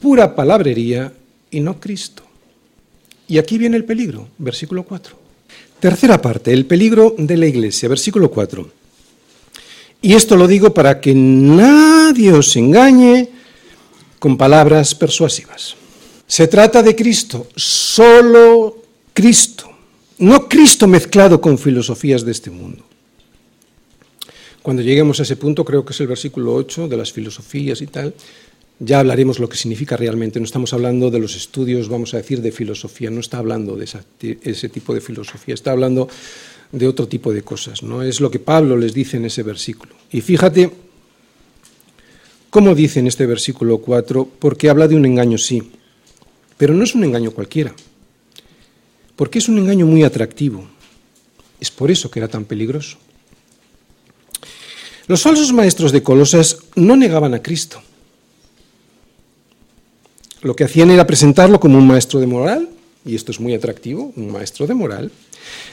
pura 0.00 0.34
palabrería 0.34 1.12
y 1.50 1.60
no 1.60 1.80
Cristo. 1.80 2.24
Y 3.26 3.38
aquí 3.38 3.58
viene 3.58 3.76
el 3.76 3.84
peligro, 3.84 4.28
versículo 4.38 4.82
4. 4.82 5.19
Tercera 5.80 6.20
parte, 6.20 6.52
el 6.52 6.66
peligro 6.66 7.14
de 7.16 7.36
la 7.38 7.46
iglesia, 7.46 7.88
versículo 7.88 8.30
4. 8.30 8.68
Y 10.02 10.12
esto 10.12 10.36
lo 10.36 10.46
digo 10.46 10.74
para 10.74 11.00
que 11.00 11.14
nadie 11.14 12.32
os 12.32 12.54
engañe 12.56 13.30
con 14.18 14.36
palabras 14.36 14.94
persuasivas. 14.94 15.74
Se 16.26 16.46
trata 16.48 16.82
de 16.82 16.94
Cristo, 16.94 17.48
solo 17.56 18.76
Cristo, 19.14 19.70
no 20.18 20.48
Cristo 20.48 20.86
mezclado 20.86 21.40
con 21.40 21.58
filosofías 21.58 22.24
de 22.24 22.32
este 22.32 22.50
mundo. 22.50 22.84
Cuando 24.62 24.82
lleguemos 24.82 25.18
a 25.18 25.22
ese 25.22 25.36
punto, 25.36 25.64
creo 25.64 25.84
que 25.84 25.94
es 25.94 26.00
el 26.00 26.06
versículo 26.06 26.54
8 26.54 26.88
de 26.88 26.96
las 26.96 27.10
filosofías 27.10 27.80
y 27.80 27.86
tal, 27.86 28.14
ya 28.80 28.98
hablaremos 28.98 29.38
lo 29.38 29.48
que 29.48 29.56
significa 29.56 29.96
realmente. 29.96 30.40
No 30.40 30.46
estamos 30.46 30.72
hablando 30.72 31.10
de 31.10 31.20
los 31.20 31.36
estudios, 31.36 31.88
vamos 31.88 32.12
a 32.14 32.16
decir, 32.16 32.42
de 32.42 32.50
filosofía, 32.50 33.10
no 33.10 33.20
está 33.20 33.38
hablando 33.38 33.76
de 33.76 33.88
ese 34.42 34.68
tipo 34.68 34.92
de 34.92 35.00
filosofía, 35.00 35.54
está 35.54 35.70
hablando 35.70 36.08
de 36.72 36.88
otro 36.88 37.06
tipo 37.06 37.32
de 37.32 37.42
cosas. 37.42 37.84
¿no? 37.84 38.02
Es 38.02 38.20
lo 38.20 38.30
que 38.32 38.40
Pablo 38.40 38.76
les 38.76 38.92
dice 38.92 39.18
en 39.18 39.26
ese 39.26 39.44
versículo. 39.44 39.94
Y 40.10 40.20
fíjate 40.20 40.70
cómo 42.50 42.74
dice 42.74 42.98
en 42.98 43.06
este 43.06 43.26
versículo 43.26 43.78
4, 43.78 44.28
porque 44.40 44.68
habla 44.68 44.88
de 44.88 44.96
un 44.96 45.06
engaño, 45.06 45.38
sí, 45.38 45.62
pero 46.56 46.74
no 46.74 46.82
es 46.82 46.96
un 46.96 47.04
engaño 47.04 47.30
cualquiera 47.30 47.72
porque 49.20 49.38
es 49.38 49.50
un 49.50 49.58
engaño 49.58 49.84
muy 49.84 50.02
atractivo. 50.02 50.64
Es 51.60 51.70
por 51.70 51.90
eso 51.90 52.10
que 52.10 52.20
era 52.20 52.28
tan 52.28 52.46
peligroso. 52.46 52.96
Los 55.08 55.20
falsos 55.20 55.52
maestros 55.52 55.92
de 55.92 56.02
Colosas 56.02 56.56
no 56.74 56.96
negaban 56.96 57.34
a 57.34 57.42
Cristo. 57.42 57.82
Lo 60.42 60.56
que 60.56 60.64
hacían 60.64 60.90
era 60.90 61.06
presentarlo 61.06 61.60
como 61.60 61.78
un 61.78 61.86
maestro 61.86 62.20
de 62.20 62.26
moral, 62.26 62.68
y 63.04 63.14
esto 63.14 63.32
es 63.32 63.40
muy 63.40 63.54
atractivo, 63.54 64.12
un 64.16 64.32
maestro 64.32 64.66
de 64.66 64.74
moral, 64.74 65.10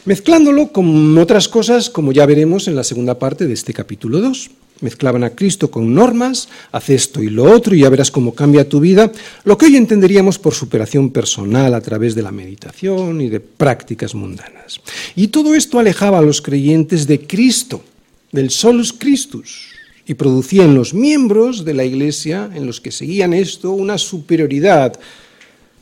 mezclándolo 0.05 0.71
con 0.71 1.17
otras 1.17 1.47
cosas, 1.47 1.89
como 1.89 2.11
ya 2.11 2.25
veremos 2.25 2.67
en 2.67 2.75
la 2.75 2.83
segunda 2.83 3.19
parte 3.19 3.47
de 3.47 3.53
este 3.53 3.73
capítulo 3.73 4.19
2 4.19 4.49
mezclaban 4.81 5.23
a 5.23 5.31
Cristo 5.31 5.71
con 5.71 5.93
normas, 5.93 6.49
haz 6.71 6.89
esto 6.89 7.23
y 7.23 7.29
lo 7.29 7.45
otro 7.45 7.75
y 7.75 7.81
ya 7.81 7.89
verás 7.89 8.11
cómo 8.11 8.33
cambia 8.33 8.69
tu 8.69 8.79
vida, 8.79 9.11
lo 9.43 9.57
que 9.57 9.65
hoy 9.65 9.75
entenderíamos 9.75 10.39
por 10.39 10.53
superación 10.53 11.11
personal 11.11 11.73
a 11.73 11.81
través 11.81 12.15
de 12.15 12.21
la 12.21 12.31
meditación 12.31 13.21
y 13.21 13.29
de 13.29 13.39
prácticas 13.39 14.15
mundanas. 14.15 14.79
Y 15.15 15.29
todo 15.29 15.55
esto 15.55 15.79
alejaba 15.79 16.19
a 16.19 16.23
los 16.23 16.41
creyentes 16.41 17.07
de 17.07 17.25
Cristo, 17.25 17.83
del 18.31 18.49
solus 18.49 18.93
Christus, 18.93 19.73
y 20.07 20.13
producía 20.13 20.63
en 20.63 20.73
los 20.73 20.93
miembros 20.93 21.65
de 21.65 21.73
la 21.73 21.83
Iglesia, 21.83 22.49
en 22.53 22.65
los 22.65 22.79
que 22.79 22.91
seguían 22.91 23.33
esto, 23.33 23.71
una 23.71 23.97
superioridad 23.97 24.97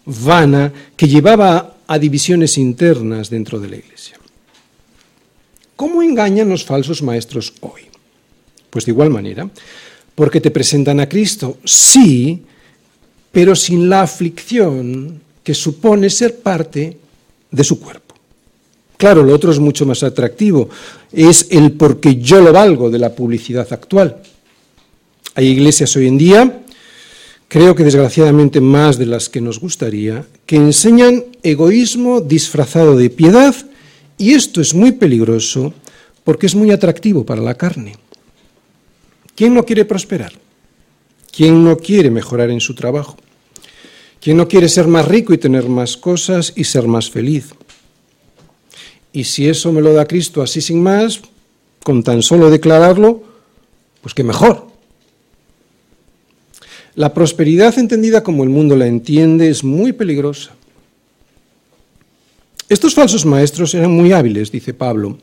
vana 0.05 0.73
que 0.97 1.07
llevaba 1.07 1.77
a 1.85 1.99
divisiones 1.99 2.57
internas 2.57 3.29
dentro 3.29 3.59
de 3.59 3.69
la 3.69 3.77
Iglesia. 3.77 4.17
¿Cómo 5.75 6.01
engañan 6.01 6.49
los 6.49 6.65
falsos 6.65 7.03
maestros 7.03 7.53
hoy? 7.61 7.81
Pues 8.71 8.85
de 8.85 8.91
igual 8.91 9.11
manera, 9.11 9.49
porque 10.15 10.41
te 10.41 10.51
presentan 10.51 10.99
a 10.99 11.07
Cristo, 11.07 11.59
sí, 11.63 12.41
pero 13.31 13.55
sin 13.55 13.89
la 13.89 14.01
aflicción 14.01 15.21
que 15.43 15.53
supone 15.53 16.09
ser 16.09 16.39
parte 16.39 16.97
de 17.51 17.63
su 17.63 17.79
cuerpo. 17.79 18.04
Claro, 18.97 19.23
lo 19.23 19.33
otro 19.33 19.51
es 19.51 19.59
mucho 19.59 19.85
más 19.85 20.03
atractivo, 20.03 20.69
es 21.11 21.47
el 21.51 21.73
porque 21.73 22.15
yo 22.15 22.39
lo 22.41 22.53
valgo 22.53 22.89
de 22.89 22.99
la 22.99 23.13
publicidad 23.13 23.67
actual. 23.71 24.17
Hay 25.35 25.47
iglesias 25.47 25.95
hoy 25.97 26.07
en 26.07 26.17
día, 26.17 26.61
creo 27.49 27.75
que 27.75 27.83
desgraciadamente 27.83 28.61
más 28.61 28.97
de 28.97 29.05
las 29.05 29.27
que 29.27 29.41
nos 29.41 29.59
gustaría, 29.59 30.25
que 30.45 30.55
enseñan 30.55 31.25
egoísmo 31.43 32.21
disfrazado 32.21 32.95
de 32.95 33.09
piedad 33.09 33.53
y 34.17 34.33
esto 34.33 34.61
es 34.61 34.73
muy 34.73 34.93
peligroso 34.93 35.73
porque 36.23 36.45
es 36.45 36.55
muy 36.55 36.71
atractivo 36.71 37.25
para 37.25 37.41
la 37.41 37.55
carne. 37.55 37.97
¿Quién 39.35 39.53
no 39.53 39.65
quiere 39.65 39.83
prosperar? 39.83 40.31
¿Quién 41.35 41.65
no 41.65 41.77
quiere 41.77 42.09
mejorar 42.09 42.49
en 42.49 42.61
su 42.61 42.73
trabajo? 42.73 43.17
¿Quién 44.21 44.37
no 44.37 44.47
quiere 44.47 44.69
ser 44.69 44.87
más 44.87 45.05
rico 45.05 45.33
y 45.33 45.37
tener 45.37 45.67
más 45.67 45.97
cosas 45.97 46.53
y 46.55 46.63
ser 46.63 46.87
más 46.87 47.11
feliz? 47.11 47.53
Y 49.15 49.23
si 49.23 49.47
eso 49.47 49.71
me 49.71 49.81
lo 49.81 49.93
da 49.93 50.05
Cristo 50.05 50.41
así 50.41 50.59
sin 50.59 50.83
más, 50.83 51.21
con 51.83 52.03
tan 52.03 52.21
solo 52.21 52.49
declararlo, 52.51 53.23
pues 54.01 54.13
qué 54.13 54.25
mejor. 54.25 54.67
La 56.95 57.13
prosperidad 57.13 57.79
entendida 57.79 58.23
como 58.23 58.43
el 58.43 58.49
mundo 58.49 58.75
la 58.75 58.87
entiende 58.87 59.49
es 59.49 59.63
muy 59.63 59.93
peligrosa. 59.93 60.51
Estos 62.67 62.93
falsos 62.93 63.25
maestros 63.25 63.73
eran 63.73 63.91
muy 63.91 64.11
hábiles, 64.11 64.51
dice 64.51 64.73
Pablo, 64.73 65.17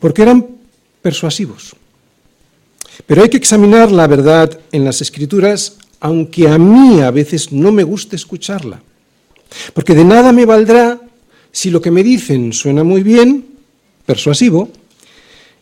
porque 0.00 0.22
eran 0.22 0.48
persuasivos. 1.00 1.76
Pero 3.06 3.22
hay 3.22 3.28
que 3.28 3.36
examinar 3.36 3.92
la 3.92 4.08
verdad 4.08 4.58
en 4.72 4.84
las 4.84 5.00
escrituras 5.00 5.78
aunque 6.00 6.48
a 6.48 6.58
mí 6.58 7.00
a 7.00 7.12
veces 7.12 7.52
no 7.52 7.70
me 7.70 7.84
guste 7.84 8.16
escucharla. 8.16 8.82
Porque 9.72 9.94
de 9.94 10.04
nada 10.04 10.32
me 10.32 10.44
valdrá 10.44 11.00
si 11.54 11.70
lo 11.70 11.80
que 11.80 11.92
me 11.92 12.02
dicen 12.02 12.52
suena 12.52 12.82
muy 12.82 13.04
bien, 13.04 13.46
persuasivo, 14.04 14.70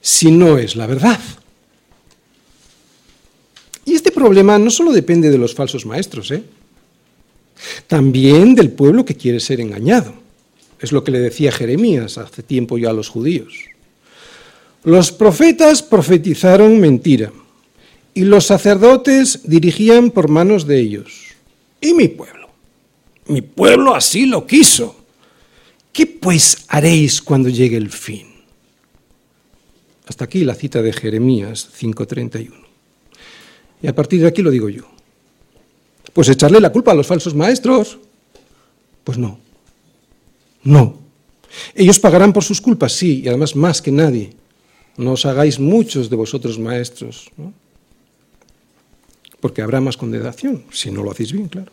si 0.00 0.30
no 0.30 0.56
es 0.56 0.74
la 0.74 0.86
verdad. 0.86 1.20
Y 3.84 3.92
este 3.92 4.10
problema 4.10 4.58
no 4.58 4.70
solo 4.70 4.90
depende 4.90 5.30
de 5.30 5.36
los 5.36 5.54
falsos 5.54 5.84
maestros, 5.84 6.30
¿eh? 6.30 6.42
también 7.86 8.54
del 8.54 8.70
pueblo 8.70 9.04
que 9.04 9.16
quiere 9.16 9.38
ser 9.38 9.60
engañado. 9.60 10.14
Es 10.80 10.92
lo 10.92 11.04
que 11.04 11.12
le 11.12 11.20
decía 11.20 11.52
Jeremías 11.52 12.16
hace 12.16 12.42
tiempo 12.42 12.78
ya 12.78 12.88
a 12.88 12.94
los 12.94 13.10
judíos. 13.10 13.52
Los 14.84 15.12
profetas 15.12 15.82
profetizaron 15.82 16.80
mentira 16.80 17.30
y 18.14 18.22
los 18.22 18.46
sacerdotes 18.46 19.40
dirigían 19.44 20.10
por 20.10 20.28
manos 20.30 20.66
de 20.66 20.80
ellos. 20.80 21.34
¿Y 21.82 21.92
mi 21.92 22.08
pueblo? 22.08 22.48
Mi 23.26 23.42
pueblo 23.42 23.94
así 23.94 24.24
lo 24.24 24.46
quiso. 24.46 25.01
¿Qué 25.92 26.06
pues 26.06 26.64
haréis 26.68 27.20
cuando 27.20 27.48
llegue 27.48 27.76
el 27.76 27.90
fin? 27.90 28.26
Hasta 30.06 30.24
aquí 30.24 30.44
la 30.44 30.54
cita 30.54 30.82
de 30.82 30.92
Jeremías 30.92 31.68
5:31. 31.78 32.52
Y 33.82 33.86
a 33.86 33.94
partir 33.94 34.20
de 34.20 34.28
aquí 34.28 34.42
lo 34.42 34.50
digo 34.50 34.68
yo. 34.68 34.84
Pues 36.12 36.28
echarle 36.28 36.60
la 36.60 36.72
culpa 36.72 36.92
a 36.92 36.94
los 36.94 37.06
falsos 37.06 37.34
maestros. 37.34 37.98
Pues 39.04 39.18
no. 39.18 39.38
No. 40.62 40.98
Ellos 41.74 41.98
pagarán 41.98 42.32
por 42.32 42.44
sus 42.44 42.60
culpas, 42.60 42.92
sí, 42.92 43.22
y 43.24 43.28
además 43.28 43.56
más 43.56 43.82
que 43.82 43.92
nadie. 43.92 44.32
No 44.96 45.12
os 45.12 45.26
hagáis 45.26 45.58
muchos 45.58 46.08
de 46.08 46.16
vosotros 46.16 46.58
maestros, 46.58 47.30
porque 49.40 49.62
habrá 49.62 49.80
más 49.80 49.96
condenación, 49.96 50.64
si 50.70 50.90
no 50.90 51.02
lo 51.02 51.10
hacéis 51.10 51.32
bien, 51.32 51.48
claro. 51.48 51.72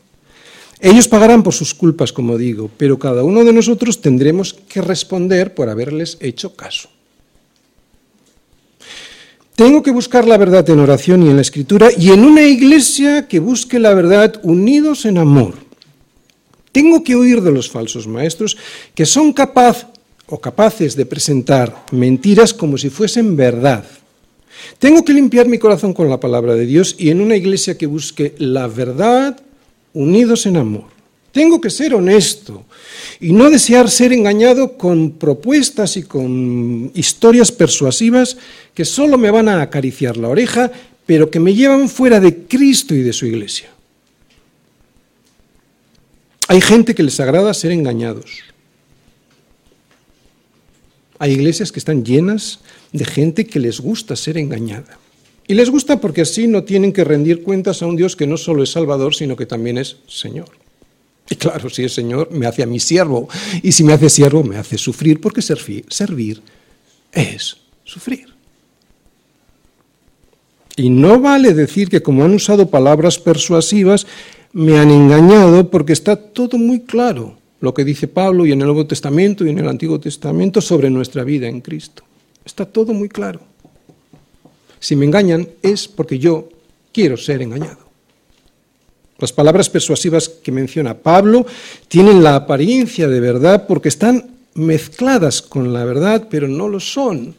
Ellos 0.80 1.08
pagarán 1.08 1.44
por 1.44 1.54
sus 1.54 1.74
culpas, 1.74 2.14
como 2.14 2.38
digo, 2.38 2.70
pero 2.78 2.98
cada 2.98 3.24
uno 3.24 3.44
de 3.44 3.52
nosotros 3.52 4.02
tendremos 4.02 4.54
que 4.54 4.82
responder 4.82 5.54
por 5.54 5.70
haberles 5.70 6.18
hecho 6.22 6.56
caso. 6.56 6.90
Tengo 9.56 9.84
que 9.84 9.92
buscar 9.92 10.26
la 10.26 10.38
verdad 10.38 10.70
en 10.70 10.80
oración 10.80 11.22
y 11.22 11.30
en 11.30 11.36
la 11.36 11.42
escritura 11.42 11.90
y 11.92 12.12
en 12.12 12.24
una 12.24 12.44
iglesia 12.44 13.28
que 13.28 13.40
busque 13.40 13.78
la 13.78 13.94
verdad 13.94 14.40
unidos 14.44 15.06
en 15.06 15.18
amor. 15.18 15.56
Tengo 16.72 17.04
que 17.04 17.16
oír 17.16 17.42
de 17.42 17.52
los 17.52 17.70
falsos 17.70 18.08
maestros 18.08 18.56
que 18.96 19.06
son 19.06 19.34
capaz 19.34 19.88
o 20.28 20.40
capaces 20.40 20.96
de 20.96 21.06
presentar 21.06 21.76
mentiras 21.92 22.54
como 22.54 22.78
si 22.78 22.90
fuesen 22.90 23.36
verdad. 23.36 23.84
Tengo 24.78 25.04
que 25.04 25.12
limpiar 25.12 25.50
mi 25.50 25.58
corazón 25.58 25.94
con 25.94 26.10
la 26.10 26.22
palabra 26.22 26.56
de 26.56 26.66
Dios 26.66 26.96
y 26.98 27.10
en 27.10 27.20
una 27.20 27.36
iglesia 27.36 27.78
que 27.78 27.86
busque 27.86 28.36
la 28.38 28.68
verdad 28.68 29.42
unidos 30.00 30.46
en 30.46 30.56
amor. 30.56 30.86
Tengo 31.34 31.60
que 31.60 31.70
ser 31.70 31.94
honesto 31.94 32.66
y 33.20 33.34
no 33.34 33.50
desear 33.50 33.90
ser 33.90 34.14
engañado 34.14 34.78
con 34.78 35.12
propuestas 35.12 35.98
y 35.98 36.04
con 36.04 36.90
historias 36.96 37.52
persuasivas 37.52 38.38
que 38.74 38.86
solo 38.86 39.18
me 39.18 39.30
van 39.30 39.50
a 39.50 39.62
acariciar 39.62 40.16
la 40.16 40.30
oreja, 40.30 40.72
pero 41.06 41.30
que 41.30 41.42
me 41.42 41.54
llevan 41.54 41.90
fuera 41.90 42.20
de 42.20 42.48
Cristo 42.48 42.96
y 42.96 43.02
de 43.02 43.14
su 43.14 43.26
iglesia. 43.26 43.70
Hay 46.48 46.62
gente 46.62 46.96
que 46.96 47.04
les 47.04 47.20
agrada 47.20 47.54
ser 47.54 47.72
engañados. 47.72 48.40
Hay 51.20 51.34
iglesias 51.34 51.74
que 51.74 51.80
están 51.80 52.06
llenas 52.06 52.62
de 52.94 53.04
gente 53.04 53.46
que 53.46 53.60
les 53.60 53.82
gusta 53.82 54.16
ser 54.16 54.38
engañada. 54.38 54.98
Y 55.50 55.56
les 55.56 55.72
gusta 55.72 56.00
porque 56.00 56.22
así 56.22 56.48
no 56.48 56.64
tienen 56.64 56.94
que 56.94 57.04
rendir 57.04 57.42
cuentas 57.42 57.82
a 57.82 57.88
un 57.88 57.96
Dios 57.96 58.16
que 58.16 58.28
no 58.28 58.38
solo 58.38 58.62
es 58.62 58.72
Salvador, 58.72 59.16
sino 59.16 59.36
que 59.36 59.48
también 59.48 59.80
es 59.80 59.98
Señor. 60.08 60.52
Y 61.28 61.38
claro, 61.38 61.72
si 61.72 61.84
es 61.84 61.92
Señor, 61.92 62.30
me 62.32 62.46
hace 62.46 62.62
a 62.62 62.68
mi 62.68 62.80
siervo. 62.80 63.28
Y 63.64 63.72
si 63.72 63.84
me 63.84 63.94
hace 63.94 64.12
siervo, 64.12 64.44
me 64.44 64.58
hace 64.58 64.78
sufrir, 64.78 65.20
porque 65.20 65.42
servir, 65.42 65.86
servir 65.90 66.44
es 67.12 67.58
sufrir. 67.84 68.28
Y 70.76 70.92
no 70.92 71.20
vale 71.20 71.56
decir 71.56 71.90
que 71.90 72.04
como 72.04 72.24
han 72.24 72.36
usado 72.36 72.70
palabras 72.70 73.18
persuasivas, 73.18 74.06
me 74.54 74.78
han 74.78 74.92
engañado, 74.92 75.72
porque 75.72 75.94
está 75.94 76.16
todo 76.16 76.60
muy 76.60 76.82
claro 76.82 77.40
lo 77.60 77.74
que 77.74 77.84
dice 77.84 78.08
Pablo 78.08 78.46
y 78.46 78.52
en 78.52 78.62
el 78.62 78.68
Nuevo 78.68 78.86
Testamento 78.86 79.44
y 79.44 79.50
en 79.50 79.58
el 79.58 79.68
Antiguo 79.68 80.00
Testamento 80.00 80.62
sobre 80.62 80.92
nuestra 80.92 81.24
vida 81.24 81.48
en 81.48 81.62
Cristo. 81.62 82.04
Está 82.46 82.68
todo 82.68 82.94
muy 82.94 83.10
claro. 83.10 83.49
Si 84.80 84.96
me 84.96 85.06
engañan 85.06 85.48
es 85.62 85.88
porque 85.88 86.20
yo 86.20 86.50
quiero 86.92 87.18
ser 87.18 87.42
engañado. 87.42 87.90
Las 89.20 89.34
palabras 89.34 89.70
persuasivas 89.70 90.30
que 90.30 90.52
menciona 90.52 90.98
Pablo 90.98 91.46
tienen 91.88 92.24
la 92.24 92.36
apariencia 92.36 93.08
de 93.08 93.20
verdad 93.20 93.68
porque 93.68 93.90
están 93.90 94.38
mezcladas 94.54 95.42
con 95.42 95.74
la 95.74 95.84
verdad, 95.84 96.28
pero 96.30 96.48
no 96.48 96.70
lo 96.70 96.80
son. 96.80 97.36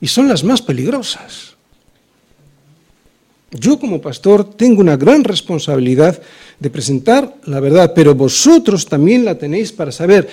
Y 0.00 0.06
son 0.06 0.28
las 0.28 0.44
más 0.44 0.62
peligrosas. 0.62 1.56
Yo 3.50 3.78
como 3.78 4.00
pastor 4.00 4.44
tengo 4.54 4.80
una 4.80 4.96
gran 4.96 5.24
responsabilidad 5.24 6.20
de 6.60 6.70
presentar 6.70 7.36
la 7.44 7.60
verdad, 7.60 7.92
pero 7.94 8.14
vosotros 8.14 8.86
también 8.86 9.24
la 9.24 9.38
tenéis 9.38 9.72
para 9.72 9.92
saber 9.92 10.28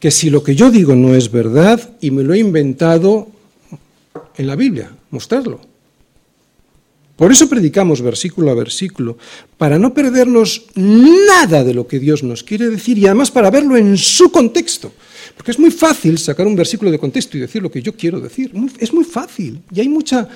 que 0.00 0.10
si 0.10 0.30
lo 0.30 0.42
que 0.42 0.54
yo 0.54 0.70
digo 0.70 0.94
no 0.94 1.14
es 1.14 1.30
verdad 1.30 1.96
y 2.00 2.10
me 2.10 2.22
lo 2.22 2.34
he 2.34 2.38
inventado 2.38 3.28
en 4.36 4.46
la 4.46 4.56
Biblia, 4.56 4.90
mostrarlo. 5.16 5.58
Por 7.16 7.32
eso 7.32 7.48
predicamos 7.48 8.02
versículo 8.04 8.50
a 8.50 8.54
versículo, 8.54 9.16
para 9.56 9.78
no 9.78 9.94
perdernos 9.96 10.66
nada 10.76 11.64
de 11.64 11.72
lo 11.72 11.88
que 11.88 11.98
Dios 11.98 12.22
nos 12.22 12.44
quiere 12.44 12.68
decir 12.68 12.98
y 12.98 13.06
además 13.06 13.30
para 13.30 13.50
verlo 13.50 13.74
en 13.76 13.96
su 13.96 14.30
contexto. 14.30 14.92
Porque 15.34 15.52
es 15.52 15.58
muy 15.58 15.70
fácil 15.70 16.18
sacar 16.18 16.46
un 16.46 16.54
versículo 16.54 16.90
de 16.90 16.98
contexto 16.98 17.36
y 17.36 17.40
decir 17.40 17.62
lo 17.62 17.70
que 17.70 17.80
yo 17.80 17.96
quiero 17.96 18.20
decir. 18.20 18.52
Es 18.78 18.92
muy 18.92 19.04
fácil. 19.04 19.62
Y 19.72 19.80
hay 19.80 19.88
mucha... 19.88 20.28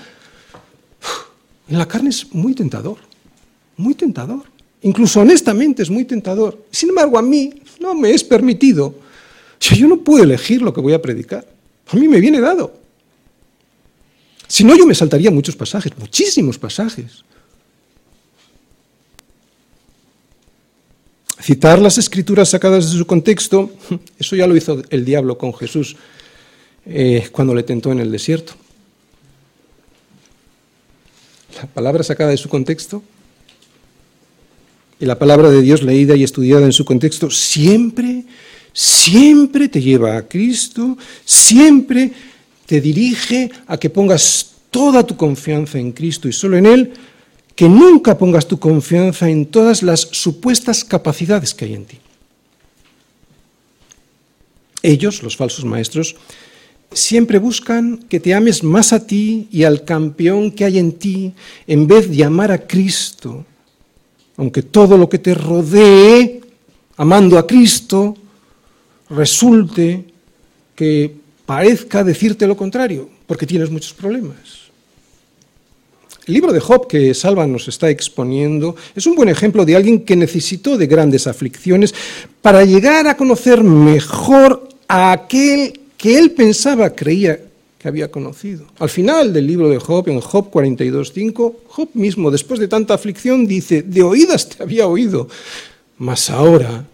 En 1.69 1.79
la 1.79 1.87
carne 1.87 2.09
es 2.11 2.33
muy 2.33 2.55
tentador, 2.55 2.97
muy 3.77 3.95
tentador. 3.95 4.43
Incluso 4.83 5.21
honestamente 5.21 5.83
es 5.83 5.91
muy 5.91 6.05
tentador. 6.05 6.65
Sin 6.71 6.89
embargo, 6.89 7.19
a 7.19 7.23
mí 7.23 7.61
no 7.79 7.95
me 7.95 8.11
es 8.13 8.25
permitido. 8.25 8.95
Yo 9.61 9.87
no 9.87 9.99
puedo 9.99 10.25
elegir 10.25 10.63
lo 10.63 10.73
que 10.73 10.81
voy 10.81 10.95
a 10.95 11.03
predicar. 11.03 11.47
A 11.89 11.97
mí 11.97 12.09
me 12.09 12.21
viene 12.21 12.41
dado. 12.41 12.80
Si 14.51 14.65
no, 14.65 14.77
yo 14.77 14.85
me 14.85 14.97
saltaría 14.97 15.31
muchos 15.31 15.55
pasajes, 15.55 15.97
muchísimos 15.97 16.59
pasajes. 16.59 17.25
Citar 21.41 21.79
las 21.79 21.99
escrituras 21.99 22.49
sacadas 22.49 22.91
de 22.91 22.99
su 22.99 23.07
contexto, 23.07 23.71
eso 24.19 24.35
ya 24.35 24.49
lo 24.49 24.57
hizo 24.57 24.83
el 24.91 25.05
diablo 25.05 25.39
con 25.39 25.55
Jesús 25.55 25.95
eh, 26.85 27.29
cuando 27.31 27.55
le 27.55 27.63
tentó 27.63 27.93
en 27.93 28.01
el 28.01 28.11
desierto. 28.11 28.55
La 31.55 31.67
palabra 31.67 32.03
sacada 32.03 32.31
de 32.31 32.37
su 32.37 32.49
contexto 32.49 33.05
y 34.99 35.07
la 35.07 35.17
palabra 35.17 35.49
de 35.51 35.63
Dios 35.63 35.85
leída 35.85 36.17
y 36.17 36.25
estudiada 36.25 36.65
en 36.65 36.73
su 36.73 36.85
contexto 36.85 37.31
siempre, 37.31 38.25
siempre 38.73 39.69
te 39.69 39.81
lleva 39.81 40.17
a 40.17 40.27
Cristo, 40.27 40.99
siempre 41.25 42.13
te 42.71 42.81
dirige 42.81 43.51
a 43.67 43.79
que 43.79 43.91
pongas 43.91 44.47
toda 44.71 45.03
tu 45.03 45.17
confianza 45.17 45.77
en 45.77 45.91
Cristo 45.91 46.29
y 46.29 46.33
solo 46.33 46.57
en 46.57 46.67
Él, 46.67 46.93
que 47.57 47.69
nunca 47.69 48.17
pongas 48.17 48.47
tu 48.47 48.61
confianza 48.61 49.29
en 49.29 49.47
todas 49.47 49.83
las 49.83 50.03
supuestas 50.13 50.85
capacidades 50.85 51.53
que 51.53 51.65
hay 51.65 51.75
en 51.75 51.85
ti. 51.85 51.99
Ellos, 54.85 55.25
los 55.25 55.37
falsos 55.37 55.65
maestros, 55.65 56.15
siempre 56.93 57.41
buscan 57.41 57.99
que 58.09 58.21
te 58.21 58.35
ames 58.35 58.63
más 58.63 58.93
a 58.93 59.05
ti 59.05 59.49
y 59.51 59.65
al 59.65 59.85
campeón 59.85 60.53
que 60.53 60.65
hay 60.65 60.79
en 60.79 60.93
ti, 60.93 61.35
en 61.67 61.89
vez 61.89 62.09
de 62.09 62.23
amar 62.23 62.53
a 62.53 62.69
Cristo, 62.69 63.45
aunque 64.37 64.63
todo 64.63 64.97
lo 64.97 65.09
que 65.09 65.19
te 65.19 65.35
rodee, 65.35 66.41
amando 66.99 67.37
a 67.37 67.49
Cristo, 67.49 68.17
resulte 69.09 70.05
que 70.77 71.19
parezca 71.51 72.05
decirte 72.05 72.47
lo 72.47 72.57
contrario, 72.57 73.11
porque 73.27 73.45
tienes 73.45 73.71
muchos 73.71 73.93
problemas. 73.93 74.71
El 76.25 76.35
libro 76.35 76.53
de 76.53 76.61
Job 76.61 76.87
que 76.87 77.13
Salva 77.13 77.45
nos 77.45 77.67
está 77.67 77.91
exponiendo 77.91 78.77
es 78.95 79.05
un 79.05 79.17
buen 79.17 79.29
ejemplo 79.29 79.65
de 79.65 79.75
alguien 79.75 80.05
que 80.05 80.15
necesitó 80.15 80.79
de 80.79 80.87
grandes 80.87 81.27
aflicciones 81.27 81.93
para 82.41 82.65
llegar 82.65 83.09
a 83.09 83.17
conocer 83.17 83.65
mejor 83.65 84.69
a 84.87 85.11
aquel 85.11 85.81
que 85.97 86.21
él 86.21 86.31
pensaba, 86.31 86.91
creía 86.91 87.41
que 87.81 87.89
había 87.89 88.13
conocido. 88.13 88.67
Al 88.79 88.89
final 88.89 89.33
del 89.33 89.49
libro 89.49 89.69
de 89.69 89.81
Job, 89.81 90.09
en 90.09 90.21
Job 90.21 90.53
42.5, 90.53 91.55
Job 91.67 91.89
mismo, 91.95 92.31
después 92.31 92.61
de 92.61 92.69
tanta 92.69 92.95
aflicción, 92.95 93.49
dice, 93.49 93.83
de 93.83 94.05
oídas 94.05 94.51
te 94.51 94.63
había 94.63 94.87
oído, 94.87 95.27
mas 95.99 96.31
ahora 96.31 96.85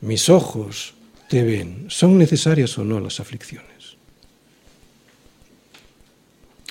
mis 0.00 0.30
ojos 0.30 0.94
te 1.28 1.42
ven. 1.42 1.84
¿Son 1.88 2.16
necesarias 2.16 2.78
o 2.78 2.82
no 2.82 2.98
las 2.98 3.20
aflicciones? 3.20 3.65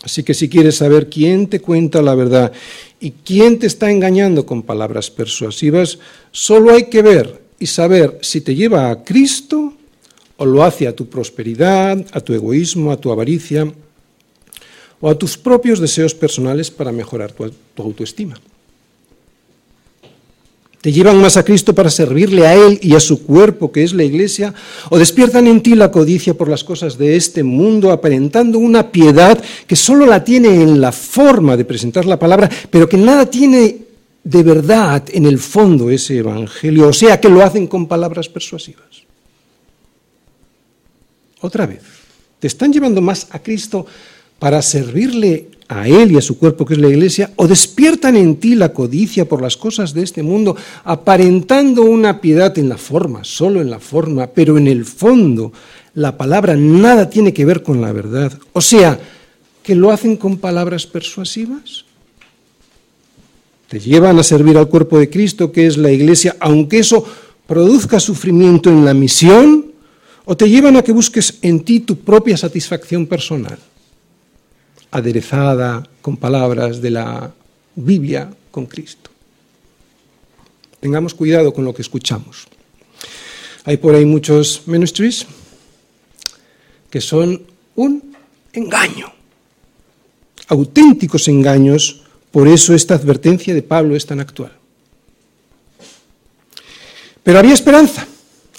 Así 0.06 0.22
que 0.22 0.36
si 0.36 0.48
quieres 0.48 0.76
saber 0.76 1.10
quién 1.10 1.48
te 1.48 1.60
cuenta 1.60 2.04
la 2.04 2.14
verdad 2.14 2.52
y 3.00 3.10
quién 3.10 3.58
te 3.58 3.66
está 3.66 3.90
engañando 3.90 4.46
con 4.46 4.62
palabras 4.62 5.10
persuasivas, 5.10 5.98
solo 6.32 6.72
hay 6.72 6.90
que 6.90 7.02
ver 7.02 7.42
y 7.60 7.66
saber 7.66 8.20
si 8.22 8.42
te 8.42 8.54
lleva 8.54 8.92
a 8.92 9.04
Cristo 9.04 9.74
o 10.38 10.46
lo 10.46 10.64
hace 10.64 10.88
a 10.88 10.96
tu 10.96 11.10
prosperidad, 11.10 12.06
a 12.12 12.22
tu 12.22 12.34
egoísmo, 12.34 12.92
a 12.92 12.98
tu 12.98 13.12
avaricia 13.12 13.68
o 15.02 15.10
a 15.10 15.18
tus 15.18 15.38
propios 15.40 15.80
deseos 15.80 16.14
personales 16.14 16.70
para 16.70 16.92
mejorar 16.92 17.32
tu, 17.32 17.52
autoestima. 17.82 18.36
¿Te 20.86 20.92
llevan 20.92 21.20
más 21.20 21.36
a 21.36 21.44
Cristo 21.44 21.74
para 21.74 21.90
servirle 21.90 22.46
a 22.46 22.54
Él 22.54 22.78
y 22.80 22.94
a 22.94 23.00
su 23.00 23.24
cuerpo, 23.24 23.72
que 23.72 23.84
es 23.84 23.92
la 23.92 24.04
iglesia? 24.04 24.54
¿O 24.92 25.00
despiertan 25.00 25.48
en 25.48 25.64
ti 25.64 25.74
la 25.74 25.90
codicia 25.90 26.36
por 26.36 26.48
las 26.48 26.64
cosas 26.64 26.96
de 26.96 27.16
este 27.16 27.42
mundo, 27.42 27.92
aparentando 27.92 28.60
una 28.60 28.92
piedad 28.92 29.44
que 29.66 29.76
solo 29.76 30.06
la 30.06 30.24
tiene 30.24 30.62
en 30.62 30.80
la 30.80 30.92
forma 30.92 31.58
de 31.58 31.66
presentar 31.66 32.06
la 32.06 32.20
palabra, 32.20 32.52
pero 32.70 32.88
que 32.88 32.98
nada 32.98 33.28
tiene 33.28 33.78
de 34.24 34.44
verdad 34.44 35.04
en 35.12 35.26
el 35.26 35.40
fondo 35.40 35.90
ese 35.90 36.20
evangelio? 36.20 36.90
O 36.90 36.94
sea, 36.94 37.20
que 37.20 37.30
lo 37.30 37.42
hacen 37.42 37.66
con 37.66 37.88
palabras 37.88 38.30
persuasivas. 38.30 39.06
Otra 41.42 41.66
vez, 41.66 41.82
¿te 42.38 42.46
están 42.46 42.72
llevando 42.72 43.02
más 43.02 43.26
a 43.32 43.40
Cristo 43.40 43.88
para 44.38 44.62
servirle 44.62 45.48
a 45.68 45.88
Él 45.88 46.12
y 46.12 46.18
a 46.18 46.22
su 46.22 46.38
cuerpo, 46.38 46.66
que 46.66 46.76
es 46.76 46.80
la 46.80 46.90
iglesia, 46.90 47.32
o 47.38 47.48
despiertan 47.48 48.16
en 48.16 48.36
ti 48.38 48.56
la 48.56 48.74
codicia 48.74 49.28
por 49.28 49.42
las 49.42 49.58
cosas 49.58 49.94
de 49.94 50.04
este 50.04 50.22
mundo, 50.22 50.56
aparentando 50.84 51.84
una 51.84 52.22
piedad 52.22 52.58
en 52.60 52.70
la 52.70 52.78
forma, 52.78 53.24
solo 53.24 53.62
en 53.62 53.70
la 53.70 53.80
forma, 53.80 54.28
pero 54.28 54.58
en 54.58 54.68
el 54.68 54.86
fondo 54.86 55.52
la 55.96 56.18
palabra 56.18 56.56
nada 56.56 57.10
tiene 57.10 57.34
que 57.34 57.46
ver 57.46 57.64
con 57.64 57.82
la 57.82 57.92
verdad. 57.92 58.38
O 58.54 58.62
sea, 58.62 59.00
que 59.64 59.76
lo 59.76 59.92
hacen 59.92 60.18
con 60.18 60.38
palabras 60.38 60.86
persuasivas. 60.86 61.86
Te 63.68 63.80
llevan 63.80 64.20
a 64.20 64.24
servir 64.24 64.58
al 64.58 64.70
cuerpo 64.70 65.00
de 65.00 65.10
Cristo, 65.10 65.52
que 65.52 65.66
es 65.66 65.78
la 65.78 65.92
iglesia, 65.92 66.36
aunque 66.40 66.80
eso 66.80 67.04
produzca 67.48 68.00
sufrimiento 68.00 68.70
en 68.70 68.86
la 68.86 68.94
misión, 68.94 69.72
o 70.26 70.38
te 70.38 70.50
llevan 70.50 70.76
a 70.76 70.84
que 70.84 70.92
busques 70.92 71.40
en 71.42 71.64
ti 71.64 71.80
tu 71.80 71.98
propia 71.98 72.38
satisfacción 72.38 73.08
personal 73.08 73.58
aderezada 74.96 75.84
con 76.02 76.16
palabras 76.16 76.82
de 76.82 76.90
la 76.90 77.30
Biblia 77.76 78.32
con 78.50 78.66
Cristo. 78.66 79.10
Tengamos 80.80 81.14
cuidado 81.14 81.54
con 81.54 81.66
lo 81.66 81.74
que 81.74 81.82
escuchamos. 81.82 82.48
Hay 83.66 83.76
por 83.76 83.94
ahí 83.94 84.06
muchos 84.06 84.62
ministries 84.68 85.28
que 86.90 87.02
son 87.02 87.44
un 87.76 88.16
engaño, 88.54 89.12
auténticos 90.48 91.28
engaños, 91.28 92.04
por 92.32 92.48
eso 92.48 92.74
esta 92.74 92.96
advertencia 92.96 93.54
de 93.54 93.64
Pablo 93.64 93.98
es 93.98 94.06
tan 94.06 94.22
actual. 94.22 94.54
Pero 97.22 97.40
había 97.40 97.54
esperanza. 97.54 98.08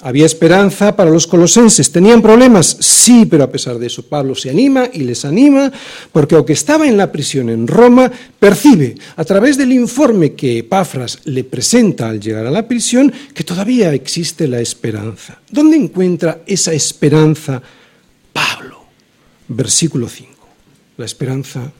Había 0.01 0.27
esperanza 0.27 0.95
para 0.95 1.09
los 1.09 1.25
colosenses. 1.25 1.91
¿Tenían 1.91 2.21
problemas? 2.21 2.77
Sí, 2.79 3.25
pero 3.25 3.43
a 3.43 3.51
pesar 3.51 3.79
de 3.79 3.87
eso 3.87 4.03
Pablo 4.03 4.35
se 4.35 4.51
anima 4.51 4.87
y 4.93 4.99
les 4.99 5.25
anima 5.25 5.71
porque 6.11 6.35
aunque 6.35 6.53
estaba 6.53 6.87
en 6.87 6.97
la 6.97 7.11
prisión 7.11 7.49
en 7.49 7.67
Roma, 7.67 8.11
percibe 8.39 8.95
a 9.15 9.23
través 9.25 9.57
del 9.57 9.71
informe 9.71 10.33
que 10.33 10.59
Epafras 10.59 11.19
le 11.25 11.43
presenta 11.43 12.09
al 12.09 12.19
llegar 12.19 12.45
a 12.45 12.51
la 12.51 12.67
prisión 12.67 13.11
que 13.33 13.43
todavía 13.43 13.91
existe 13.91 14.47
la 14.47 14.59
esperanza. 14.59 15.39
¿Dónde 15.49 15.77
encuentra 15.77 16.41
esa 16.45 16.73
esperanza 16.73 17.59
Pablo? 18.31 18.85
Versículo 19.47 20.07
5. 20.07 20.31
La 20.97 21.05
esperanza 21.05 21.71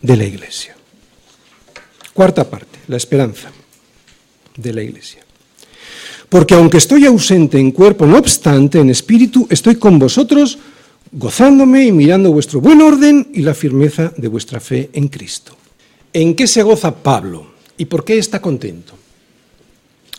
de 0.00 0.16
la 0.16 0.24
iglesia. 0.24 0.74
Cuarta 2.12 2.50
parte, 2.50 2.80
la 2.88 2.96
esperanza 2.96 3.52
de 4.56 4.72
la 4.72 4.82
iglesia. 4.82 5.22
Porque 6.32 6.54
aunque 6.54 6.78
estoy 6.78 7.04
ausente 7.04 7.58
en 7.58 7.72
cuerpo, 7.72 8.06
no 8.06 8.16
obstante, 8.16 8.78
en 8.78 8.88
espíritu, 8.88 9.46
estoy 9.50 9.76
con 9.76 9.98
vosotros, 9.98 10.56
gozándome 11.12 11.84
y 11.84 11.92
mirando 11.92 12.32
vuestro 12.32 12.58
buen 12.58 12.80
orden 12.80 13.28
y 13.34 13.42
la 13.42 13.52
firmeza 13.52 14.14
de 14.16 14.28
vuestra 14.28 14.58
fe 14.58 14.88
en 14.94 15.08
Cristo. 15.08 15.54
¿En 16.10 16.34
qué 16.34 16.46
se 16.46 16.62
goza 16.62 16.94
Pablo? 16.94 17.52
¿Y 17.76 17.84
por 17.84 18.02
qué 18.02 18.16
está 18.16 18.40
contento? 18.40 18.94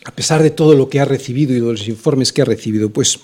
A 0.05 0.11
pesar 0.11 0.43
de 0.43 0.51
todo 0.51 0.75
lo 0.75 0.87
que 0.87 0.99
ha 0.99 1.05
recibido 1.05 1.51
y 1.53 1.59
de 1.59 1.65
los 1.65 1.87
informes 1.87 2.31
que 2.31 2.43
ha 2.43 2.45
recibido, 2.45 2.91
pues 2.91 3.19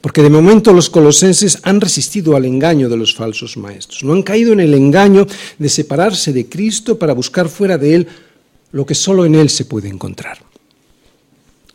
porque 0.00 0.22
de 0.22 0.30
momento 0.30 0.72
los 0.72 0.88
colosenses 0.88 1.58
han 1.64 1.80
resistido 1.80 2.36
al 2.36 2.44
engaño 2.44 2.88
de 2.88 2.96
los 2.96 3.12
falsos 3.12 3.56
maestros, 3.56 4.04
no 4.04 4.12
han 4.12 4.22
caído 4.22 4.52
en 4.52 4.60
el 4.60 4.74
engaño 4.74 5.26
de 5.58 5.68
separarse 5.68 6.32
de 6.32 6.48
Cristo 6.48 6.96
para 6.96 7.12
buscar 7.12 7.48
fuera 7.48 7.76
de 7.76 7.96
Él 7.96 8.08
lo 8.70 8.86
que 8.86 8.94
solo 8.94 9.24
en 9.26 9.34
Él 9.34 9.50
se 9.50 9.64
puede 9.64 9.88
encontrar. 9.88 10.51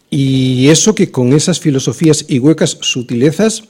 Y 0.10 0.70
eso 0.70 0.96
que 0.96 1.12
con 1.12 1.34
esas 1.34 1.60
filosofías 1.60 2.26
y 2.28 2.40
huecas 2.40 2.78
sutilezas 2.82 3.64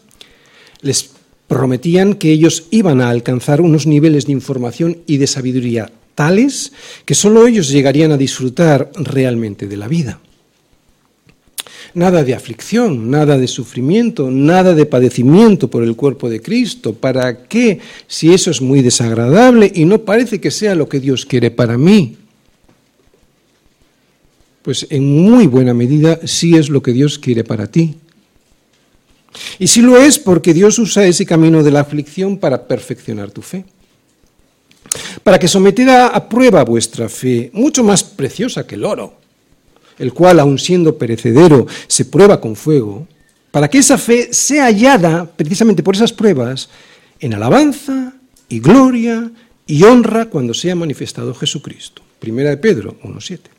les 0.81 1.11
prometían 1.47 2.13
que 2.13 2.31
ellos 2.31 2.65
iban 2.71 3.01
a 3.01 3.09
alcanzar 3.09 3.61
unos 3.61 3.87
niveles 3.87 4.25
de 4.25 4.33
información 4.33 4.97
y 5.07 5.17
de 5.17 5.27
sabiduría 5.27 5.91
tales 6.13 6.73
que 7.05 7.15
sólo 7.15 7.47
ellos 7.47 7.69
llegarían 7.69 8.11
a 8.11 8.17
disfrutar 8.17 8.91
realmente 8.95 9.67
de 9.67 9.77
la 9.77 9.87
vida. 9.87 10.19
Nada 11.93 12.23
de 12.23 12.35
aflicción, 12.35 13.09
nada 13.09 13.37
de 13.37 13.47
sufrimiento, 13.47 14.29
nada 14.29 14.73
de 14.73 14.85
padecimiento 14.85 15.69
por 15.69 15.83
el 15.83 15.95
cuerpo 15.95 16.29
de 16.29 16.41
Cristo. 16.41 16.93
¿Para 16.93 17.47
qué? 17.47 17.79
Si 18.07 18.33
eso 18.33 18.51
es 18.51 18.61
muy 18.61 18.81
desagradable 18.81 19.71
y 19.73 19.85
no 19.85 19.99
parece 19.99 20.41
que 20.41 20.51
sea 20.51 20.75
lo 20.75 20.89
que 20.89 20.99
Dios 20.99 21.25
quiere 21.25 21.49
para 21.49 21.77
mí 21.77 22.17
pues 24.67 24.85
en 24.89 25.09
muy 25.09 25.47
buena 25.47 25.73
medida 25.73 26.19
sí 26.25 26.57
es 26.57 26.67
lo 26.67 26.83
que 26.83 26.91
Dios 26.91 27.17
quiere 27.19 27.45
para 27.45 27.67
ti. 27.67 27.95
Y 29.59 29.67
sí 29.67 29.81
lo 29.81 29.95
es 29.95 30.19
porque 30.19 30.53
Dios 30.53 30.77
usa 30.77 31.05
ese 31.05 31.25
camino 31.25 31.63
de 31.63 31.71
la 31.71 31.79
aflicción 31.79 32.37
para 32.37 32.67
perfeccionar 32.67 33.31
tu 33.31 33.41
fe. 33.41 33.63
Para 35.23 35.39
que 35.39 35.47
sometida 35.47 36.07
a 36.07 36.27
prueba 36.27 36.65
vuestra 36.65 37.07
fe, 37.07 37.49
mucho 37.53 37.81
más 37.81 38.03
preciosa 38.03 38.67
que 38.67 38.75
el 38.75 38.83
oro, 38.83 39.13
el 39.99 40.11
cual, 40.11 40.37
aun 40.41 40.59
siendo 40.59 40.97
perecedero, 40.97 41.65
se 41.87 42.03
prueba 42.03 42.41
con 42.41 42.57
fuego, 42.57 43.07
para 43.51 43.69
que 43.69 43.77
esa 43.77 43.97
fe 43.97 44.33
sea 44.33 44.65
hallada, 44.65 45.31
precisamente 45.31 45.81
por 45.81 45.95
esas 45.95 46.11
pruebas, 46.11 46.67
en 47.21 47.33
alabanza 47.33 48.15
y 48.49 48.59
gloria 48.59 49.31
y 49.65 49.83
honra 49.83 50.25
cuando 50.25 50.53
sea 50.53 50.75
manifestado 50.75 51.33
Jesucristo. 51.33 52.01
Primera 52.19 52.49
de 52.49 52.57
Pedro 52.57 52.99
1.7. 53.01 53.56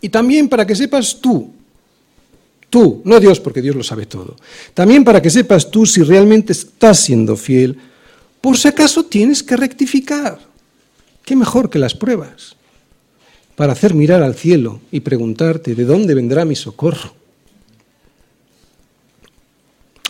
Y 0.00 0.08
también 0.08 0.48
para 0.48 0.66
que 0.66 0.74
sepas 0.74 1.20
tú, 1.20 1.52
tú, 2.70 3.02
no 3.04 3.20
Dios 3.20 3.40
porque 3.40 3.60
Dios 3.60 3.76
lo 3.76 3.82
sabe 3.82 4.06
todo, 4.06 4.36
también 4.72 5.04
para 5.04 5.20
que 5.20 5.30
sepas 5.30 5.70
tú 5.70 5.84
si 5.84 6.02
realmente 6.02 6.52
estás 6.52 7.00
siendo 7.00 7.36
fiel, 7.36 7.76
por 8.40 8.56
si 8.56 8.68
acaso 8.68 9.04
tienes 9.04 9.42
que 9.42 9.56
rectificar. 9.56 10.38
¿Qué 11.24 11.36
mejor 11.36 11.68
que 11.68 11.78
las 11.78 11.94
pruebas? 11.94 12.56
Para 13.54 13.72
hacer 13.72 13.94
mirar 13.94 14.22
al 14.22 14.34
cielo 14.34 14.80
y 14.90 15.00
preguntarte, 15.00 15.74
¿de 15.74 15.84
dónde 15.84 16.14
vendrá 16.14 16.44
mi 16.44 16.56
socorro? 16.56 17.14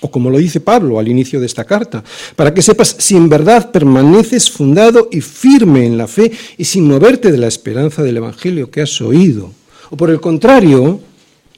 O 0.02 0.10
como 0.10 0.30
lo 0.30 0.38
dice 0.38 0.60
Pablo 0.60 0.98
al 0.98 1.08
inicio 1.08 1.40
de 1.40 1.46
esta 1.46 1.64
carta, 1.64 2.02
para 2.36 2.54
que 2.54 2.62
sepas 2.62 2.96
si 2.98 3.16
en 3.16 3.28
verdad 3.28 3.70
permaneces 3.70 4.50
fundado 4.50 5.08
y 5.10 5.20
firme 5.20 5.84
en 5.84 5.98
la 5.98 6.06
fe 6.06 6.32
y 6.56 6.64
sin 6.64 6.86
moverte 6.86 7.30
de 7.30 7.38
la 7.38 7.48
esperanza 7.48 8.02
del 8.02 8.16
Evangelio 8.16 8.70
que 8.70 8.80
has 8.80 9.00
oído 9.00 9.52
o 9.90 9.96
por 9.96 10.10
el 10.10 10.20
contrario, 10.20 11.00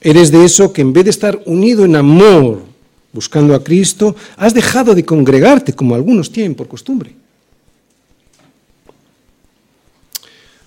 eres 0.00 0.30
de 0.30 0.44
eso 0.44 0.72
que 0.72 0.80
en 0.80 0.92
vez 0.92 1.04
de 1.04 1.10
estar 1.10 1.40
unido 1.46 1.84
en 1.84 1.96
amor, 1.96 2.64
buscando 3.12 3.54
a 3.54 3.62
Cristo, 3.62 4.16
has 4.36 4.54
dejado 4.54 4.94
de 4.94 5.04
congregarte 5.04 5.74
como 5.74 5.94
algunos 5.94 6.32
tienen 6.32 6.54
por 6.54 6.66
costumbre. 6.66 7.12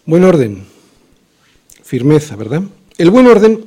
Buen 0.06 0.24
orden, 0.24 0.64
firmeza, 1.84 2.36
¿verdad? 2.36 2.62
El 2.98 3.10
buen 3.10 3.26
orden 3.26 3.66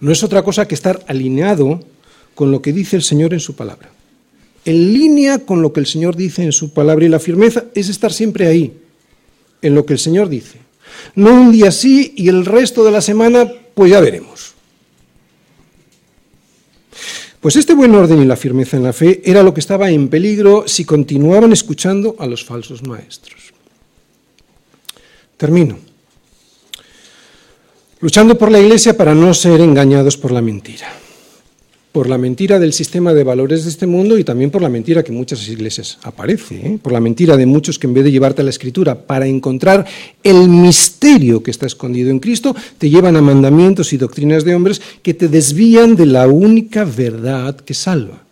no 0.00 0.10
es 0.10 0.22
otra 0.22 0.42
cosa 0.42 0.66
que 0.66 0.74
estar 0.74 1.04
alineado 1.06 1.80
con 2.34 2.50
lo 2.50 2.62
que 2.62 2.72
dice 2.72 2.96
el 2.96 3.02
Señor 3.02 3.34
en 3.34 3.40
su 3.40 3.54
palabra. 3.54 3.90
En 4.64 4.92
línea 4.92 5.40
con 5.40 5.60
lo 5.60 5.72
que 5.72 5.80
el 5.80 5.86
Señor 5.86 6.16
dice 6.16 6.42
en 6.42 6.52
su 6.52 6.72
palabra 6.72 7.04
y 7.04 7.08
la 7.08 7.18
firmeza 7.18 7.64
es 7.74 7.88
estar 7.88 8.12
siempre 8.12 8.46
ahí, 8.46 8.72
en 9.60 9.74
lo 9.74 9.84
que 9.84 9.92
el 9.92 9.98
Señor 9.98 10.28
dice. 10.28 10.67
No 11.14 11.32
un 11.32 11.52
día 11.52 11.70
sí 11.70 12.14
y 12.16 12.28
el 12.28 12.44
resto 12.44 12.84
de 12.84 12.90
la 12.90 13.00
semana, 13.00 13.50
pues 13.74 13.90
ya 13.90 14.00
veremos. 14.00 14.54
Pues 17.40 17.54
este 17.56 17.74
buen 17.74 17.94
orden 17.94 18.20
y 18.20 18.24
la 18.24 18.36
firmeza 18.36 18.76
en 18.76 18.82
la 18.82 18.92
fe 18.92 19.22
era 19.24 19.42
lo 19.42 19.54
que 19.54 19.60
estaba 19.60 19.90
en 19.90 20.08
peligro 20.08 20.66
si 20.66 20.84
continuaban 20.84 21.52
escuchando 21.52 22.16
a 22.18 22.26
los 22.26 22.44
falsos 22.44 22.82
maestros. 22.82 23.52
Termino. 25.36 25.78
Luchando 28.00 28.36
por 28.36 28.50
la 28.50 28.60
iglesia 28.60 28.96
para 28.96 29.14
no 29.14 29.32
ser 29.34 29.60
engañados 29.60 30.16
por 30.16 30.32
la 30.32 30.42
mentira. 30.42 30.88
Por 31.92 32.08
la 32.08 32.18
mentira 32.18 32.58
del 32.58 32.72
sistema 32.72 33.14
de 33.14 33.24
valores 33.24 33.64
de 33.64 33.70
este 33.70 33.86
mundo 33.86 34.18
y 34.18 34.24
también 34.24 34.50
por 34.50 34.60
la 34.60 34.68
mentira 34.68 35.02
que 35.02 35.12
muchas 35.12 35.48
iglesias 35.48 35.98
aparece, 36.02 36.54
¿eh? 36.56 36.78
por 36.80 36.92
la 36.92 37.00
mentira 37.00 37.36
de 37.36 37.46
muchos 37.46 37.78
que 37.78 37.86
en 37.86 37.94
vez 37.94 38.04
de 38.04 38.12
llevarte 38.12 38.42
a 38.42 38.44
la 38.44 38.50
escritura 38.50 39.06
para 39.06 39.26
encontrar 39.26 39.86
el 40.22 40.48
misterio 40.48 41.42
que 41.42 41.50
está 41.50 41.66
escondido 41.66 42.10
en 42.10 42.18
Cristo, 42.18 42.54
te 42.76 42.90
llevan 42.90 43.16
a 43.16 43.22
mandamientos 43.22 43.92
y 43.92 43.96
doctrinas 43.96 44.44
de 44.44 44.54
hombres 44.54 44.82
que 45.02 45.14
te 45.14 45.28
desvían 45.28 45.96
de 45.96 46.06
la 46.06 46.28
única 46.28 46.84
verdad 46.84 47.56
que 47.56 47.74
salva, 47.74 48.22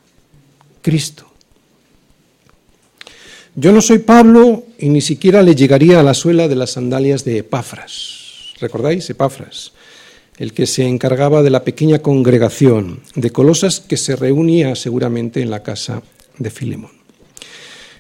Cristo. 0.83 1.25
Yo 3.55 3.73
no 3.73 3.81
soy 3.81 4.01
Pablo 4.01 4.65
y 4.79 4.91
ni 4.91 5.01
siquiera 5.01 5.41
le 5.41 5.55
llegaría 5.55 5.99
a 5.99 6.03
la 6.03 6.13
suela 6.13 6.47
de 6.47 6.57
las 6.57 6.73
sandalias 6.73 7.25
de 7.25 7.39
Epafras. 7.39 8.53
¿Recordáis? 8.61 9.09
Epafras 9.09 9.73
el 10.39 10.53
que 10.53 10.67
se 10.67 10.87
encargaba 10.87 11.43
de 11.43 11.51
la 11.51 11.65
pequeña 11.65 12.01
congregación 12.01 13.01
de 13.15 13.31
Colosas 13.31 13.81
que 13.81 13.97
se 13.97 14.17
reunía 14.17 14.75
seguramente 14.75 15.41
en 15.41 15.51
la 15.51 15.63
casa 15.63 16.03
de 16.39 16.51
Filemón. 16.51 16.93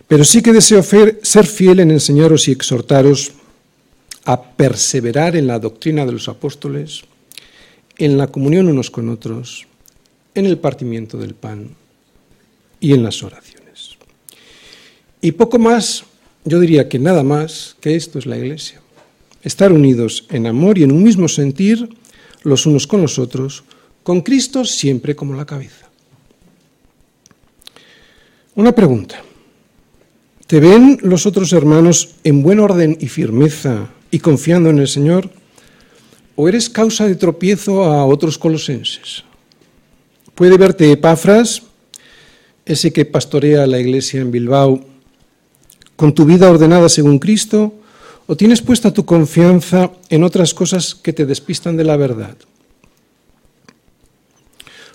Pero 0.09 0.25
sí 0.25 0.43
que 0.43 0.53
deseo 0.53 0.83
ser 0.83 1.47
fiel 1.47 1.81
en 1.81 1.91
enseñaros 1.91 2.47
y 2.49 2.53
exhortaros 2.53 3.33
a 4.25 4.43
perseverar 4.43 5.37
en 5.37 5.47
la 5.47 5.59
doctrina 5.59 6.05
de 6.05 6.13
los 6.13 6.29
apóstoles, 6.29 7.03
en 7.97 8.19
la 8.19 8.27
comunión 8.27 8.69
unos 8.69 8.91
con 8.91 9.09
otros, 9.09 9.67
en 10.35 10.47
el 10.47 10.59
partimiento 10.59 11.17
del 11.17 11.35
pan 11.35 11.71
y 12.81 12.93
en 12.93 13.03
las 13.03 13.23
oraciones. 13.23 13.97
Y 15.21 15.33
poco 15.33 15.59
más, 15.59 16.05
yo 16.45 16.61
diría 16.61 16.89
que 16.89 16.99
nada 16.99 17.23
más 17.23 17.77
que 17.81 17.97
esto 17.97 18.19
es 18.19 18.27
la 18.27 18.37
Iglesia. 18.37 18.81
Estar 19.43 19.73
unidos 19.73 20.27
en 20.31 20.47
amor 20.47 20.79
y 20.79 20.83
en 20.83 20.93
un 20.93 21.03
mismo 21.03 21.29
sentir, 21.29 21.89
los 22.47 22.65
unos 22.65 22.87
con 22.87 23.03
los 23.03 23.19
otros, 23.19 23.65
con 24.05 24.21
Cristo 24.21 24.65
siempre 24.65 25.17
como 25.17 25.35
la 25.35 25.45
cabeza. 25.45 25.91
Una 28.55 28.71
pregunta. 28.71 29.21
¿Te 30.47 30.61
ven 30.61 30.99
los 31.03 31.27
otros 31.27 31.53
hermanos 31.53 32.15
en 32.23 32.45
buen 32.45 32.61
orden 32.61 32.97
y 33.01 33.09
firmeza 33.09 33.91
y 34.13 34.21
confiando 34.21 34.71
en 34.71 34.79
el 34.79 34.87
Señor? 34.87 35.29
¿O 36.37 36.49
eres 36.49 36.71
causa 36.71 37.09
de 37.09 37.17
tropiezo 37.17 37.83
a 37.83 38.07
otros 38.07 38.39
colosenses? 38.39 39.25
Puede 40.37 40.57
verte 40.57 40.93
Epafras, 40.93 41.63
ese 42.65 42.93
que 42.93 43.07
pastorea 43.07 43.67
la 43.67 43.81
iglesia 43.81 44.21
en 44.21 44.31
Bilbao, 44.31 44.87
con 45.97 46.15
tu 46.15 46.25
vida 46.25 46.49
ordenada 46.49 46.89
según 46.89 47.19
Cristo, 47.19 47.75
¿O 48.27 48.37
tienes 48.37 48.61
puesta 48.61 48.93
tu 48.93 49.05
confianza 49.05 49.93
en 50.11 50.25
otras 50.25 50.53
cosas 50.53 50.95
que 50.95 51.13
te 51.13 51.27
despistan 51.27 51.77
de 51.77 51.85
la 51.85 51.97
verdad? 51.97 52.37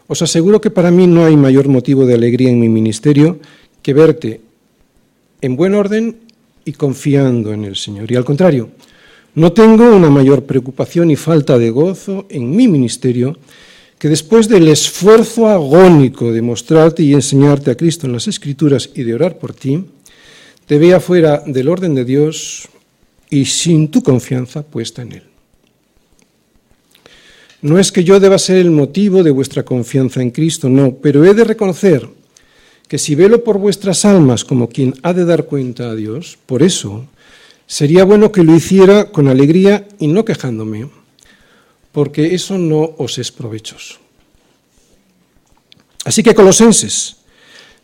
Os 0.07 0.21
aseguro 0.21 0.59
que 0.59 0.69
para 0.69 0.91
mí 0.91 1.07
no 1.07 1.23
hay 1.23 1.37
mayor 1.37 1.69
motivo 1.69 2.05
de 2.05 2.15
alegría 2.15 2.49
en 2.49 2.59
mi 2.59 2.67
ministerio 2.67 3.39
que 3.81 3.93
verte 3.93 4.41
en 5.39 5.55
buen 5.55 5.73
orden 5.75 6.17
y 6.65 6.73
confiando 6.73 7.53
en 7.53 7.63
el 7.63 7.77
Señor. 7.77 8.11
Y 8.11 8.15
al 8.15 8.25
contrario, 8.25 8.69
no 9.35 9.53
tengo 9.53 9.95
una 9.95 10.09
mayor 10.09 10.43
preocupación 10.43 11.09
y 11.09 11.15
falta 11.15 11.57
de 11.57 11.69
gozo 11.69 12.25
en 12.29 12.53
mi 12.53 12.67
ministerio 12.67 13.37
que 13.97 14.09
después 14.09 14.49
del 14.49 14.67
esfuerzo 14.67 15.47
agónico 15.47 16.33
de 16.33 16.41
mostrarte 16.41 17.03
y 17.03 17.13
enseñarte 17.13 17.71
a 17.71 17.75
Cristo 17.75 18.07
en 18.07 18.13
las 18.13 18.27
Escrituras 18.27 18.89
y 18.93 19.03
de 19.03 19.13
orar 19.13 19.37
por 19.37 19.53
ti, 19.53 19.85
te 20.65 20.77
vea 20.77 20.99
fuera 20.99 21.41
del 21.45 21.69
orden 21.69 21.95
de 21.95 22.03
Dios 22.03 22.67
y 23.31 23.45
sin 23.45 23.89
tu 23.89 24.03
confianza 24.03 24.61
puesta 24.61 25.01
en 25.01 25.13
Él. 25.13 25.23
No 27.63 27.79
es 27.79 27.91
que 27.91 28.03
yo 28.03 28.19
deba 28.19 28.37
ser 28.37 28.57
el 28.57 28.71
motivo 28.71 29.23
de 29.23 29.31
vuestra 29.31 29.63
confianza 29.63 30.21
en 30.21 30.31
Cristo, 30.31 30.69
no, 30.69 30.95
pero 30.95 31.25
he 31.25 31.33
de 31.33 31.43
reconocer 31.43 32.07
que 32.87 32.97
si 32.97 33.15
velo 33.15 33.43
por 33.43 33.57
vuestras 33.57 34.03
almas 34.03 34.43
como 34.43 34.67
quien 34.67 34.93
ha 35.01 35.13
de 35.13 35.25
dar 35.25 35.45
cuenta 35.45 35.89
a 35.89 35.95
Dios, 35.95 36.37
por 36.45 36.61
eso 36.61 37.05
sería 37.65 38.03
bueno 38.03 38.31
que 38.31 38.43
lo 38.43 38.53
hiciera 38.53 39.11
con 39.11 39.29
alegría 39.29 39.87
y 39.97 40.07
no 40.07 40.25
quejándome, 40.25 40.89
porque 41.93 42.35
eso 42.35 42.57
no 42.57 42.95
os 42.97 43.17
es 43.17 43.31
provechoso. 43.31 43.95
Así 46.03 46.21
que, 46.21 46.33
colosenses, 46.33 47.15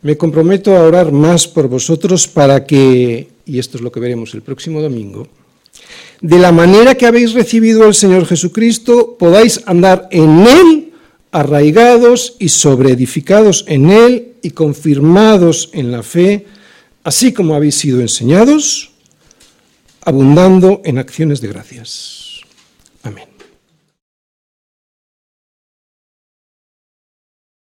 me 0.02 0.18
comprometo 0.18 0.76
a 0.76 0.82
orar 0.82 1.12
más 1.12 1.48
por 1.48 1.70
vosotros 1.70 2.28
para 2.28 2.66
que, 2.66 3.30
y 3.48 3.60
esto 3.60 3.78
es 3.78 3.84
lo 3.84 3.92
que 3.92 4.00
veremos 4.00 4.34
el 4.34 4.42
próximo 4.42 4.82
domingo, 4.82 5.28
de 6.22 6.40
la 6.40 6.52
manera 6.52 6.96
que 6.96 7.06
habéis 7.06 7.34
recibido 7.34 7.86
al 7.86 7.96
Señor 7.96 8.26
Jesucristo, 8.26 9.16
podáis 9.18 9.62
andar 9.66 10.08
en 10.12 10.48
Él, 10.48 10.94
arraigados 11.32 12.36
y 12.40 12.50
sobreedificados 12.50 13.66
en 13.68 13.90
Él 13.90 14.34
y 14.42 14.52
confirmados 14.52 15.70
en 15.74 15.92
la 15.92 16.04
fe, 16.04 16.46
así 17.04 17.34
como 17.34 17.56
habéis 17.56 17.76
sido 17.76 18.02
enseñados, 18.02 18.92
abundando 20.02 20.82
en 20.86 20.98
acciones 20.98 21.42
de 21.42 21.50
gracias. 21.50 22.27